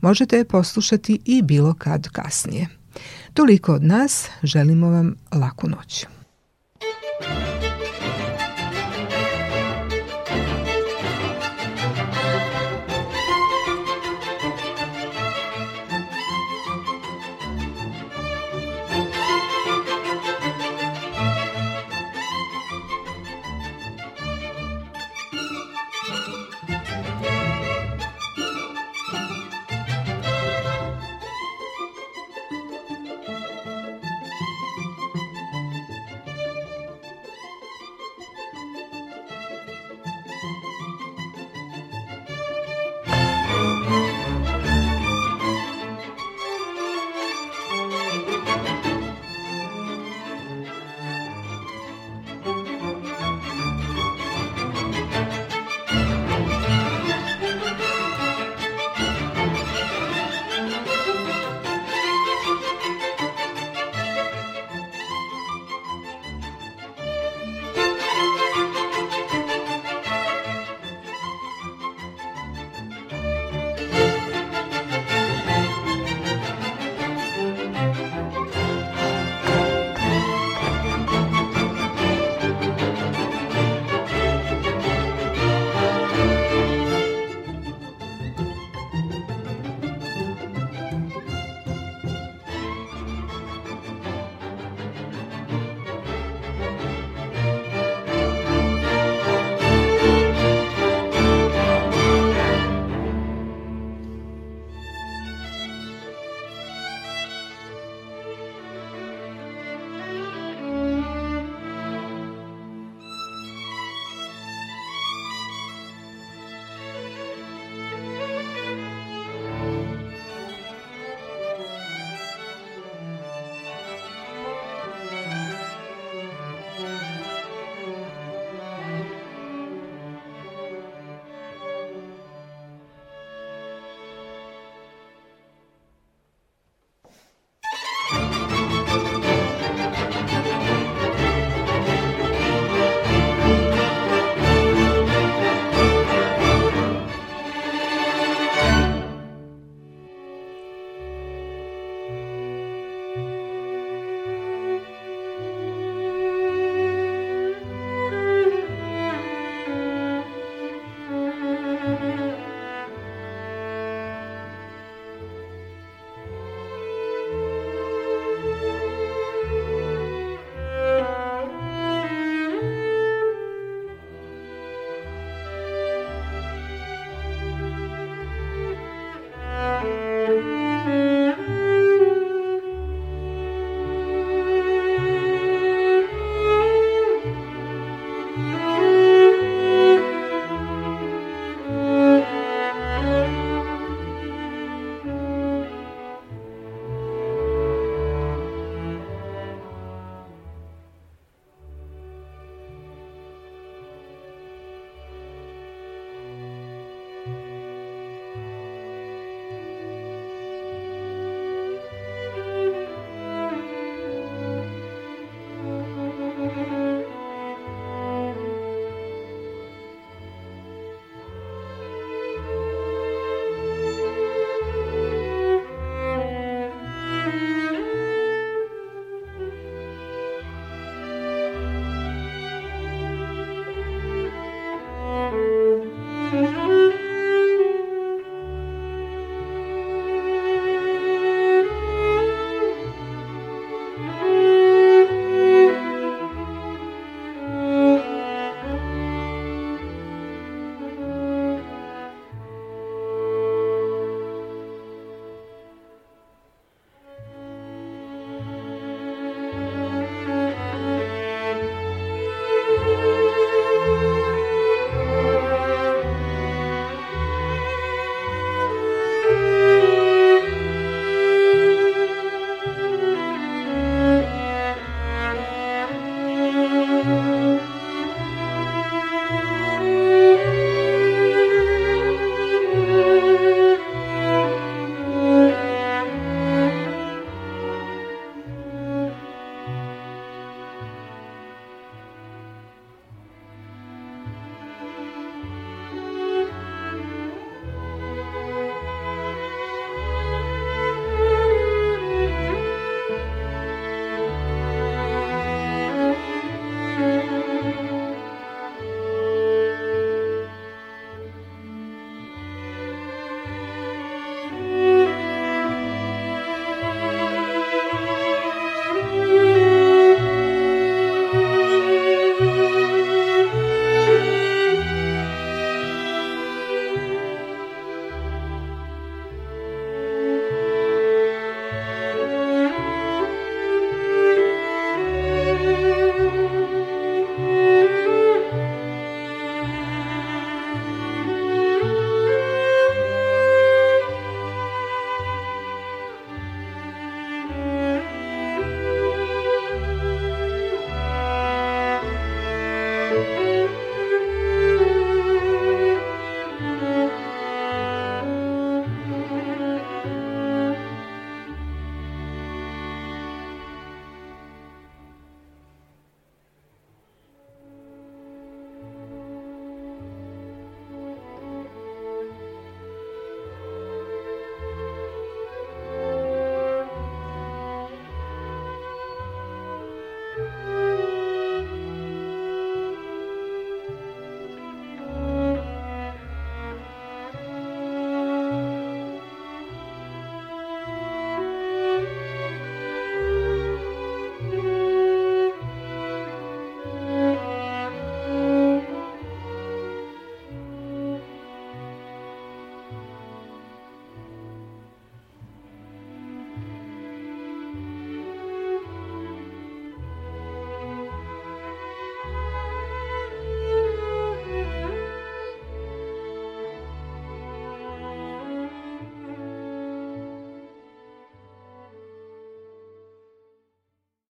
možete 0.00 0.44
poslušati 0.44 1.18
i 1.24 1.42
bilo 1.42 1.74
kad 1.74 2.08
kasnije. 2.08 2.68
Toliko 3.34 3.74
od 3.74 3.82
nas, 3.82 4.28
želimo 4.42 4.90
vam 4.90 5.14
laku 5.32 5.68
noć. 5.68 6.06